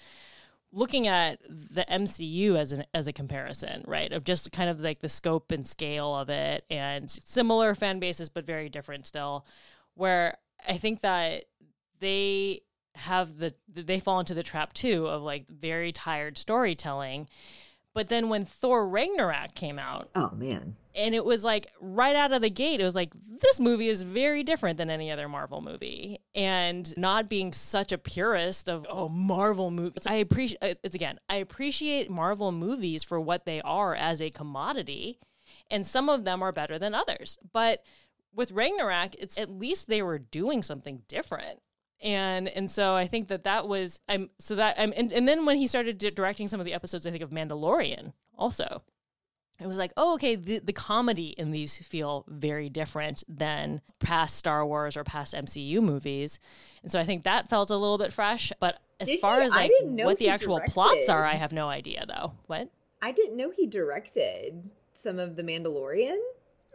[0.73, 4.13] looking at the MCU as an as a comparison, right?
[4.13, 8.29] Of just kind of like the scope and scale of it and similar fan bases
[8.29, 9.45] but very different still
[9.95, 10.37] where
[10.69, 11.47] I think that
[11.99, 12.61] they
[12.95, 17.29] have the they fall into the trap too of like very tired storytelling.
[17.97, 20.77] But then when Thor Ragnarok came out, Oh man.
[20.95, 23.11] and it was like right out of the gate, it was like
[23.41, 26.21] this movie is very different than any other Marvel movie.
[26.35, 31.19] And not being such a purist of oh Marvel movies, I appreciate uh, it's again
[31.31, 35.19] I appreciate Marvel movies for what they are as a commodity,
[35.71, 37.39] and some of them are better than others.
[37.51, 37.83] But
[38.35, 41.61] with Ragnarok, it's at least they were doing something different.
[42.03, 45.47] And and so I think that that was I'm so that I'm and, and then
[45.47, 48.83] when he started di- directing some of the episodes, I think of Mandalorian also
[49.59, 54.37] it was like, oh, okay, the, the comedy in these feel very different than past
[54.37, 56.39] Star Wars or past MCU movies.
[56.83, 58.53] And so I think that felt a little bit fresh.
[58.61, 59.47] But as Did far he?
[59.47, 62.35] as I like know what the he actual plots are, I have no idea though.
[62.47, 62.69] What?
[63.01, 66.19] I didn't know he directed some of The Mandalorian.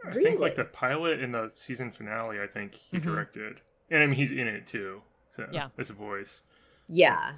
[0.04, 0.24] I Really?
[0.24, 2.40] think like the pilot and the season finale.
[2.40, 3.08] I think he mm-hmm.
[3.08, 5.02] directed, and I mean he's in it too.
[5.36, 5.68] So Yeah.
[5.78, 6.42] as a voice.
[6.88, 7.34] Yeah.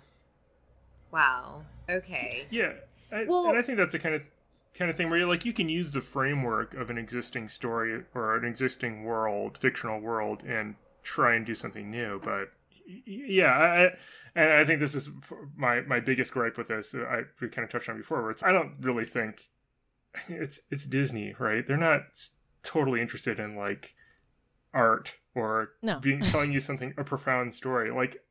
[1.10, 1.64] Wow.
[1.88, 2.46] Okay.
[2.50, 2.72] Yeah,
[3.12, 4.22] I, Well- and I think that's the kind of
[4.76, 8.02] kind of thing where you're like you can use the framework of an existing story
[8.14, 12.18] or an existing world, fictional world, and try and do something new.
[12.24, 12.48] But
[12.88, 13.96] y- y- yeah, I, I-
[14.34, 15.10] and I think this is
[15.56, 16.94] my my biggest gripe with this.
[16.94, 18.20] Uh, I we kind of touched on before.
[18.22, 19.50] Where it's I don't really think
[20.28, 21.64] it's it's Disney, right?
[21.64, 22.02] They're not
[22.64, 23.94] totally interested in like
[24.72, 25.98] art or No.
[26.00, 27.90] being telling you something a profound story.
[27.90, 28.22] Like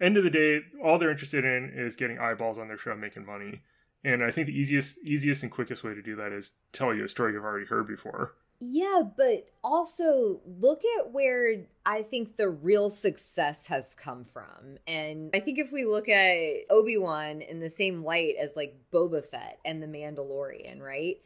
[0.00, 3.26] end of the day, all they're interested in is getting eyeballs on their show, making
[3.26, 3.62] money.
[4.04, 7.04] And I think the easiest, easiest and quickest way to do that is tell you
[7.04, 8.34] a story you've already heard before.
[8.60, 14.78] Yeah, but also look at where I think the real success has come from.
[14.86, 16.36] And I think if we look at
[16.70, 21.16] Obi-Wan in the same light as like Boba Fett and The Mandalorian, right?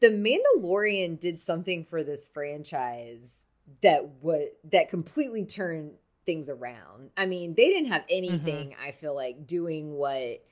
[0.00, 3.37] The Mandalorian did something for this franchise
[3.82, 5.92] that would that completely turned
[6.26, 7.10] things around.
[7.16, 8.16] I mean, they didn't have mm-hmm.
[8.16, 10.42] anything I feel like doing what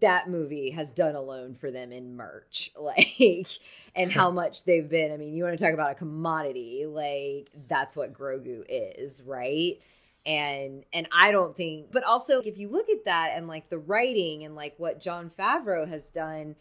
[0.00, 3.48] that movie has done alone for them in merch like
[3.96, 5.12] and how much they've been.
[5.12, 9.78] I mean you want to talk about a commodity like that's what grogu is right?
[10.24, 13.78] And and i don't think but also if you look at that and like the
[13.78, 16.54] writing and like what Jon Favreau has done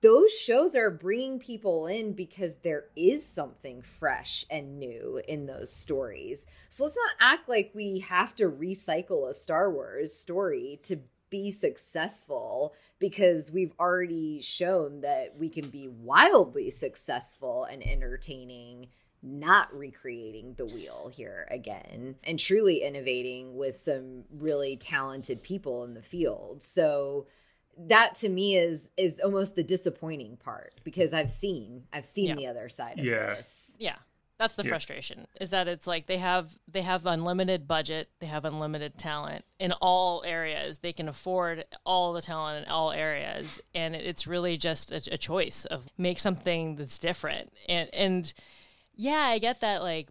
[0.00, 5.72] those shows are bringing people in because there is something fresh and new in those
[5.72, 6.46] stories.
[6.68, 11.00] So let's not act like we have to recycle a Star Wars story to
[11.30, 18.88] be successful because we've already shown that we can be wildly successful and entertaining
[19.20, 25.94] not recreating the wheel here again and truly innovating with some really talented people in
[25.94, 26.62] the field.
[26.62, 27.26] So
[27.86, 32.34] that to me is is almost the disappointing part because I've seen I've seen Yeah.
[32.34, 33.34] the other side of Yeah.
[33.36, 33.72] this.
[33.78, 33.96] Yeah.
[34.38, 34.68] That's the Yeah.
[34.68, 39.44] frustration is that it's like they have they have unlimited budget, they have unlimited talent
[39.58, 40.78] in all areas.
[40.80, 45.18] They can afford all the talent in all areas, and it's really just a, a
[45.18, 47.50] choice of make something that's different.
[47.68, 48.32] And and
[48.94, 50.08] yeah, I get that like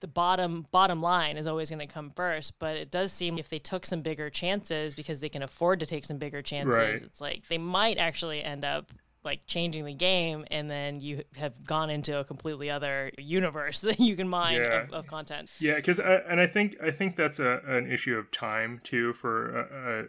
[0.00, 3.48] the bottom bottom line is always going to come first, but it does seem if
[3.48, 7.02] they took some bigger chances because they can afford to take some bigger chances, Right.
[7.02, 8.90] it's like they might actually end up
[9.22, 14.00] like changing the game and then you have gone into a completely other universe that
[14.00, 14.84] you can mine Yeah.
[14.84, 15.50] of, of content.
[15.58, 19.54] Yeah, because and I think I think that's a, an issue of time too for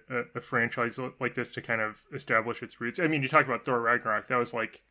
[0.09, 2.97] a, a, a franchise like this to kind of establish its roots.
[2.99, 4.27] I mean, you talk about Thor Ragnarok.
[4.29, 4.83] That was like,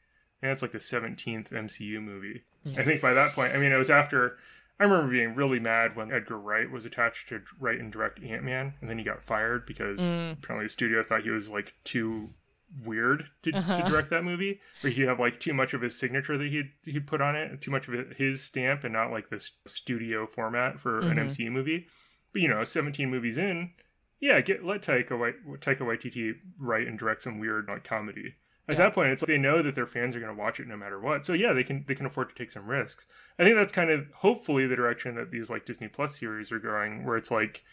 [0.43, 2.43] yeah, it's like the seventeenth MCU movie.
[2.77, 4.37] I think by that point, I mean, it was after.
[4.81, 8.43] I remember being really mad when Edgar Wright was attached to write and direct Ant
[8.43, 10.33] Man, and then he got fired because mm.
[10.33, 12.31] apparently the studio thought he was like too
[12.83, 13.89] weird to, to uh-huh.
[13.89, 17.07] direct that movie, where he'd have like too much of his signature that he'd he'd
[17.07, 20.99] put on it, too much of his stamp, and not like this studio format for
[20.99, 21.29] an mm-hmm.
[21.29, 21.87] MCU movie.
[22.33, 23.73] But you know, 17 movies in,
[24.19, 28.37] yeah, get let Taika Wait, Taika Waititi write and direct some weird like comedy.
[28.71, 30.67] At that point, it's like they know that their fans are going to watch it
[30.67, 31.27] no matter what.
[31.27, 33.07] So yeah, they can they can afford to take some risks.
[33.39, 36.59] I think that's kind of hopefully the direction that these like Disney Plus series are
[36.59, 37.65] going, where it's like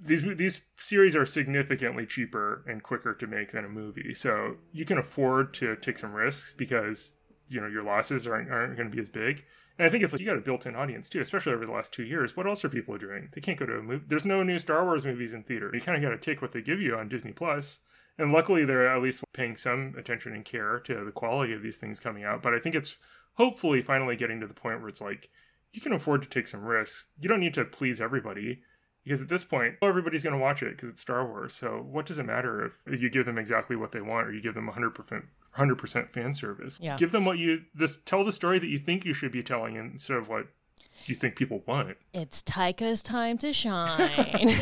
[0.00, 4.14] these these series are significantly cheaper and quicker to make than a movie.
[4.14, 7.12] So you can afford to take some risks because
[7.48, 9.44] you know your losses aren't aren't going to be as big.
[9.78, 11.92] And I think it's like you got a built-in audience too, especially over the last
[11.92, 12.36] two years.
[12.36, 13.30] What else are people doing?
[13.32, 14.04] They can't go to a movie.
[14.06, 15.70] There's no new Star Wars movies in theater.
[15.74, 17.80] You kind of got to take what they give you on Disney Plus.
[18.18, 21.78] And luckily, they're at least paying some attention and care to the quality of these
[21.78, 22.42] things coming out.
[22.42, 22.98] But I think it's
[23.34, 25.30] hopefully finally getting to the point where it's like
[25.72, 27.08] you can afford to take some risks.
[27.20, 28.62] You don't need to please everybody
[29.04, 31.54] because at this point, oh, everybody's going to watch it because it's Star Wars.
[31.54, 34.40] So what does it matter if you give them exactly what they want or you
[34.40, 35.22] give them 100%
[35.58, 36.78] 100% fan service?
[36.80, 36.96] Yeah.
[36.96, 39.76] Give them what you this tell the story that you think you should be telling
[39.76, 40.46] instead of what
[41.08, 41.96] you think people want.
[42.12, 44.50] It's Taika's time to shine.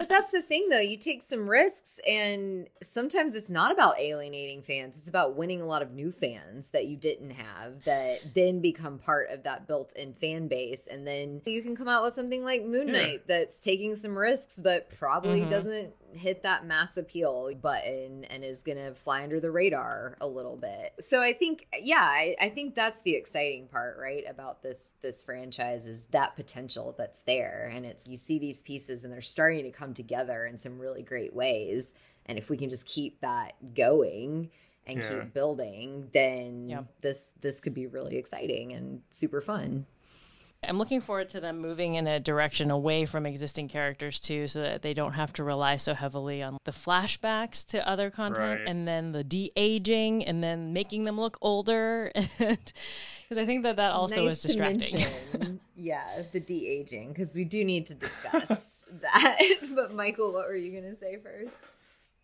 [0.00, 0.78] But that's the thing, though.
[0.80, 4.98] You take some risks, and sometimes it's not about alienating fans.
[4.98, 8.98] It's about winning a lot of new fans that you didn't have that then become
[8.98, 10.86] part of that built in fan base.
[10.90, 12.92] And then you can come out with something like Moon Yeah.
[13.02, 15.50] Knight that's taking some risks, but probably Mhm.
[15.50, 20.26] doesn't hit that mass appeal button and is going to fly under the radar a
[20.26, 20.92] little bit.
[21.00, 24.24] So I think, yeah, I, I think that's the exciting part, right?
[24.28, 29.04] About this this franchise is that potential that's there, and it's you see these pieces
[29.04, 31.94] and they're starting to come together in some really great ways.
[32.26, 34.50] And if we can just keep that going
[34.86, 35.08] and Yeah.
[35.08, 36.82] keep building, then Yeah.
[37.00, 39.86] this this could be really exciting and super fun.
[40.68, 44.60] I'm looking forward to them moving in a direction away from existing characters too, so
[44.62, 48.68] that they don't have to rely so heavily on the flashbacks to other content Right.
[48.68, 52.12] and then the de aging and then making them look older.
[53.28, 54.98] Because I think that that also nice is distracting.
[54.98, 59.38] Mention, yeah, the de aging because we do need to discuss that.
[59.72, 61.54] but Michael, what were you gonna say first?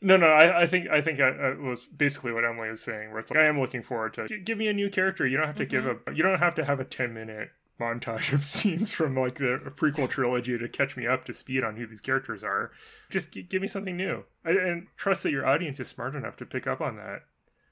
[0.03, 3.11] No, no, I, I think I think I, I was basically what Emily was saying.
[3.11, 5.25] Where it's like I am looking forward to give me a new character.
[5.25, 6.11] You don't have to give Mm-hmm.
[6.11, 7.51] a you don't have to have a ten minute
[7.81, 11.77] montage of scenes from like the prequel trilogy to catch me up to speed on
[11.77, 12.71] who these characters are.
[13.11, 16.37] Just g- give me something new, I, and trust that your audience is smart enough
[16.37, 17.23] to pick up on that.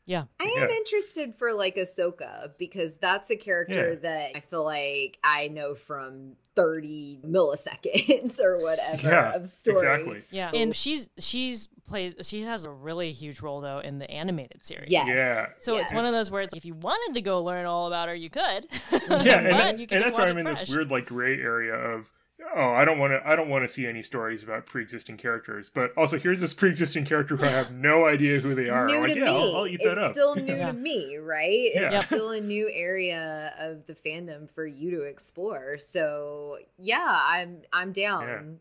[0.06, 0.24] yeah.
[0.38, 0.76] I am Yeah.
[0.76, 3.98] interested for like Ahsoka because that's a character Yeah.
[4.00, 9.76] that I feel like I know from 30 milliseconds or whatever Yeah, of story.
[9.76, 10.24] exactly.
[10.30, 14.64] Yeah, and she's she's plays she has a really huge role though in the animated
[14.64, 14.90] series.
[14.90, 15.08] Yes.
[15.08, 15.46] Yeah.
[15.60, 18.08] So it's one of those where it's if you wanted to go learn all about
[18.08, 18.66] her, you could.
[19.08, 21.38] Yeah, but and, you can and that's why I'm it in this weird like gray
[21.40, 22.10] area of
[22.54, 25.70] oh I don't want to I don't want to see any stories about pre-existing characters,
[25.72, 28.86] but also here's this pre-existing character who I have no idea who they are.
[28.86, 29.30] New I'm like, to yeah, me.
[29.30, 30.12] I'll, I'll eat it's that up.
[30.12, 30.66] still new Yeah.
[30.68, 31.48] to me, right?
[31.72, 32.02] It's Yeah.
[32.04, 35.78] still a new area of the fandom for you to explore.
[35.78, 38.60] So yeah, I'm I'm down.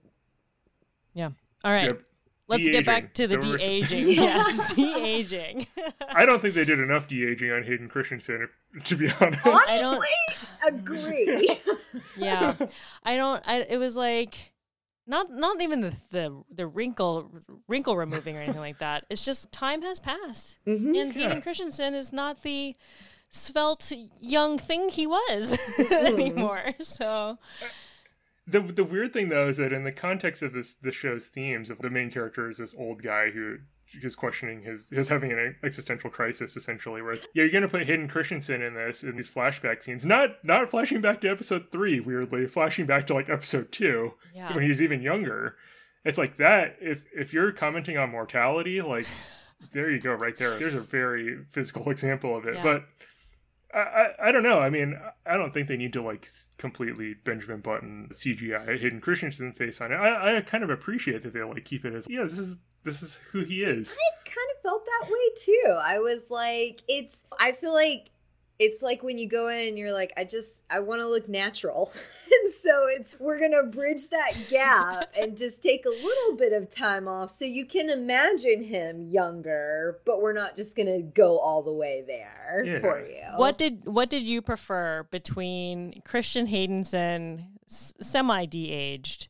[1.13, 1.29] Yeah.
[1.63, 1.85] All right.
[1.85, 2.01] Yep.
[2.47, 2.85] Let's get De-aging.
[2.85, 4.07] back to the so de-aging.
[4.09, 5.67] yes, de aging.
[6.09, 9.45] I don't think they did enough de aging on Hayden Christensen, if, to be honest.
[9.47, 10.05] Honestly, don't-
[10.67, 11.59] agree.
[12.17, 12.55] yeah.
[13.03, 13.41] I don't.
[13.47, 13.65] I.
[13.69, 14.51] It was like.
[15.05, 17.29] Not, not even the, the the wrinkle
[17.67, 19.03] wrinkle removing or anything like that.
[19.09, 20.97] It's just time has passed, Mhm.
[20.97, 21.39] and Hayden Yeah.
[21.41, 22.77] Christensen is not the
[23.29, 23.91] svelte
[24.21, 26.05] young thing he was Mm-hmm.
[26.07, 26.63] anymore.
[26.79, 27.37] So
[28.45, 31.69] The the weird thing though is that in the context of this the show's themes,
[31.69, 33.57] of the main character is this old guy who
[34.01, 37.01] is questioning his his having an existential crisis essentially.
[37.01, 40.43] Where it's yeah, you're gonna put Hayden Christensen in this in these flashback scenes, not
[40.43, 44.53] not flashing back to episode three, weirdly, flashing back to like episode two Yeah.
[44.53, 45.55] when he was even younger.
[46.03, 46.75] It's like that.
[46.81, 49.05] If if you're commenting on mortality, like
[49.71, 50.59] there you go, right there.
[50.59, 52.63] There's a very physical example of it, Yeah.
[52.63, 52.85] but.
[53.73, 54.59] I, I, I don't know.
[54.59, 56.27] I mean, I don't think they need to like
[56.57, 59.95] completely Benjamin Button CGI Hayden Christensen face on it.
[59.95, 63.01] I, I kind of appreciate that they like keep it as yeah, this is this
[63.01, 63.93] is who he is.
[63.93, 65.77] I kind of felt that way too.
[65.81, 68.09] I was like, it's, I feel like
[68.59, 71.27] it's like when you go in and you're like, I just I want to look
[71.27, 71.91] natural.
[72.45, 76.69] and so it's we're gonna bridge that gap and just take a little bit of
[76.69, 81.63] time off so you can imagine him younger, but we're not just gonna go all
[81.63, 82.79] the way there Yeah.
[82.79, 83.23] for you.
[83.37, 89.27] What did what did you prefer between Christian Haydenson, semi de-aged,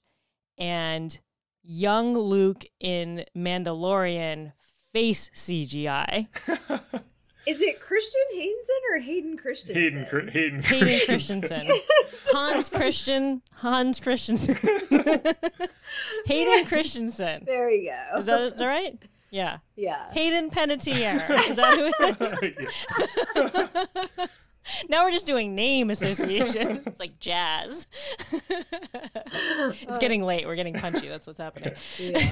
[0.58, 1.18] and
[1.64, 4.52] young Luke in Mandalorian
[4.92, 6.28] face CGI?
[7.46, 9.76] is it Christian Haydenson or Hayden Christensen?
[9.82, 11.66] Hayden, Chr- Hayden, Hayden Christensen.
[11.66, 11.82] Christensen,
[12.32, 14.56] Hans Christian, Hans Christensen,
[16.26, 17.44] Hayden Christensen.
[17.46, 18.18] There you go.
[18.20, 18.98] Is that, is that right?
[19.30, 19.58] Yeah.
[19.76, 20.12] yeah.
[20.14, 21.28] Hayden Panettiere.
[21.50, 21.92] Is that who
[22.46, 22.56] it
[24.20, 24.30] is?
[24.88, 26.84] Now we're just doing name association.
[26.86, 27.88] It's like jazz.
[28.32, 30.46] it's getting late.
[30.46, 31.08] We're getting punchy.
[31.08, 31.74] That's what's happening.
[31.98, 32.30] Yeah.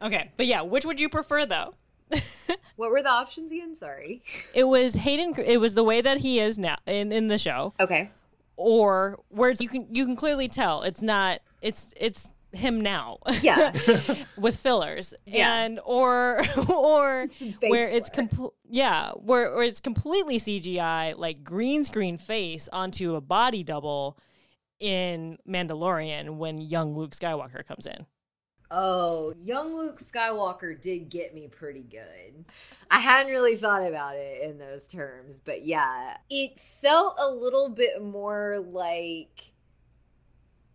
[0.00, 1.72] Okay, but yeah, which would you prefer though?
[2.76, 3.74] what were the options again?
[3.74, 4.22] Sorry.
[4.54, 5.34] It was Hayden.
[5.44, 8.10] It was the way that he is now in in the show, Okay.
[8.56, 11.40] or where it's, you can you can clearly tell it's not.
[11.60, 13.72] It's it's him now Yeah.
[14.38, 15.54] with fillers Yeah.
[15.64, 16.40] and or
[16.74, 22.66] or face where it's complete yeah where, where it's completely cgi like green screen face
[22.72, 24.16] onto a body double
[24.80, 28.06] in mandalorian when young luke skywalker comes in
[28.70, 32.44] Oh, young Luke Skywalker did get me pretty good.
[32.90, 37.70] I hadn't really thought about it in those terms, but yeah, it felt a little
[37.70, 39.52] bit more like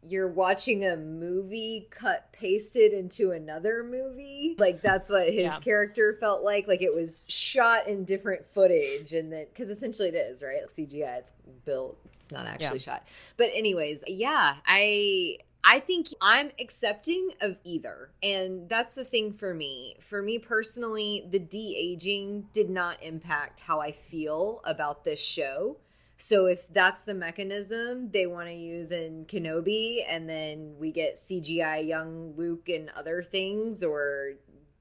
[0.05, 4.55] you're watching a movie cut pasted into another movie.
[4.57, 5.59] Like that's what his Yeah.
[5.59, 6.67] character felt like.
[6.67, 11.19] Like it was shot in different footage, and then because essentially it is right CGI.
[11.19, 11.31] It's
[11.63, 11.97] built.
[12.15, 13.07] It's not actually shot.
[13.37, 18.11] But anyways, yeah, I I think I'm accepting of either.
[18.21, 19.95] And that's the thing for me.
[20.01, 25.77] For me personally, the de-aging did not impact how I feel about this show.
[26.17, 31.17] So if that's the mechanism they want to use in Kenobi and then we get
[31.17, 34.33] CGI young Luke and other things or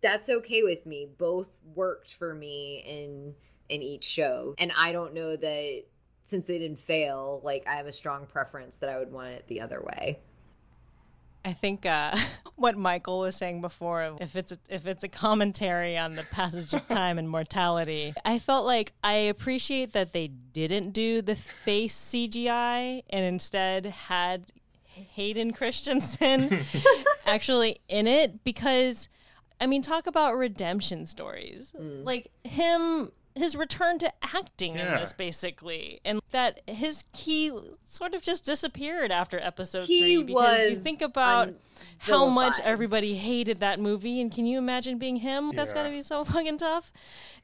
[0.02, 1.08] that's okay with me.
[1.16, 3.34] Both worked for me in
[3.68, 4.54] in each show.
[4.58, 5.82] And I don't know that
[6.24, 9.44] since they didn't fail, like I have a strong preference that I would want it
[9.48, 10.20] the other way.
[11.44, 12.16] I think uh,
[12.56, 16.72] what Michael was saying before, if it's a, if it's a commentary on the passage
[16.74, 21.94] of time and mortality, I felt like I appreciate that they didn't do the face
[21.96, 24.44] CGI and instead had
[24.84, 26.64] Hayden Christensen
[27.26, 29.08] actually in it because,
[29.60, 33.10] I mean, talk about redemption stories, like him.
[33.34, 37.52] His return to acting in this, basically, and that his key
[37.86, 41.54] sort of just disappeared after episode He three because you think about
[41.98, 45.52] how much everybody hated that movie, and can you imagine being him?
[45.54, 46.92] That's got to be so fucking tough.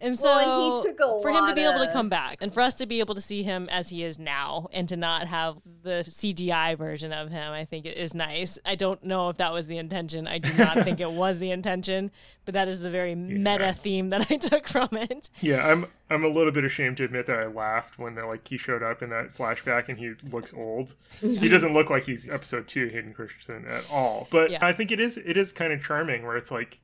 [0.00, 2.38] And so Well, and he took a for him to be able to come back,
[2.40, 4.96] and for us to be able to see him as he is now, and to
[4.96, 8.58] not have the CGI version of him, I think it is nice.
[8.64, 10.26] I don't know if that was the intention.
[10.26, 12.10] I do not think it was the intention,
[12.44, 15.30] but that is the very meta theme that I took from it.
[15.40, 18.24] Yeah, I'm I'm I'm a little bit ashamed to admit that I laughed when the,
[18.26, 20.94] like he showed up in that flashback and he looks old.
[21.20, 24.28] he doesn't look like he's episode two Hayden Christensen at all.
[24.30, 24.58] But Yeah.
[24.64, 26.80] I think it is it is kind of charming where it's like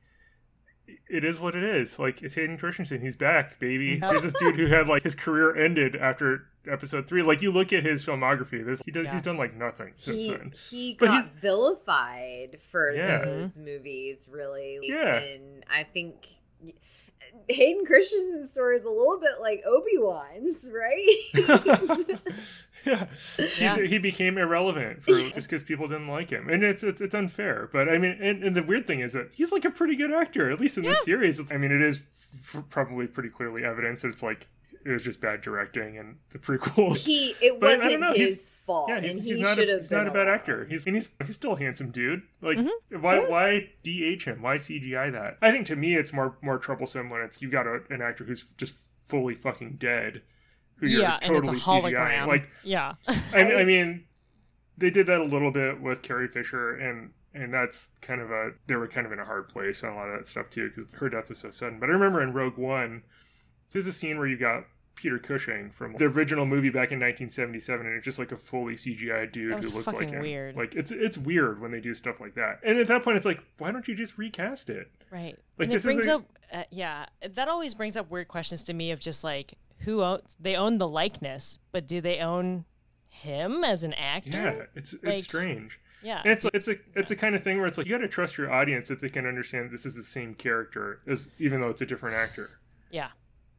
[1.09, 1.97] it is what it is.
[1.99, 3.01] Like it's Hayden Christensen.
[3.01, 3.97] He's back, baby.
[3.97, 7.21] There's this dude who had like his career ended after episode three.
[7.23, 8.63] Like you look at his filmography.
[8.63, 9.13] There's he does Yeah.
[9.13, 10.53] he's done like nothing since he then.
[10.69, 13.25] he But got he's- vilified for Yeah.
[13.25, 15.15] those movies really Yeah.
[15.17, 16.27] and i think
[17.47, 21.17] hayden christensen's story is a little bit like obi-wan's right
[22.85, 23.05] yeah,
[23.59, 23.75] Yeah.
[23.75, 27.15] He's, he became irrelevant for just because people didn't like him, and it's it's, it's
[27.15, 27.67] unfair.
[27.73, 30.11] But I mean, and, and the weird thing is that he's like a pretty good
[30.13, 31.39] actor, at least in this series.
[31.39, 32.01] It's, I mean, it is
[32.53, 34.47] f- probably pretty clearly evidence that it's like
[34.85, 36.95] it was just bad directing and the prequel.
[36.95, 39.81] he it But wasn't know, his fault yeah, he's, and he not should a, have
[39.81, 40.33] he's not a bad allowed.
[40.35, 40.65] actor.
[40.65, 42.21] He's and he's he's still a handsome dude.
[42.41, 43.01] Like Mm-hmm.
[43.01, 44.41] why why de him?
[44.41, 45.37] Why CGI that?
[45.41, 48.23] I think to me it's more more troublesome when it's you've got a, an actor
[48.23, 50.21] who's just fully fucking dead.
[50.77, 51.95] Who you're yeah, and it's a totally CGI.
[51.95, 52.27] hologram.
[52.27, 52.93] Like yeah.
[53.33, 54.05] I, I mean,
[54.77, 58.51] they did that a little bit with Carrie Fisher, and and that's kind of a
[58.67, 60.69] they were kind of in a hard place on a lot of that stuff too
[60.75, 61.79] because her death was so sudden.
[61.79, 63.03] But I remember in Rogue One,
[63.71, 64.65] there's a scene where you got
[64.95, 68.75] Peter Cushing from the original movie back in 1977, and it's just like a fully
[68.75, 70.21] CGI dude who looks like him.
[70.21, 70.55] weird.
[70.55, 72.59] Like it's it's weird when they do stuff like that.
[72.63, 74.89] And at that point, it's like, why don't you just recast it?
[75.11, 75.37] Right.
[75.57, 78.73] Like, and this brings a- up, uh, yeah, that always brings up weird questions to
[78.73, 82.65] me of just like, who owns, they own the likeness, but do they own
[83.07, 84.31] him as an actor?
[84.31, 85.79] Yeah, it's it's Like, strange.
[86.01, 86.21] Yeah.
[86.23, 88.07] And it's it's a it's a kind of thing where it's like you got to
[88.07, 91.69] trust your audience if they can understand this is the same character as even though
[91.69, 92.59] it's a different actor.
[92.91, 93.09] yeah.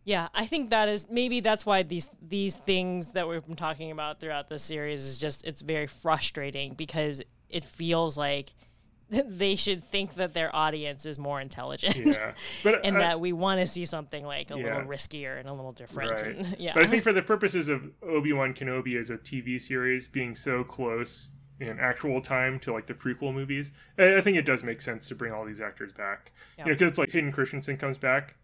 [0.06, 3.90] Yeah, I think that is maybe that's why these these things that we've been talking
[3.90, 7.20] about throughout this series is just it's very frustrating because
[7.50, 8.54] it feels like
[9.10, 11.96] they should think that their audience is more intelligent.
[11.96, 14.64] Yeah, but and I- that we want to see something like a Yeah.
[14.76, 16.22] little riskier and a little different.
[16.22, 16.36] Right.
[16.36, 16.72] And, yeah.
[16.74, 20.36] But I think for the purposes of Obi Wan Kenobi as a TV series being
[20.36, 24.62] so close in actual time to like the prequel movies, I, I think it does
[24.62, 26.30] make sense to bring all these actors back.
[26.58, 26.66] Yeah.
[26.66, 28.36] You know, because it's like Hayden Christensen comes back.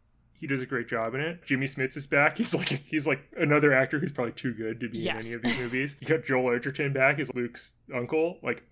[0.42, 1.44] He does a great job in it.
[1.46, 2.36] Jimmy Smits is back.
[2.38, 5.24] He's like he's like another actor who's probably too good to be Yes.
[5.26, 5.96] in any of these movies.
[6.00, 8.38] You got Joel Edgerton back as Luke's uncle.
[8.42, 8.64] Like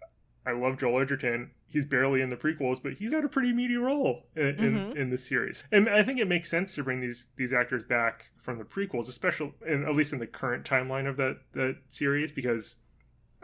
[0.45, 1.53] I love Joel Edgerton.
[1.69, 4.97] He's barely in the prequels, but he's got a pretty meaty role in, in, Mhm.
[4.97, 5.63] in this series.
[5.71, 9.09] And I think it makes sense to bring these these actors back from the prequels,
[9.09, 12.75] especially in, at least in the current timeline of that that series, because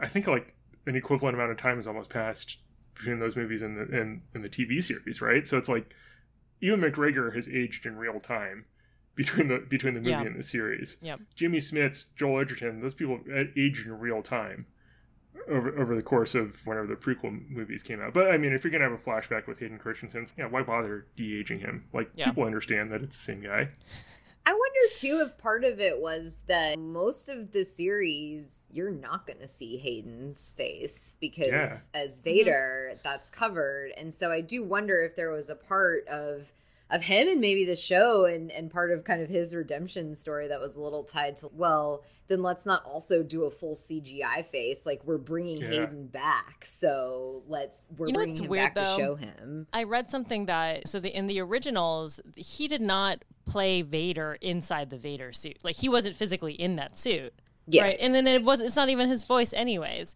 [0.01, 0.53] I think like
[0.85, 2.57] an equivalent amount of time has almost passed
[2.93, 5.47] between those movies and the in, in the TV series, right?
[5.47, 5.95] So it's like
[6.59, 8.65] Ewan McGregor has aged in real time
[9.15, 10.21] between the between the movie Yeah.
[10.23, 10.97] and the series.
[11.01, 11.21] Yep.
[11.35, 13.19] Jimmy Smits, Joel Edgerton, those people
[13.55, 14.65] aged in real time
[15.47, 18.13] over over the course of whenever the prequel movies came out.
[18.13, 21.05] But I mean, if you're gonna have a flashback with Hayden Christensen, yeah, why bother
[21.15, 21.85] de-aging him?
[21.93, 22.25] Like Yeah.
[22.27, 23.69] people understand that it's the same guy.
[24.47, 29.27] I wonder too if part of it was that most of the series you're not
[29.27, 31.79] going to see Hayden's face because Yeah.
[31.93, 32.23] as mm-hmm.
[32.23, 36.53] Vader that's covered and so I do wonder if there was a part of
[36.89, 40.47] of him and maybe the show and and part of kind of his redemption story
[40.47, 44.45] that was a little tied to well then let's not also do a full CGI
[44.45, 45.67] face like we're bringing Yeah.
[45.67, 48.95] Hayden back so let's we're You know bringing him weird, back though?
[48.97, 53.23] to show him I read something that so the in the originals he did not
[53.45, 55.57] play Vader inside the Vader suit.
[55.63, 57.33] Like he wasn't physically in that suit.
[57.65, 57.83] Yeah.
[57.83, 57.97] Right.
[57.99, 60.15] And then it was it's not even his voice anyways.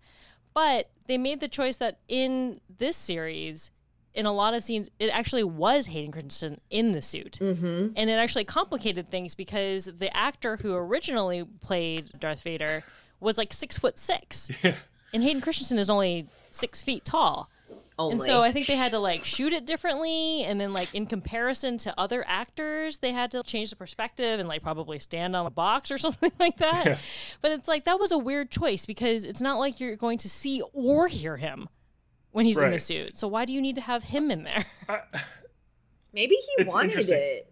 [0.54, 3.72] But they made the choice that in this series
[4.14, 7.40] in a lot of scenes it actually was Hayden Christensen in the suit.
[7.42, 7.90] mm-hmm.
[7.96, 12.84] And it actually complicated things because the actor who originally played Darth Vader
[13.20, 14.50] was like six foot six.
[14.64, 14.76] Yeah.
[15.14, 17.50] And Hayden Christensen is only six feet tall.
[18.00, 20.94] only And so I think they had to like shoot it differently, and then like
[20.96, 25.36] in comparison to other actors, they had to change the perspective and like probably stand
[25.36, 26.86] on a box or something like that.
[26.86, 26.98] Yeah.
[27.42, 30.30] But it's like that was a weird choice because it's not like you're going to
[30.30, 31.68] see or hear him
[32.32, 33.16] when he's in the suit.
[33.18, 34.64] So why do you need to have him in there?
[36.14, 37.48] maybe he wanted it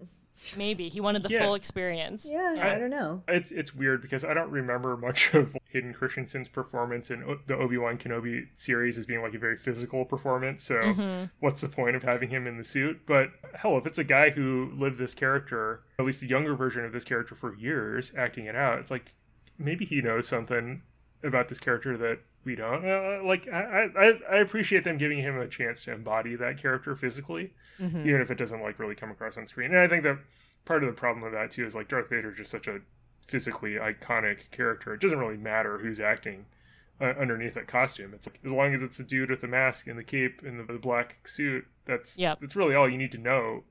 [0.55, 1.39] Maybe he wanted the Yeah.
[1.43, 2.25] full experience.
[2.29, 5.93] yeah I- I don't know It's it's weird because I don't remember much of Hayden
[5.93, 10.05] Christensen's performance in o- the Obi Wan Kenobi series as being like a very physical
[10.05, 10.63] performance.
[10.63, 11.25] So Mm-hmm.
[11.41, 13.01] what's the point of having him in the suit?
[13.05, 16.85] But hell, if it's a guy who lived this character, at least the younger version
[16.85, 19.13] of this character for years, acting it out, it's like
[19.57, 20.83] maybe he knows something
[21.21, 22.85] about this character that we don't.
[22.87, 26.95] Uh, like I, I I appreciate them giving him a chance to embody that character
[26.95, 28.05] physically Mhm.
[28.05, 29.71] even if it doesn't like really come across on screen.
[29.71, 30.17] And I think that
[30.65, 32.79] part of the problem with that too is like Darth Vader is just such a
[33.27, 34.93] physically iconic character.
[34.93, 36.45] It doesn't really matter who's acting
[37.01, 38.13] uh, underneath that costume.
[38.13, 40.59] It's like as long as it's a dude with a mask and the cape and
[40.59, 41.65] the, the black suit.
[41.85, 42.39] That's Yep.
[42.41, 43.68] that's really all you need to know uh,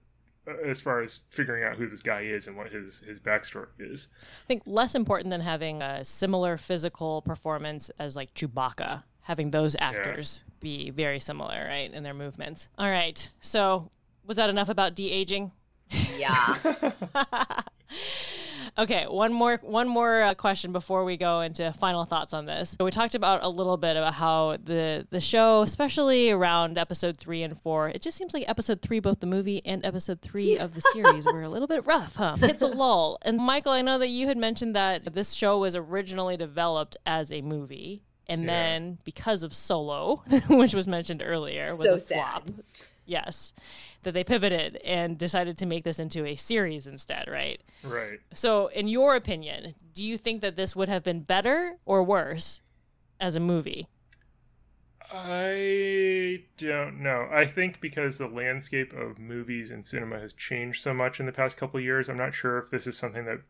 [0.48, 3.66] Uh, as far as figuring out who this guy is and what his his backstory
[3.78, 4.08] is.
[4.20, 9.76] I think less important than having a similar physical performance as like Chewbacca, having those
[9.78, 12.68] actors be very similar, right, in their movements.
[12.78, 13.30] All right.
[13.40, 13.90] So,
[14.26, 15.52] was that enough about de aging?
[16.18, 16.82] yeah
[18.78, 22.76] Okay, one more one more uh, question before we go into final thoughts on this.
[22.78, 27.42] We talked about a little bit about how the the show, especially around episode three
[27.42, 30.74] and four, it just seems like episode three, both the movie and episode three of
[30.74, 32.16] the series, were a little bit rough.
[32.16, 32.36] Huh?
[32.42, 33.18] It's a lull.
[33.22, 37.32] And Michael, I know that you had mentioned that this show was originally developed as
[37.32, 38.46] a movie, and Yeah.
[38.48, 42.46] then because of Solo, which was mentioned earlier, was So a flop.
[42.46, 42.54] sad.
[43.08, 43.54] Yes,
[44.02, 47.58] that they pivoted and decided to make this into a series instead, right?
[47.82, 48.20] Right.
[48.34, 52.60] So, in your opinion, do you think that this would have been better or worse
[53.18, 53.86] as a movie?
[55.10, 57.28] I don't know.
[57.32, 61.32] I think because the landscape of movies and cinema has changed so much in the
[61.32, 63.40] past couple of years, I'm not sure if this is something that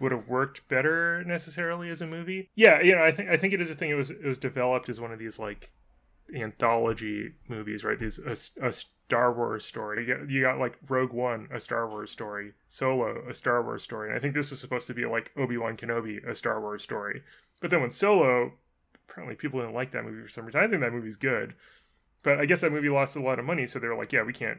[0.00, 2.50] would have worked better necessarily as a movie.
[2.56, 3.90] Yeah, you know, I think I think it is a thing.
[3.90, 5.70] It was it was developed as one of these like
[6.34, 7.98] anthology movies, right?
[7.98, 10.04] These a, a Star Wars story.
[10.04, 13.82] You got, you got like Rogue One, a Star Wars story, Solo, a Star Wars
[13.82, 16.60] story, and I think this was supposed to be like Obi Wan Kenobi, a Star
[16.60, 17.22] Wars story.
[17.60, 18.54] But then when Solo,
[19.08, 20.60] apparently people didn't like that movie for some reason.
[20.60, 21.54] I think that movie's good,
[22.22, 24.24] but I guess that movie lost a lot of money, so they were like, yeah,
[24.24, 24.58] we can't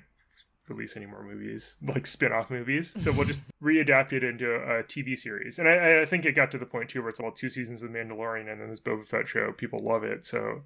[0.70, 2.94] release any more movies, like spin-off movies.
[2.98, 5.60] So we'll just readapt it into a TV series.
[5.60, 7.84] And I, I think it got to the point too where it's all two seasons
[7.84, 9.52] of Mandalorian and then this Boba Fett show.
[9.52, 10.62] People love it, so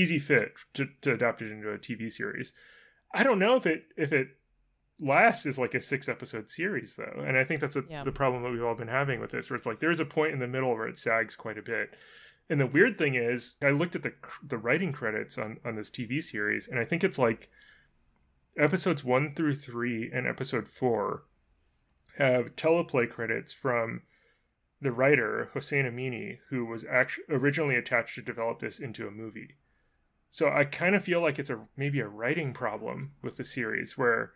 [0.00, 2.52] easy fit to, to adapt it into a TV series.
[3.14, 4.28] I don't know if it if it
[4.98, 8.02] lasts is like a six episode series though and i think that's a, Yeah.
[8.02, 10.32] the problem that we've all been having with this where it's like there's a point
[10.32, 11.90] in the middle where it sags quite a bit
[12.48, 15.90] and the weird thing is i looked at the the writing credits on on this
[15.90, 17.50] tv series and i think it's like
[18.58, 21.24] episodes one through three and episode four
[22.16, 24.00] have teleplay credits from
[24.80, 29.56] the writer Hossein Amini, who was actually originally attached to develop this into a movie.
[30.36, 33.96] So I kind of feel like it's a maybe a writing problem with the series
[33.96, 34.32] where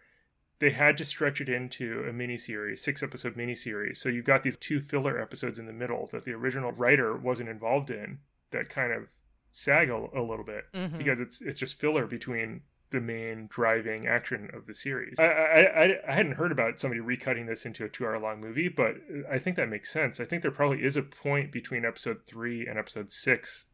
[0.59, 3.98] they had to stretch it into a miniseries, six episode miniseries.
[3.98, 7.51] So you've got these two filler episodes in the middle that the original writer wasn't
[7.51, 8.20] involved in
[8.51, 9.09] that kind of
[9.52, 10.97] sag a, a little bit Mhm.
[10.97, 12.62] because it's it's just filler between
[12.93, 15.16] the main driving action of the series.
[15.20, 18.40] I, I I I hadn't heard about somebody recutting this into a two hour long
[18.40, 18.94] movie, but
[19.31, 20.18] I think that makes sense.
[20.18, 23.66] I think there probably is a point between episode three and episode six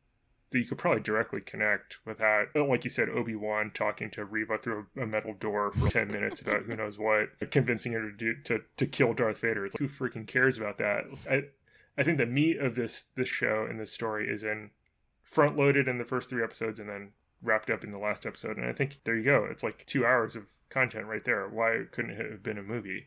[0.51, 2.47] that you could probably directly connect with that.
[2.55, 5.90] Oh, like you said, Obi Wan talking to Reva through a, a metal door for
[5.90, 9.66] ten minutes about who knows what, convincing her to do to to kill Darth Vader.
[9.66, 11.05] It's like, who freaking cares about that?
[11.28, 11.44] I
[11.98, 14.70] I think the meat of this this show and this story is in
[15.23, 17.12] front loaded in the first three episodes and then
[17.43, 18.56] wrapped up in the last episode.
[18.56, 19.47] And I think there you go.
[19.51, 21.48] It's like two hours of content right there.
[21.48, 23.06] Why couldn't it have been a movie?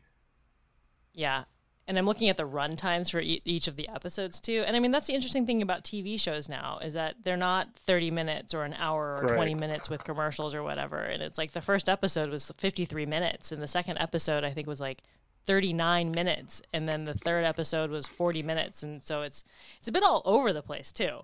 [1.13, 1.45] Yeah.
[1.89, 4.63] And I'm looking at the run times for e- each of the episodes too.
[4.67, 7.75] And I mean, that's the interesting thing about TV shows now is that they're not
[7.75, 9.35] 30 minutes or an hour or Right.
[9.35, 10.97] 20 minutes with commercials or whatever.
[10.99, 14.67] And it's like the first episode was 53 minutes, and the second episode I think
[14.67, 15.01] was like
[15.45, 19.43] 39 minutes, and then the third episode was 40 minutes, and so it's
[19.79, 21.21] it's a bit all over the place too.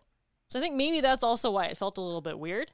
[0.49, 2.71] So I think maybe that's also why it felt a little bit weird,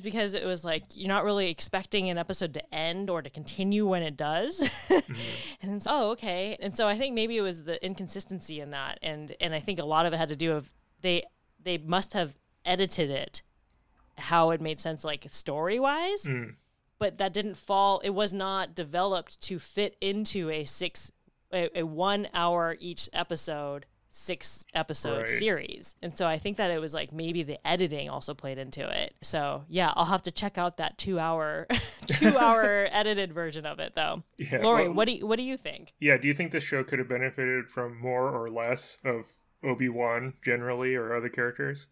[0.00, 3.30] is because it was like you're not really expecting an episode to end or to
[3.30, 4.60] continue when it does.
[5.00, 5.52] Mm-hmm.
[5.62, 6.56] and it's oh okay.
[6.60, 9.78] And so I think maybe it was the inconsistency in that, and and I think
[9.78, 10.70] a lot of it had to do with
[11.00, 11.24] they
[11.62, 13.42] they must have edited it
[14.18, 16.54] how it made sense like story wise mm.
[16.98, 21.10] but that didn't fall it was not developed to fit into a six
[21.52, 25.28] a, a one hour each episode six episode Right.
[25.28, 28.88] series and so i think that it was like maybe the editing also played into
[28.88, 31.68] it so yeah i'll have to check out that two hour
[32.06, 35.44] two hour edited version of it though Yeah, Laurie well- what do you what do
[35.44, 38.98] you think Yeah, do you think this show could have benefited from more or less
[39.04, 39.26] of
[39.62, 41.86] Obi Wan generally or other characters?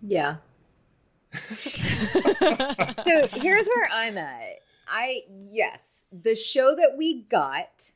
[0.00, 0.36] Yeah.
[1.32, 4.40] so here's where I'm at.
[4.88, 7.92] I yes, the show that we got,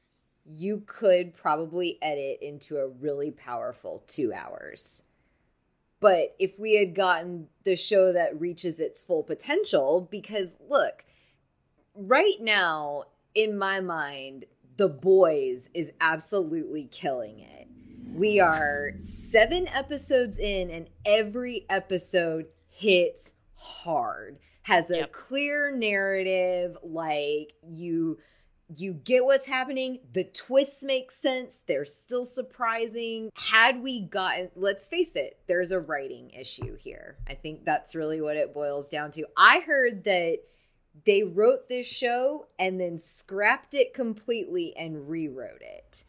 [0.49, 5.03] you could probably edit into a really powerful 2 hours.
[6.01, 11.05] But if we had gotten the show that reaches its full potential because look,
[11.95, 13.05] right now
[13.35, 14.45] in my mind,
[14.77, 17.69] The Boys is absolutely killing it.
[18.15, 24.39] We are seven episodes in, and every episode hits hard.
[24.63, 25.13] Has a Yep.
[25.13, 28.19] clear narrative, like you
[28.75, 30.01] you get what's happening.
[30.13, 31.63] The twists make sense.
[31.67, 33.31] They're still surprising.
[33.37, 37.17] Had we gotten, let's face it, there's a writing issue here.
[37.29, 39.25] I think that's really what it boils down to.
[39.37, 40.39] I heard that
[41.05, 46.05] they wrote this show and then scrapped it completely and rewrote it.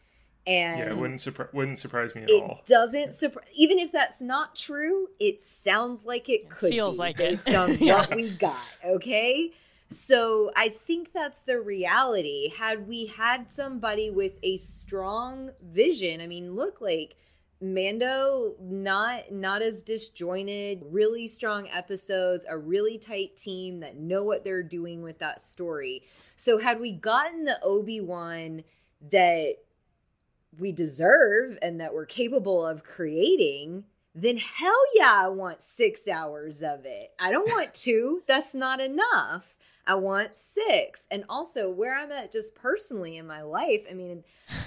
[0.46, 2.62] And yeah, it wouldn't surpri- wouldn't surprise me at it all.
[2.66, 7.20] doesn't surprise even if that's not true it sounds like it could feels be like
[7.20, 7.44] it.
[7.44, 7.98] based on Yeah.
[7.98, 9.52] what we got okay
[9.90, 16.26] so i think that's the reality had we had somebody with a strong vision i
[16.26, 17.16] mean look like
[17.60, 24.44] mando not not as disjointed really strong episodes a really tight team that know what
[24.44, 26.02] they're doing with that story
[26.36, 28.62] so had we gotten the obi-wan
[29.10, 29.54] that
[30.58, 33.84] we deserve and that we're capable of creating,
[34.14, 37.12] then hell yeah, I want six hours of it.
[37.18, 39.56] I don't want two, that's not enough.
[39.88, 41.06] I want six.
[41.10, 44.22] And also, where I'm at just personally in my life, I mean,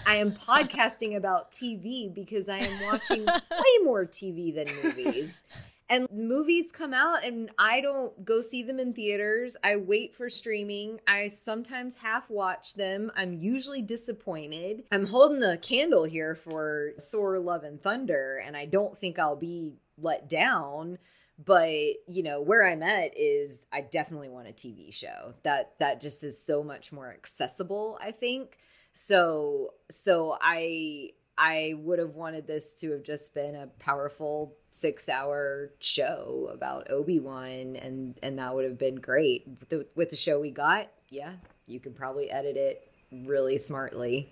[0.07, 5.43] I am podcasting about TV because I am watching way more TV than movies.
[5.91, 9.57] And movies come out and I don't go see them in theaters.
[9.63, 11.01] I wait for streaming.
[11.05, 13.11] I sometimes half watch them.
[13.15, 14.85] I'm usually disappointed.
[14.91, 19.35] I'm holding a candle here for Thor Love and Thunder, and I don't think I'll
[19.35, 20.97] be let down.
[21.43, 21.69] But
[22.07, 26.23] you know where I'm at is I definitely want a TV show that that just
[26.23, 27.97] is so much more accessible.
[28.01, 28.57] I think
[28.93, 29.73] so.
[29.89, 35.71] So I I would have wanted this to have just been a powerful six hour
[35.79, 39.47] show about Obi-Wan and and that would have been great.
[39.47, 41.33] With the, with the show we got, yeah,
[41.65, 44.29] you could probably edit it really smartly.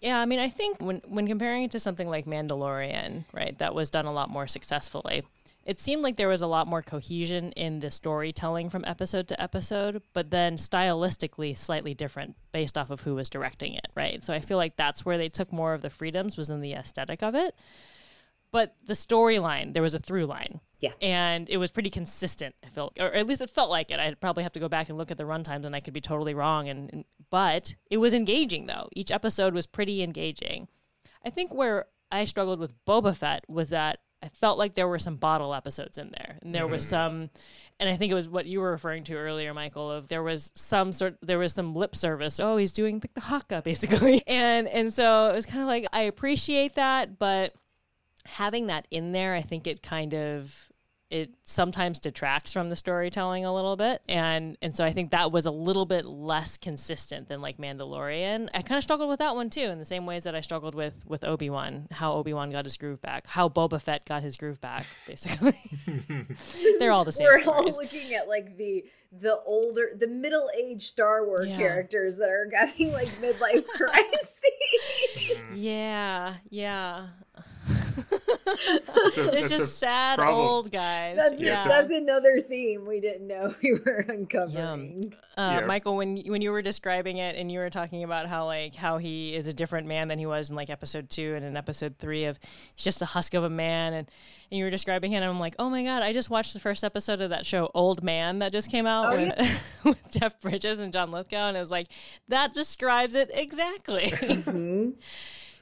[0.00, 3.74] Yeah, I mean, I think when when comparing it to something like Mandalorian, right, that
[3.74, 5.22] was done a lot more successfully.
[5.64, 9.40] It seemed like there was a lot more cohesion in the storytelling from episode to
[9.40, 14.24] episode, but then stylistically slightly different based off of who was directing it, right?
[14.24, 16.72] So I feel like that's where they took more of the freedoms was in the
[16.72, 17.54] aesthetic of it.
[18.52, 20.60] But the storyline, there was a through line.
[20.80, 20.92] Yeah.
[21.00, 24.00] And it was pretty consistent, I felt, or at least it felt like it.
[24.00, 26.00] I'd probably have to go back and look at the runtimes and I could be
[26.00, 26.68] totally wrong.
[26.68, 28.88] And, and but it was engaging though.
[28.92, 30.68] Each episode was pretty engaging.
[31.24, 34.98] I think where I struggled with Boba Fett was that I felt like there were
[34.98, 36.90] some bottle episodes in there, and there was mm-hmm.
[36.90, 37.30] some,
[37.78, 39.90] and I think it was what you were referring to earlier, Michael.
[39.90, 42.38] Of there was some sort, there was some lip service.
[42.38, 45.86] Oh, he's doing the, the haka basically, and and so it was kind of like
[45.92, 47.54] I appreciate that, but
[48.26, 50.69] having that in there, I think it kind of
[51.10, 55.32] it sometimes detracts from the storytelling a little bit and and so I think that
[55.32, 58.48] was a little bit less consistent than like Mandalorian.
[58.54, 60.74] I kind of struggled with that one too in the same ways that I struggled
[60.74, 64.60] with with Obi-Wan, how Obi-Wan got his groove back, how Boba Fett got his groove
[64.60, 65.58] back basically.
[66.78, 67.74] They're all the same We're stories.
[67.74, 71.56] all looking at like the the older, the middle-aged Star Wars Yeah.
[71.56, 74.34] characters that are having like midlife crises.
[75.54, 77.08] yeah, yeah.
[78.10, 80.46] That's a- it's that's just sad problem.
[80.46, 81.16] old guys.
[81.16, 81.66] That's yeah.
[81.66, 85.14] that's another theme we didn't know we were uncovering.
[85.36, 85.66] Uh, Yeah.
[85.66, 88.98] Michael, when when you were describing it and you were talking about how like how
[88.98, 91.96] he is a different man than he was in like episode two and in episode
[91.98, 92.38] three of
[92.74, 94.10] he's just a husk of a man and,
[94.50, 96.60] and you were describing him and I'm like oh my god I just watched the
[96.60, 100.38] first episode of that show Old Man that just came out Oh, with, with Jeff
[100.40, 101.86] Bridges and John Lithgow and it was like
[102.28, 104.10] that describes it exactly.
[104.10, 104.94] Mhm.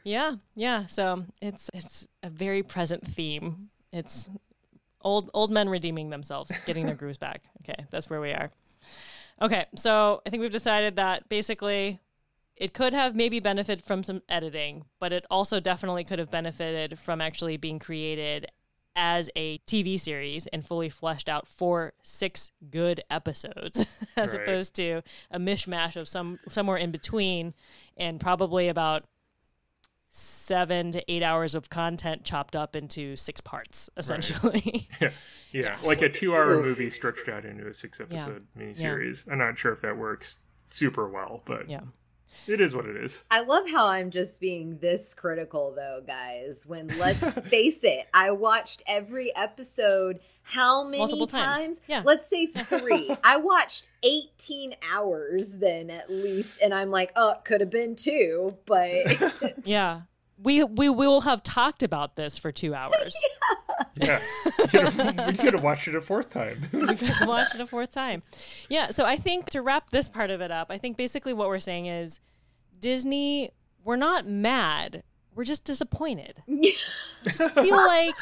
[0.03, 0.87] yeah, yeah.
[0.87, 3.71] So it's it's a very present theme.
[3.93, 4.29] It's
[5.03, 7.43] old old men redeeming themselves, getting their grooves back.
[7.63, 8.49] Okay, that's where we are.
[9.41, 12.01] Okay, so I think we've decided that basically
[12.57, 16.99] it could have maybe benefited from some editing, but it also definitely could have benefited
[16.99, 18.47] from actually being created
[18.97, 23.87] as a TV series and fully fleshed out for six good episodes,
[24.17, 24.43] as Right.
[24.43, 27.55] opposed to a mishmash of some somewhere in between,
[27.97, 29.07] and probably about
[30.19, 34.89] seven to eight hours of content chopped up into six parts, essentially.
[35.01, 35.11] Yeah,
[35.53, 39.31] yeah, like a two-hour movie stretched out into a six-episode miniseries.
[39.31, 40.39] I'm not sure if that works
[40.71, 41.81] super well, but yeah.
[42.47, 43.23] It is what it is.
[43.31, 46.63] I love how I'm just being this critical though, guys.
[46.67, 51.81] When let's face it, I watched every episode how many Multiple times.
[51.87, 52.03] Yeah.
[52.05, 53.17] Let's say 3.
[53.23, 58.57] I watched 18 hours then at least and I'm like, "Oh, could have been 2,
[58.67, 60.03] but Yeah.
[60.41, 63.17] We, we will have talked about this for two hours.
[64.01, 64.21] Yeah,
[64.59, 66.67] we could have, we could have watched it a fourth time.
[66.73, 68.23] we could watch it a fourth time.
[68.69, 71.49] Yeah, so I think to wrap this part of it up, I think basically what
[71.49, 72.19] we're saying is
[72.79, 73.51] Disney,
[73.85, 75.03] we're not mad.
[75.35, 76.43] We're just disappointed.
[77.25, 78.15] just feel like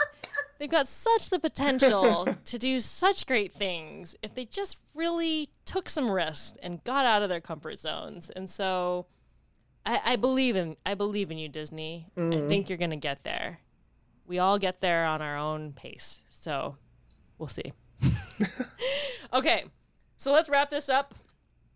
[0.59, 5.89] they've got such the potential to do such great things if they just really took
[5.89, 8.31] some risks and got out of their comfort zones.
[8.31, 9.07] And so
[9.87, 12.09] I, I believe in I believe in you, Disney.
[12.17, 12.49] I mm-hmm.
[12.49, 13.61] think you're gonna get there.
[14.27, 16.23] We all get there on our own pace.
[16.29, 16.77] So
[17.39, 17.73] we'll see.
[19.33, 19.65] okay,
[20.17, 21.15] so let's wrap this up.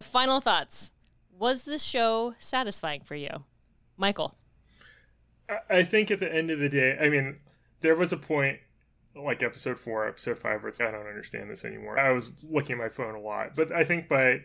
[0.01, 0.93] Final thoughts.
[1.39, 3.31] Was this show satisfying for you?
[3.97, 4.35] Michael.
[5.49, 7.39] I- I think at the end of the day, I mean,
[7.81, 8.59] there was a point
[9.17, 11.99] like episode four, episode five, where it's I don't understand this anymore.
[11.99, 14.43] I was looking at my phone a lot, but I think by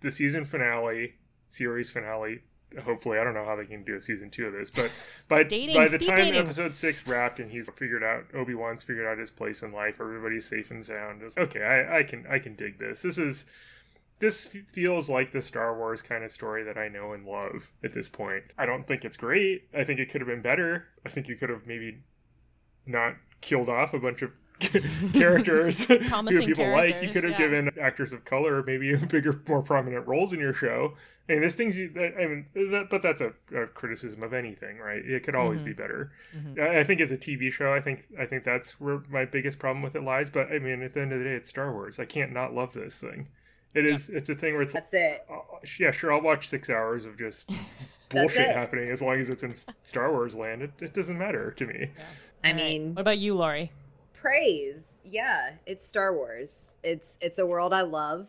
[0.00, 1.14] the season finale,
[1.46, 2.42] series finale,
[2.84, 4.90] hopefully, I don't know how they can do a season two of this, but
[5.28, 6.40] by Dating, by the time dating.
[6.40, 9.96] episode six wrapped and he's figured out Obi Wan's figured out his place in life,
[10.00, 11.22] everybody's safe and sound.
[11.36, 13.02] Okay, I, I can I can dig this.
[13.02, 13.44] This is
[14.20, 17.94] this feels like the Star Wars kind of story that I know and love at
[17.94, 18.44] this point.
[18.56, 19.64] I don't think it's great.
[19.74, 20.88] I think it could have been better.
[21.04, 22.02] I think you could have maybe
[22.86, 24.30] not killed off a bunch of
[25.14, 25.98] characters who
[26.44, 27.02] people like.
[27.02, 27.38] You could have yeah.
[27.38, 30.94] given actors of color maybe bigger, more prominent roles in your show.
[31.30, 31.78] I mean, there's things.
[31.78, 34.98] You, that, I mean, that, but that's a, a criticism of anything, right?
[35.04, 35.64] It could always Mm-hmm.
[35.66, 36.12] be better.
[36.60, 39.58] I, I think as a TV show, I think I think that's where my biggest
[39.60, 40.28] problem with it lies.
[40.30, 41.98] But I mean, at the end of the day, it's Star Wars.
[42.00, 43.28] I can't not love this thing.
[43.72, 44.08] It is.
[44.08, 45.24] It's a thing where it's that's it.
[45.30, 45.36] uh,
[45.78, 47.48] yeah, sure, I'll watch six hours of just
[48.08, 48.56] bullshit it.
[48.56, 49.54] happening as long as it's in
[49.84, 50.62] Star Wars land.
[50.62, 51.90] It, it doesn't matter to me.
[52.42, 53.70] I mean, What about you, Laurie?
[54.14, 54.82] praise.
[55.04, 56.72] Yeah, it's Star Wars.
[56.82, 58.26] It's it's a world I love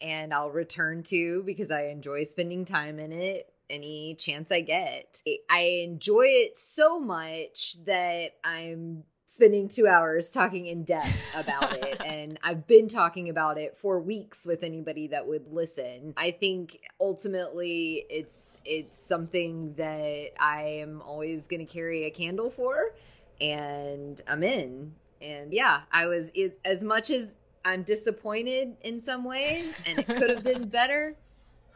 [0.00, 5.20] and I'll return to because I enjoy spending time in it any chance I get.
[5.50, 12.00] I enjoy it so much that I'm spending 2 hours talking in depth about it
[12.04, 16.14] and I've been talking about it for weeks with anybody that would listen.
[16.16, 22.48] I think ultimately it's it's something that I am always going to carry a candle
[22.48, 22.94] for
[23.40, 24.94] and I'm in.
[25.20, 26.30] And yeah, I was
[26.64, 27.36] as much as
[27.68, 31.14] I'm disappointed in some ways and it could have been better,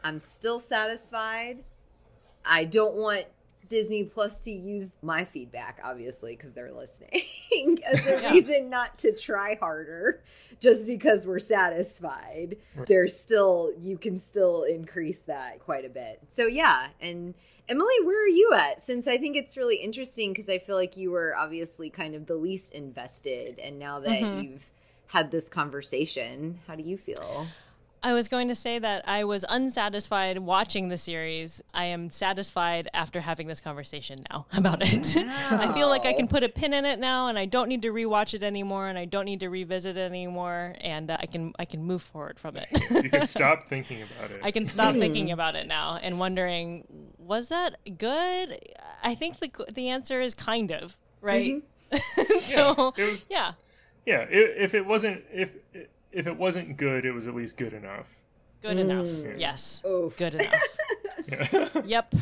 [0.03, 1.59] I'm still satisfied.
[2.45, 3.27] I don't want
[3.69, 8.33] Disney Plus to use my feedback, obviously, because they're listening, as a yeah.
[8.33, 10.23] reason not to try harder
[10.61, 12.57] just because we're satisfied.
[12.75, 12.89] Right.
[12.89, 16.23] There's still, you can still increase that quite a bit.
[16.29, 16.89] So, yeah.
[17.01, 17.35] And
[17.69, 18.81] Emily, where are you at?
[18.81, 22.27] Since I think it's really interesting because I feel like you were obviously kind of
[22.27, 23.59] the least invested.
[23.59, 24.41] And now that mm-hmm.
[24.41, 24.71] you've
[25.13, 27.47] had this conversation, how do you feel?
[28.03, 31.63] I was going to say that I was unsatisfied watching the series.
[31.75, 35.15] I am satisfied after having this conversation now about it.
[35.15, 35.59] Wow.
[35.61, 37.83] I feel like I can put a pin in it now, and I don't need
[37.83, 41.27] to rewatch it anymore, and I don't need to revisit it anymore, and uh, I
[41.27, 42.69] can I can move forward from it.
[42.91, 44.41] you can stop thinking about it.
[44.43, 46.87] I can stop thinking about it now and wondering,
[47.19, 48.59] was that good?
[49.05, 51.63] I think the the answer is kind of right.
[51.93, 52.39] Mm-hmm.
[52.41, 53.53] so yeah, was, yeah,
[54.07, 54.27] yeah.
[54.29, 55.51] If it wasn't if
[56.13, 58.09] if it wasn't good, it was at least good enough.
[58.63, 58.81] Good mm.
[58.81, 59.39] enough.
[59.39, 59.83] Yes.
[59.85, 60.17] Oof.
[60.17, 60.35] Good
[61.29, 61.77] enough.
[61.85, 62.15] yep.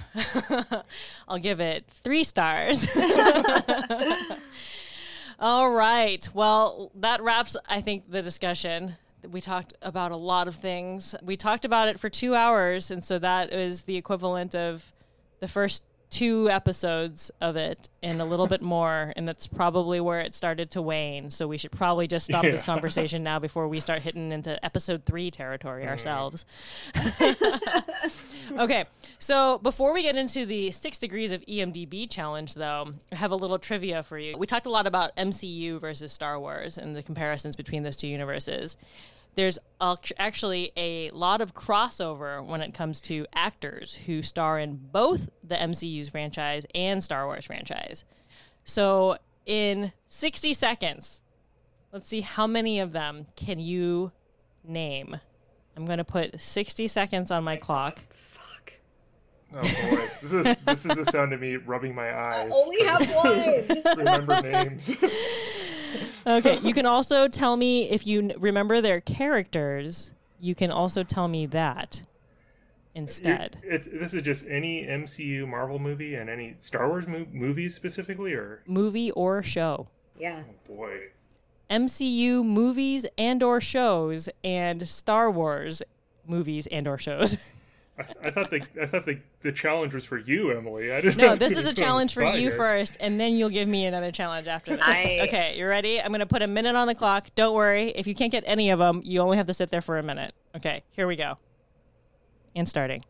[1.29, 2.87] I'll give it three stars.
[5.39, 6.29] All right.
[6.35, 8.97] Well, that wraps, I think, the discussion.
[9.31, 11.15] We talked about a lot of things.
[11.23, 12.91] We talked about it for two hours.
[12.91, 14.93] And so that is the equivalent of
[15.41, 20.21] the first two episodes of it and a little bit more and that's probably where
[20.21, 21.31] it started to wane.
[21.31, 22.51] So we should probably just stop yeah.
[22.51, 26.45] this conversation now before we start hitting into episode three territory ourselves.
[28.59, 28.85] Okay
[29.21, 33.37] so before we get into the six degrees of emdb challenge though i have a
[33.37, 34.37] little trivia for you.
[34.37, 38.09] We talked a lot about mcu versus star wars and the comparisons between those two
[38.09, 38.77] universes
[39.41, 39.59] there's
[40.19, 45.55] actually a lot of crossover when it comes to actors who star in both the
[45.55, 48.05] MCU's franchise and Star Wars franchise.
[48.67, 51.23] So, in 60 seconds,
[51.91, 54.13] let's see how many of them can you
[54.63, 55.19] name.
[55.75, 58.01] I'm going to put 60 seconds on my clock.
[58.11, 58.75] Fuck.
[59.55, 62.51] Oh boy, this is this is the sound of me rubbing my eyes.
[62.53, 63.97] I only have one.
[63.97, 64.95] remember names.
[66.27, 66.59] okay.
[66.63, 70.11] You can also tell me if you n- remember their characters.
[70.41, 72.03] You can also tell me that
[72.95, 73.59] instead.
[73.63, 78.33] It, this is just any MCU Marvel movie and any Star Wars mo- movies specifically,
[78.33, 79.89] or movie or show.
[80.19, 80.45] Yeah.
[80.49, 80.99] Oh boy.
[81.71, 85.83] MCU movies and or shows and Star Wars
[86.27, 87.37] movies and or shows.
[88.01, 90.93] I, I, thought the I thought the, the challenge was for you, Emily.
[90.93, 91.19] I didn't.
[91.19, 94.47] No, this is a challenge for you first, and then you'll give me another challenge
[94.47, 94.85] after this.
[94.85, 95.21] I...
[95.25, 96.01] Okay, you ready?
[96.01, 97.29] I'm gonna put a minute on the clock.
[97.35, 97.91] Don't worry.
[97.91, 100.03] If you can't get any of them, you only have to sit there for a
[100.03, 100.35] minute.
[100.57, 101.39] Okay, here we go.
[102.55, 103.05] And starting.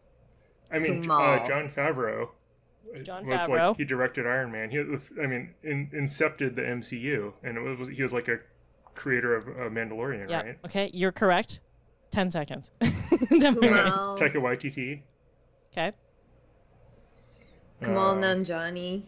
[0.73, 2.31] I mean, uh, Jon Favreau.
[3.03, 3.69] Jon Favreau.
[3.69, 4.71] Like he directed Iron Man.
[4.71, 4.79] He,
[5.23, 8.39] I mean, in, incepted the MCU, and it was he was like a
[8.95, 10.45] creator of uh, Mandalorian, yep.
[10.45, 10.59] right?
[10.65, 11.61] Okay, you're correct.
[12.11, 12.70] 10 seconds.
[12.81, 12.91] Take
[13.31, 15.03] Taika Waititi.
[15.73, 15.93] Okay.
[17.82, 19.03] Kumail uh, Nanjiani.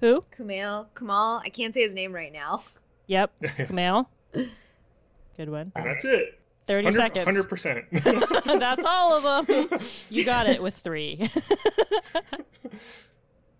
[0.00, 0.24] Who?
[0.36, 0.86] Kumail.
[0.94, 1.42] Kamal.
[1.44, 2.62] I can't say his name right now.
[3.06, 3.32] Yep.
[3.42, 4.06] Kumail.
[4.32, 5.72] Good one.
[5.74, 6.38] And that's it.
[6.66, 7.38] 30 seconds.
[7.38, 8.58] 100%.
[8.60, 9.80] that's all of them.
[10.10, 11.30] You got it with three.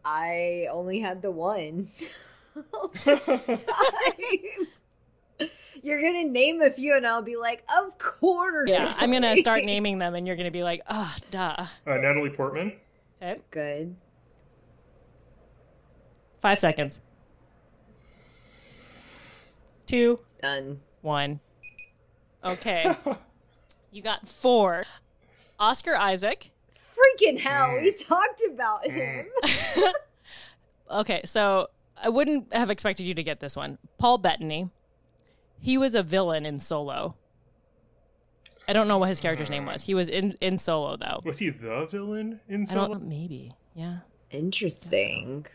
[0.04, 1.90] I only had the one.
[5.82, 9.64] You're gonna name a few, and I'll be like, "Of course." Yeah, I'm gonna start
[9.64, 12.72] naming them, and you're gonna be like, "Oh, duh." Uh, Natalie Portman.
[13.22, 13.40] Okay.
[13.50, 13.96] Good.
[16.40, 17.00] Five seconds.
[19.86, 20.20] Two.
[20.42, 20.80] Done.
[21.02, 21.40] One.
[22.44, 22.94] Okay.
[23.90, 24.84] you got four.
[25.58, 26.50] Oscar Isaac.
[26.72, 27.78] Freaking hell!
[27.80, 28.06] We mm.
[28.06, 28.92] talked about mm.
[28.92, 29.26] him.
[30.90, 33.78] okay, so I wouldn't have expected you to get this one.
[33.98, 34.70] Paul Bettany.
[35.60, 37.16] He was a villain in Solo.
[38.68, 39.82] I don't know what his character's name was.
[39.84, 41.20] He was in in Solo though.
[41.24, 42.98] Was he the villain in Solo?
[42.98, 43.52] maybe.
[43.74, 43.98] Yeah.
[44.30, 45.46] Interesting.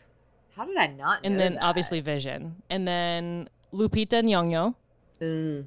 [0.56, 1.30] How did I not know?
[1.30, 1.64] And then that?
[1.64, 2.62] obviously Vision.
[2.70, 4.76] And then Lupita Nyong'o.
[5.22, 5.66] Mm.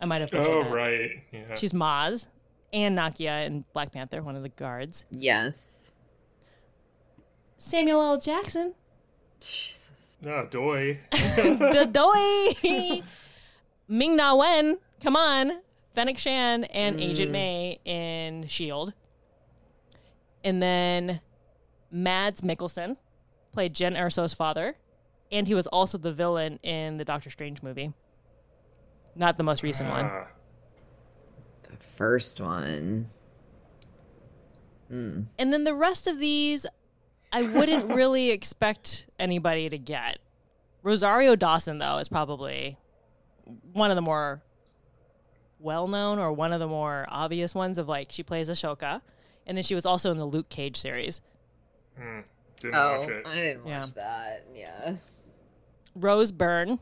[0.00, 0.72] I might have butchered Oh that.
[0.72, 1.10] right.
[1.32, 1.54] Yeah.
[1.56, 2.26] She's Maz
[2.72, 5.04] and Nakia in Black Panther, one of the guards.
[5.10, 5.90] Yes.
[7.58, 8.20] Samuel L.
[8.20, 8.74] Jackson.
[10.26, 10.98] Ah, Doi.
[11.12, 13.02] the Doi.
[13.88, 15.60] Ming Na Wen, come on,
[15.94, 17.02] Fennec Shand and mm.
[17.02, 18.92] Agent May in S.H.I.E.L.D.
[20.44, 21.20] And then
[21.90, 22.96] Mads Mikkelsen
[23.52, 24.76] played Jyn Erso's father,
[25.32, 27.92] and he was also the villain in the Doctor Strange movie.
[29.14, 30.04] Not the most recent one.
[30.04, 30.26] Ah.
[31.62, 33.10] The first one.
[34.92, 35.26] Mm.
[35.38, 36.66] And then the rest of these,
[37.32, 40.18] I wouldn't really expect anybody to get
[40.86, 42.78] Rosario Dawson, though, is probably
[43.72, 44.42] one of the more
[45.58, 49.00] well known or one of the more obvious ones of like she plays Ahsoka.
[49.46, 51.20] And then she was also in the Luke Cage series.
[52.60, 53.26] Didn't Oh, watch it.
[53.26, 53.86] I didn't watch Yeah.
[53.94, 54.46] that.
[54.54, 54.96] Yeah.
[55.94, 56.78] Rose Byrne.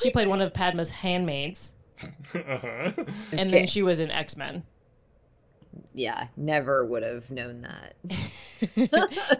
[0.00, 1.74] She played one of Padmé's handmaids.
[2.34, 2.92] Uh-huh.
[3.32, 3.50] And Okay.
[3.50, 4.64] then she was in X Men.
[5.94, 6.28] Yeah.
[6.36, 7.94] Never would have known that.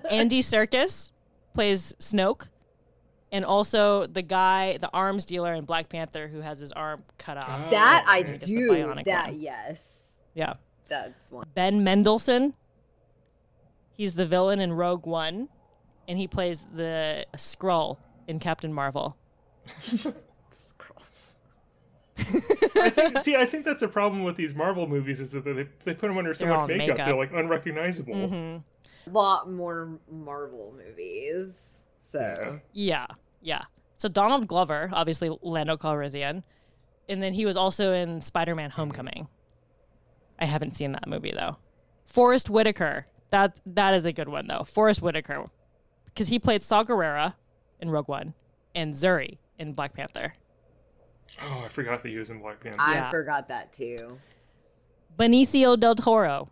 [0.10, 1.10] Andy Serkis
[1.54, 2.48] plays Snoke.
[3.32, 7.36] And also the guy, the arms dealer in Black Panther who has his arm cut
[7.36, 7.64] off.
[7.66, 8.38] Oh, that I okay.
[8.38, 9.02] Do.
[9.04, 9.40] That one.
[9.40, 10.16] yes.
[10.34, 10.54] Yeah.
[10.88, 11.46] That's one.
[11.54, 12.54] Ben Mendelsohn.
[13.96, 15.48] He's the villain in Rogue One.
[16.08, 19.16] And he plays the Skrull in Captain Marvel.
[19.78, 21.36] Scrolls.
[22.18, 25.52] I think, see, I think that's a problem with these Marvel movies is that they,
[25.84, 27.06] they put them under so They're much makeup, makeup.
[27.06, 28.14] they're like unrecognizable.
[29.06, 31.76] A lot more Marvel movies.
[32.10, 33.06] So Yeah,
[33.40, 33.62] yeah.
[33.94, 36.42] So Donald Glover, obviously Lando Calrissian,
[37.08, 39.28] and then he was also in Spider-Man: Homecoming.
[40.38, 41.56] I haven't seen that movie though.
[42.06, 44.64] Forest Whitaker, that that is a good one though.
[44.64, 45.44] Forest Whitaker,
[46.06, 47.34] because he played Saw Gerrera
[47.80, 48.34] in Rogue One
[48.74, 50.34] and Zuri in Black Panther.
[51.42, 52.80] Oh, I forgot that he was in Black Panther.
[52.80, 53.10] I Yeah.
[53.10, 54.18] forgot that too.
[55.18, 56.48] Benicio del Toro,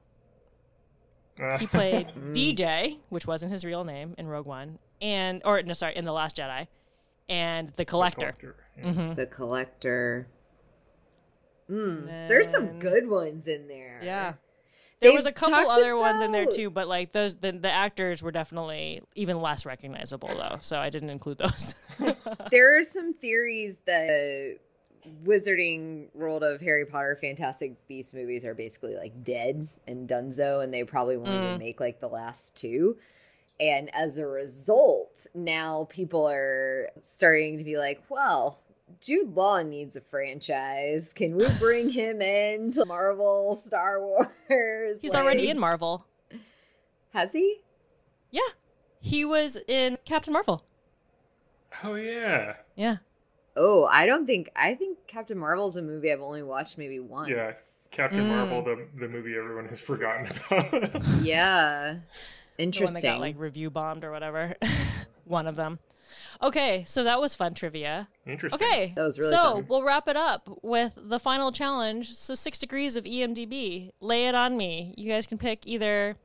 [1.41, 5.73] Ah, he played DJ, which wasn't his real name in Rogue One, and or no,
[5.73, 6.67] sorry, in the Last Jedi,
[7.29, 8.35] and the Collector.
[8.83, 9.15] yeah.
[9.15, 10.29] The Collector.
[11.71, 14.01] Mm, there's some good ones in there.
[14.03, 14.35] Yeah.
[15.01, 17.71] There was a couple talked other ones in there too, but like those the, the
[17.71, 21.75] actors were definitely even less recognizable though, so I didn't include those.
[22.51, 24.59] There are some theories that
[25.25, 30.73] Wizarding world of Harry Potter Fantastic Beasts movies are basically like dead and donezo, and
[30.73, 31.45] they probably won't Mm.
[31.47, 32.97] even make like the last two.
[33.61, 38.61] And as a result, now people are starting to be like, well,
[39.01, 41.13] Jude Law needs a franchise.
[41.15, 44.99] Can we bring him into Marvel, Star Wars?
[45.03, 46.07] He's already in Marvel.
[47.13, 47.57] Has he?
[48.31, 48.41] Yeah.
[49.01, 50.65] He was in Captain Marvel.
[51.85, 52.97] Oh yeah, Yeah.
[53.61, 54.51] Oh, I don't think.
[54.55, 57.29] I think Captain Marvel's a movie I've only watched maybe once.
[57.29, 57.53] yeah.
[57.91, 58.29] Captain Mm.
[58.29, 61.03] Marvel, the the movie everyone has forgotten about.
[61.23, 61.97] Yeah.
[62.59, 63.03] The one Interesting.
[63.03, 64.55] that got like review bombed or whatever.
[65.25, 65.79] one of them.
[66.43, 68.09] Okay, so that was fun trivia.
[68.27, 68.61] Interesting.
[68.61, 68.93] Okay.
[68.97, 69.67] That was really So fun.
[69.69, 72.15] we'll wrap it up with the final challenge.
[72.15, 73.91] So six degrees of EMDB.
[74.01, 74.95] Lay it on me.
[74.97, 76.17] You guys can pick either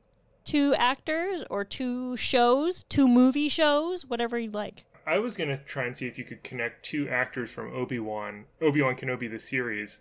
[0.44, 4.84] two actors or two shows, two movie shows, whatever you'd like.
[5.06, 8.46] I was gonna try and see if you could connect two actors from Obi Wan,
[8.62, 9.98] Obi Wan Kenobi the series,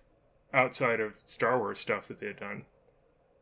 [0.54, 2.64] outside of Star Wars stuff that they had done.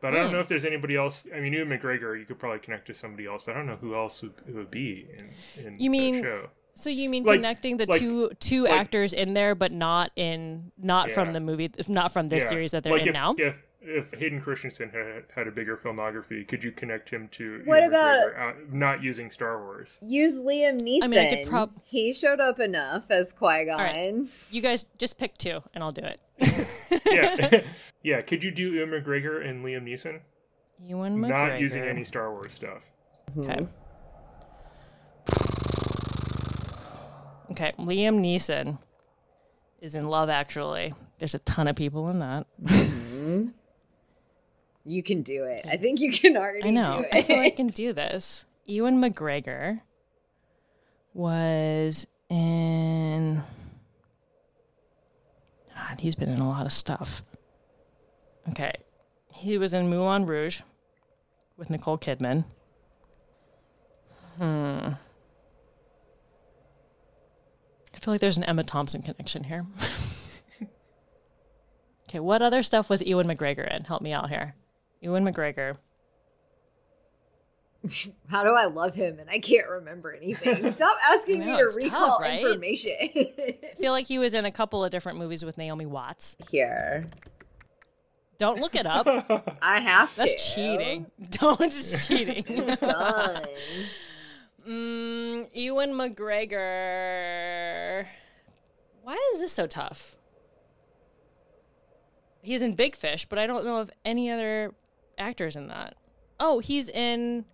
[0.01, 0.33] But I don't hmm.
[0.33, 1.27] know if there's anybody else.
[1.33, 3.75] I mean, Ewan McGregor, you could probably connect to somebody else, but I don't know
[3.75, 5.07] who else would, it would be
[5.57, 6.49] in, in You mean- the show.
[6.73, 10.11] So you mean Like- connecting the like- two two like- actors in there, but not
[10.15, 12.49] in not from the movie, not from this Yeah.
[12.49, 13.35] series that they're in if, now.
[13.37, 17.83] If if Hayden Christensen had had a bigger filmography, could you connect him to What
[17.83, 19.97] about- uh, not using Star Wars?
[20.01, 21.03] Use Liam Neeson.
[21.03, 23.79] I mean, I could prob- he showed up enough as Qui Gon.
[23.79, 24.13] right.
[24.51, 26.19] You guys just pick two, and I'll do it.
[27.05, 27.61] Yeah,
[28.03, 28.21] yeah.
[28.21, 30.19] Could you do Ewan McGregor and Liam Neeson?
[30.79, 31.29] Ewan McGregor.
[31.29, 32.89] Not using any Star Wars stuff.
[33.37, 33.67] Okay.
[37.51, 38.77] Okay, Liam Neeson
[39.81, 40.93] is in Love Actually.
[41.19, 42.45] There's a ton of people in that.
[44.85, 45.65] You can do it.
[45.69, 47.05] I think you can already I know.
[47.11, 48.45] I feel like I can do this.
[48.65, 49.81] Ewan McGregor
[51.13, 53.43] was in.
[55.75, 57.21] God, he's been in a lot of stuff.
[58.49, 58.73] Okay.
[59.33, 60.61] He was in Moulin Rouge
[61.57, 62.45] with Nicole Kidman.
[64.37, 64.93] Hmm.
[67.93, 69.65] I feel like there's an Emma Thompson connection here.
[72.09, 73.83] okay, what other stuff was Ewan McGregor in?
[73.83, 74.55] Help me out here.
[75.01, 75.75] Ewan McGregor.
[78.29, 80.71] How do I love him and I can't remember anything?
[80.75, 82.39] Stop asking I me to it's tough, recall right?
[82.45, 82.93] information.
[83.15, 86.35] I feel like he was in a couple of different movies with Naomi Watts.
[86.51, 87.05] Here,
[88.37, 89.07] Don't look it up.
[89.61, 90.55] I have That's to.
[90.55, 91.07] cheating.
[91.31, 92.43] Don't it's cheating.
[92.77, 93.45] Fun.
[94.67, 97.25] mm, Ewan McGregor.
[99.01, 100.17] Why is this so tough?
[102.43, 104.73] He's in Big Fish, but I don't know of any other
[105.17, 105.95] actors in that.
[106.39, 107.45] Oh, he's in.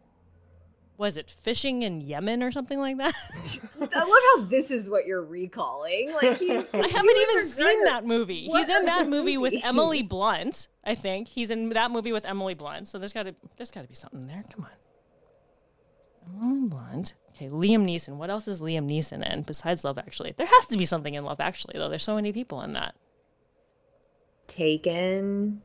[0.97, 3.13] Was it fishing in Yemen or something like that?
[3.79, 6.11] I love how this is what you're recalling.
[6.13, 6.49] Like he's.
[6.73, 8.47] I haven't even seen that movie.
[8.47, 9.53] What He's in that movie with?
[9.63, 10.67] Emily Blunt.
[10.83, 12.87] I think he's in that movie with Emily Blunt.
[12.87, 14.43] So there's got to there's got to be something there.
[14.51, 14.71] Come on.
[16.41, 17.13] Emily Blunt.
[17.35, 18.15] Okay, Liam Neeson.
[18.15, 20.33] What else is Liam Neeson in besides Love Actually?
[20.35, 21.89] There has to be something in Love Actually, though.
[21.89, 22.95] There's so many people in that.
[24.47, 25.61] Taken.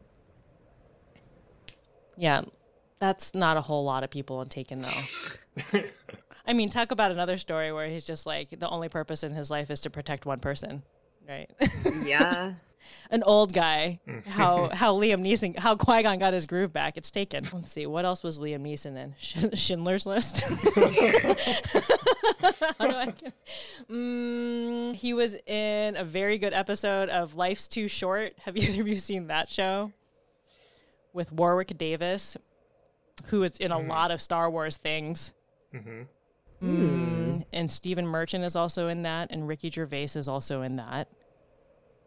[2.17, 2.43] Yeah,
[2.99, 5.81] that's not a whole lot of people in Taken, though.
[6.47, 9.51] I mean, talk about another story where he's just like the only purpose in his
[9.51, 10.83] life is to protect one person,
[11.29, 11.51] right?
[12.05, 12.55] Yeah.
[13.11, 14.01] An old guy.
[14.27, 16.97] How how Liam Neeson, how Qui Gon got his groove back.
[16.97, 17.45] It's Taken.
[17.53, 19.15] Let's see, what else was Liam Neeson in?
[19.19, 20.41] Sch- Schindler's List.
[22.79, 23.07] how do I?
[23.07, 23.33] Get...
[23.91, 28.35] Mm, he was in a very good episode of Life's Too Short.
[28.45, 29.93] Have either of you seen that show?
[31.13, 32.37] With Warwick Davis,
[33.27, 33.91] who is in a mm-hmm.
[33.91, 35.35] lot of Star Wars things.
[35.75, 36.03] Mm-hmm.
[36.61, 36.87] Hmm.
[37.41, 41.09] Mm, and Stephen Merchant is also in that, and Ricky Gervais is also in that.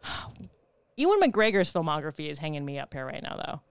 [0.97, 3.61] Ewan McGregor's filmography is hanging me up here right now, though.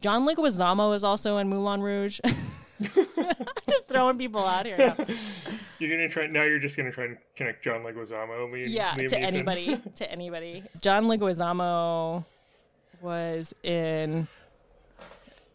[0.00, 2.20] John Leguizamo is also in Moulin Rouge.
[3.68, 4.78] just throwing people out here.
[4.78, 4.96] Now.
[5.78, 6.42] You're gonna try now.
[6.44, 8.50] You're just gonna try and connect John Leguizamo.
[8.50, 9.22] Liam, Yeah, Liam to Neeson.
[9.22, 10.64] anybody, to anybody.
[10.80, 12.24] John Leguizamo
[13.00, 14.26] was in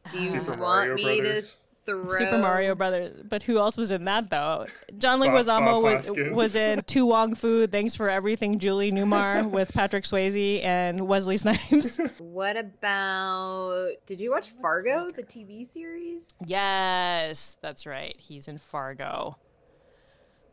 [0.10, 1.50] Do you Super want Mario me Brothers.
[1.50, 1.56] to
[1.86, 4.66] throw Super Mario Brothers, but who else was in that though?
[4.98, 9.50] John Bob- Leguizamo Bob was, was in To Wong Foo, Thanks for Everything, Julie Newmar
[9.50, 12.00] with Patrick Swayze and Wesley Snipes.
[12.20, 13.90] What about?
[14.06, 16.34] Did you watch Fargo, the TV series?
[16.46, 18.16] yes, that's right.
[18.18, 19.38] He's in Fargo.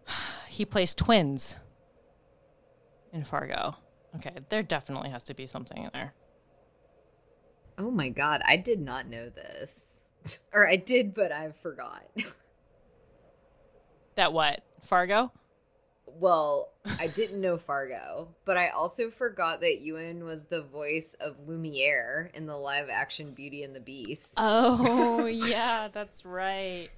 [0.49, 1.55] He plays twins
[3.12, 3.77] in Fargo.
[4.17, 6.12] Okay, there definitely has to be something in there.
[7.81, 10.02] Oh my god, I did not know this.
[10.52, 12.05] or I did, but I forgot.
[14.16, 14.65] That what?
[14.82, 15.32] Fargo?
[16.19, 21.36] well, I didn't know Fargo, but I also forgot that Ewan was the voice of
[21.47, 24.35] Lumiere in the live action Beauty and the Beast.
[24.36, 26.90] Oh, yeah, that's right.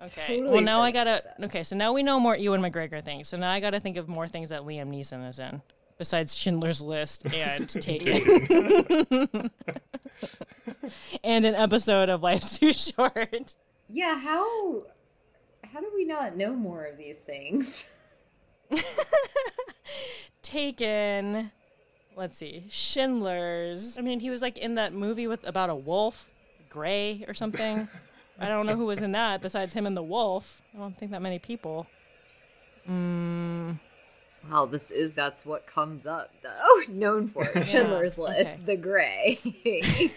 [0.00, 0.38] Okay.
[0.38, 1.22] Totally well, now I gotta.
[1.38, 1.44] that.
[1.46, 3.28] Okay, so now we know more Ewan McGregor things.
[3.28, 5.60] So now I gotta think of more things that Liam Neeson is in
[5.98, 8.22] besides Schindler's List and Taken,
[11.24, 13.54] and an episode of Life's Too Short.
[13.88, 14.82] yeah, how
[15.64, 17.88] how do we not know more of these things?
[20.42, 21.50] Taken.
[22.16, 23.98] Let's see, Schindler's.
[23.98, 26.30] I mean, he was like in that movie with about a wolf,
[26.68, 27.88] Gray or something.
[28.40, 30.62] I don't know who was in that besides him and the wolf.
[30.74, 31.86] I don't think that many people.
[32.88, 33.78] Mm.
[34.50, 36.80] Well, this is that's what comes up though.
[36.92, 37.66] Known for it.
[37.66, 38.60] Schindler's List, okay.
[38.64, 39.38] the Gray.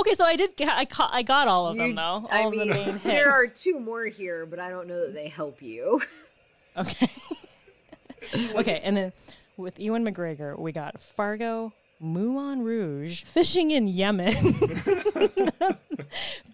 [0.00, 0.56] Okay, so I did.
[0.56, 1.10] Get, I caught.
[1.14, 2.02] I got all of them though.
[2.02, 3.04] All I mean, the main hits.
[3.04, 6.02] there are two more here, but I don't know that they help you.
[6.76, 7.08] Okay.
[8.34, 9.12] okay, and then
[9.56, 14.34] with Ewan McGregor, we got Fargo, Moulin Rouge, Fishing in Yemen,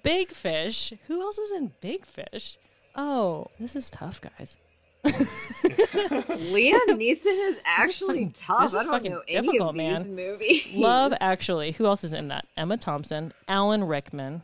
[0.03, 0.93] Big Fish.
[1.07, 2.59] Who else is in Big Fish?
[2.95, 4.59] Oh, this is tough, guys.
[5.77, 8.61] Liam Neeson is actually fucking- tough.
[8.63, 10.15] this is I don't fucking know any difficult, of these man.
[10.17, 10.67] movies.
[10.75, 11.73] Love Actually.
[11.73, 12.47] Who else is in that?
[12.57, 14.43] Emma Thompson, Alan Rickman,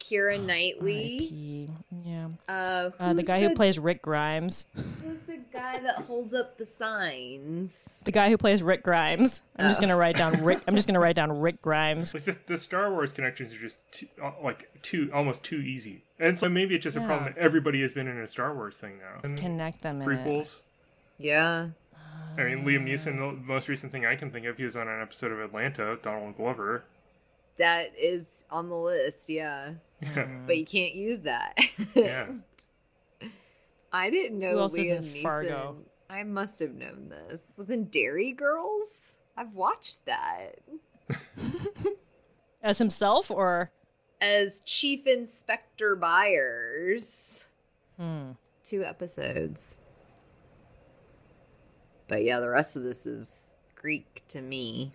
[0.00, 1.18] Keira Knightley.
[1.20, 1.70] R.I.P.
[2.04, 2.28] Yeah.
[2.48, 4.66] Uh, Uh, the who's guy who plays Rick Grimes.
[5.02, 8.00] Who's the guy that holds up the signs?
[8.04, 9.40] The guy who plays Rick Grimes.
[9.56, 9.82] I'm just Oh.
[9.82, 10.60] gonna write down Rick.
[10.68, 12.12] I'm just gonna write down Rick Grimes.
[12.12, 16.03] Like the, the Star Wars connections are just too, uh, like too almost too easy,
[16.18, 18.76] and so maybe it's just a problem that everybody has been in a Star Wars
[18.76, 19.20] thing now.
[19.22, 20.60] And Connect them in prequels.
[21.18, 21.68] Yeah.
[22.36, 23.18] I mean, Liam Neeson.
[23.18, 25.98] The most recent thing I can think of, he was on an episode of Atlanta.
[26.02, 26.84] Donald Glover.
[27.58, 29.74] That is on the list, yeah.
[30.00, 30.46] Yeah, mm-hmm.
[30.46, 31.58] But you can't use that.
[31.94, 32.26] yeah.
[33.92, 35.22] I didn't know Who else is Liam in Neeson.
[35.22, 35.76] Fargo?
[36.10, 37.42] I must have known this.
[37.56, 39.16] Was in Derry Girls?
[39.36, 40.56] I've watched that.
[42.62, 43.70] As himself or
[44.20, 47.44] As Chief Inspector Byers.
[47.98, 48.32] Hmm.
[48.62, 49.76] Two episodes.
[52.08, 54.92] But yeah, the rest of this is Greek to me.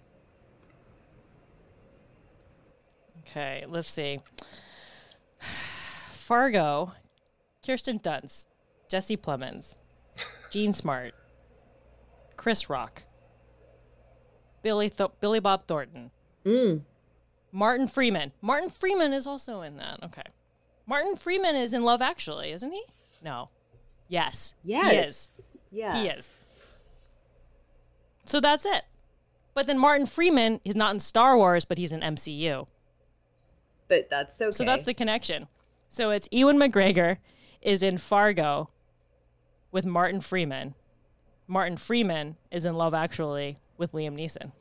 [3.19, 4.19] Okay, let's see.
[6.11, 6.93] Fargo,
[7.65, 8.47] Kirsten Dunst,
[8.89, 9.75] Jesse Plemons,
[10.49, 11.13] Jean Smart,
[12.35, 13.03] Chris Rock,
[14.63, 16.11] Billy Th- Billy Bob Thornton,
[17.51, 18.31] Martin Freeman.
[18.41, 20.03] Martin Freeman is also in that.
[20.03, 20.23] Okay,
[20.85, 22.83] Martin Freeman is in Love Actually, isn't he?
[23.23, 23.49] No.
[24.07, 24.55] Yes.
[24.63, 24.91] Yes.
[24.91, 25.41] He is.
[25.71, 26.01] Yeah.
[26.01, 26.33] He is.
[28.25, 28.83] So that's it.
[29.53, 32.67] But then Martin Freeman is not in Star Wars, but he's in MCU.
[33.87, 34.51] But that's okay.
[34.51, 35.47] So that's the connection.
[35.89, 37.17] So it's Ewan McGregor
[37.61, 38.69] is in Fargo
[39.71, 40.75] with Martin Freeman.
[41.47, 44.51] Martin Freeman is in Love Actually with Liam Neeson.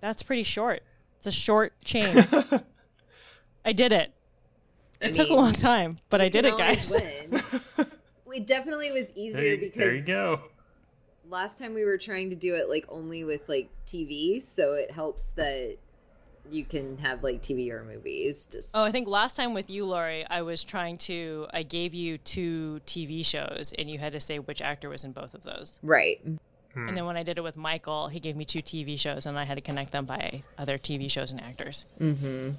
[0.00, 0.82] That's pretty short.
[1.26, 2.24] It's a short chain.
[3.64, 4.12] I did it.
[5.00, 7.28] It took a long time, but I did it, always guys.
[7.76, 7.86] win.
[8.32, 10.40] it definitely was easier you- because there you go.
[11.28, 14.92] last time we were trying to do it like only with like TV, so it
[14.92, 15.76] helps that
[16.48, 18.46] you can have like TV or movies.
[18.46, 21.46] Just Oh, I think last time with you, Laurie, I was trying to.
[21.52, 25.10] I gave you two TV shows, and you had to say which actor was in
[25.12, 25.78] both of those.
[25.82, 26.20] right.
[26.76, 26.88] Hmm.
[26.88, 29.38] And then when I did it with Michael, he gave me two TV shows, and
[29.38, 31.86] I had to connect them by other TV shows and actors.
[31.98, 32.50] Mm-hmm.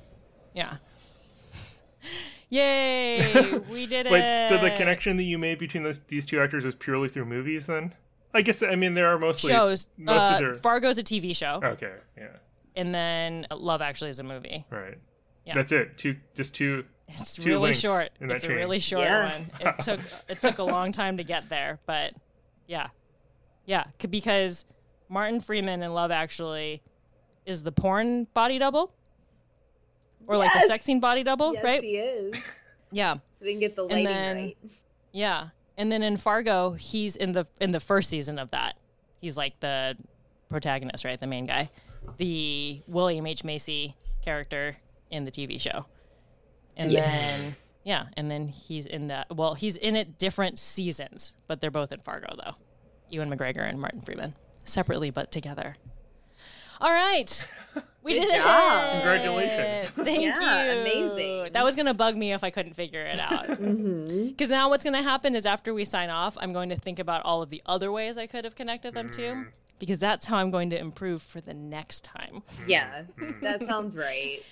[0.56, 0.77] Yeah.
[2.49, 3.60] Yay!
[3.69, 4.11] we did it.
[4.11, 7.26] Wait, so the connection that you made between those, these two actors is purely through
[7.26, 7.94] movies then?
[8.34, 9.52] I guess, I mean, there are mostly.
[9.52, 9.88] shows.
[9.98, 10.56] Most uh, of their.
[10.56, 12.27] Fargo's a TV show, okay, yeah,
[12.76, 14.65] and then Love Actually is a movie.
[14.69, 14.98] right.
[15.45, 15.53] Yeah.
[15.53, 15.98] That's it.
[15.98, 16.84] Two, just two.
[17.07, 18.10] It's two really links short.
[18.19, 18.57] in that It's a chain.
[18.57, 19.31] really short Yeah.
[19.31, 19.52] one.
[19.61, 22.14] It took it took a long time to get there, but
[22.68, 22.88] yeah,
[23.68, 24.65] yeah, c- because
[25.10, 26.81] Martin Freeman in Love Actually
[27.45, 28.91] is the porn body double,
[30.26, 30.68] or like the Yes.
[30.68, 31.84] sex scene body double, yes, right?
[31.84, 32.35] he is.
[32.89, 34.57] Yeah, So they can get the lighting then- right.
[35.11, 35.49] yeah.
[35.77, 38.77] And then in Fargo, he's in the in the first season of that.
[39.19, 39.98] He's like the
[40.49, 41.19] protagonist, right?
[41.19, 41.69] The main guy,
[42.15, 44.77] the William H Macy character
[45.11, 45.85] in the TV show.
[46.77, 47.02] And Yeah.
[47.02, 49.35] then yeah, and then he's in that.
[49.35, 52.56] Well, he's in it different seasons, but they're both in Fargo though.
[53.10, 54.34] Ewan McGregor and Martin Freeman,
[54.66, 55.76] separately but together.
[56.80, 57.48] All right,
[58.04, 58.88] we Good did job.
[58.88, 58.92] it.
[59.02, 59.90] Congratulations.
[59.90, 60.80] Thank Yeah, you.
[60.82, 61.54] amazing.
[61.54, 63.48] That was gonna bug me if I couldn't figure it out.
[63.58, 64.28] Mm-hmm.
[64.28, 67.00] Because now what's going to happen is after we sign off, I'm going to think
[67.00, 69.46] about all of the other ways I could have connected them to,
[69.80, 72.44] because that's how I'm going to improve for the next time.
[72.68, 73.04] Yeah,
[73.42, 74.44] that sounds right.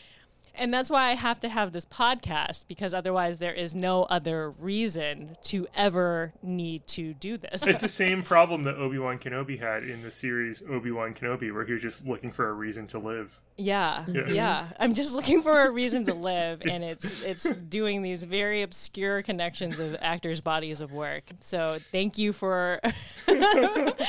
[0.58, 4.52] And that's why I have to have this podcast, because otherwise there is no other
[4.52, 7.64] reason to ever need to do this.
[7.64, 11.54] It's the same problem that Obi Wan Kenobi had in the series Obi Wan Kenobi,
[11.54, 13.40] where he was just looking for a reason to live.
[13.58, 14.22] Yeah, Yeah.
[14.30, 14.68] yeah.
[14.80, 19.22] I'm just looking for a reason to live, and it's it's doing these very obscure
[19.22, 21.24] connections of actors' bodies of work.
[21.42, 22.80] So thank you for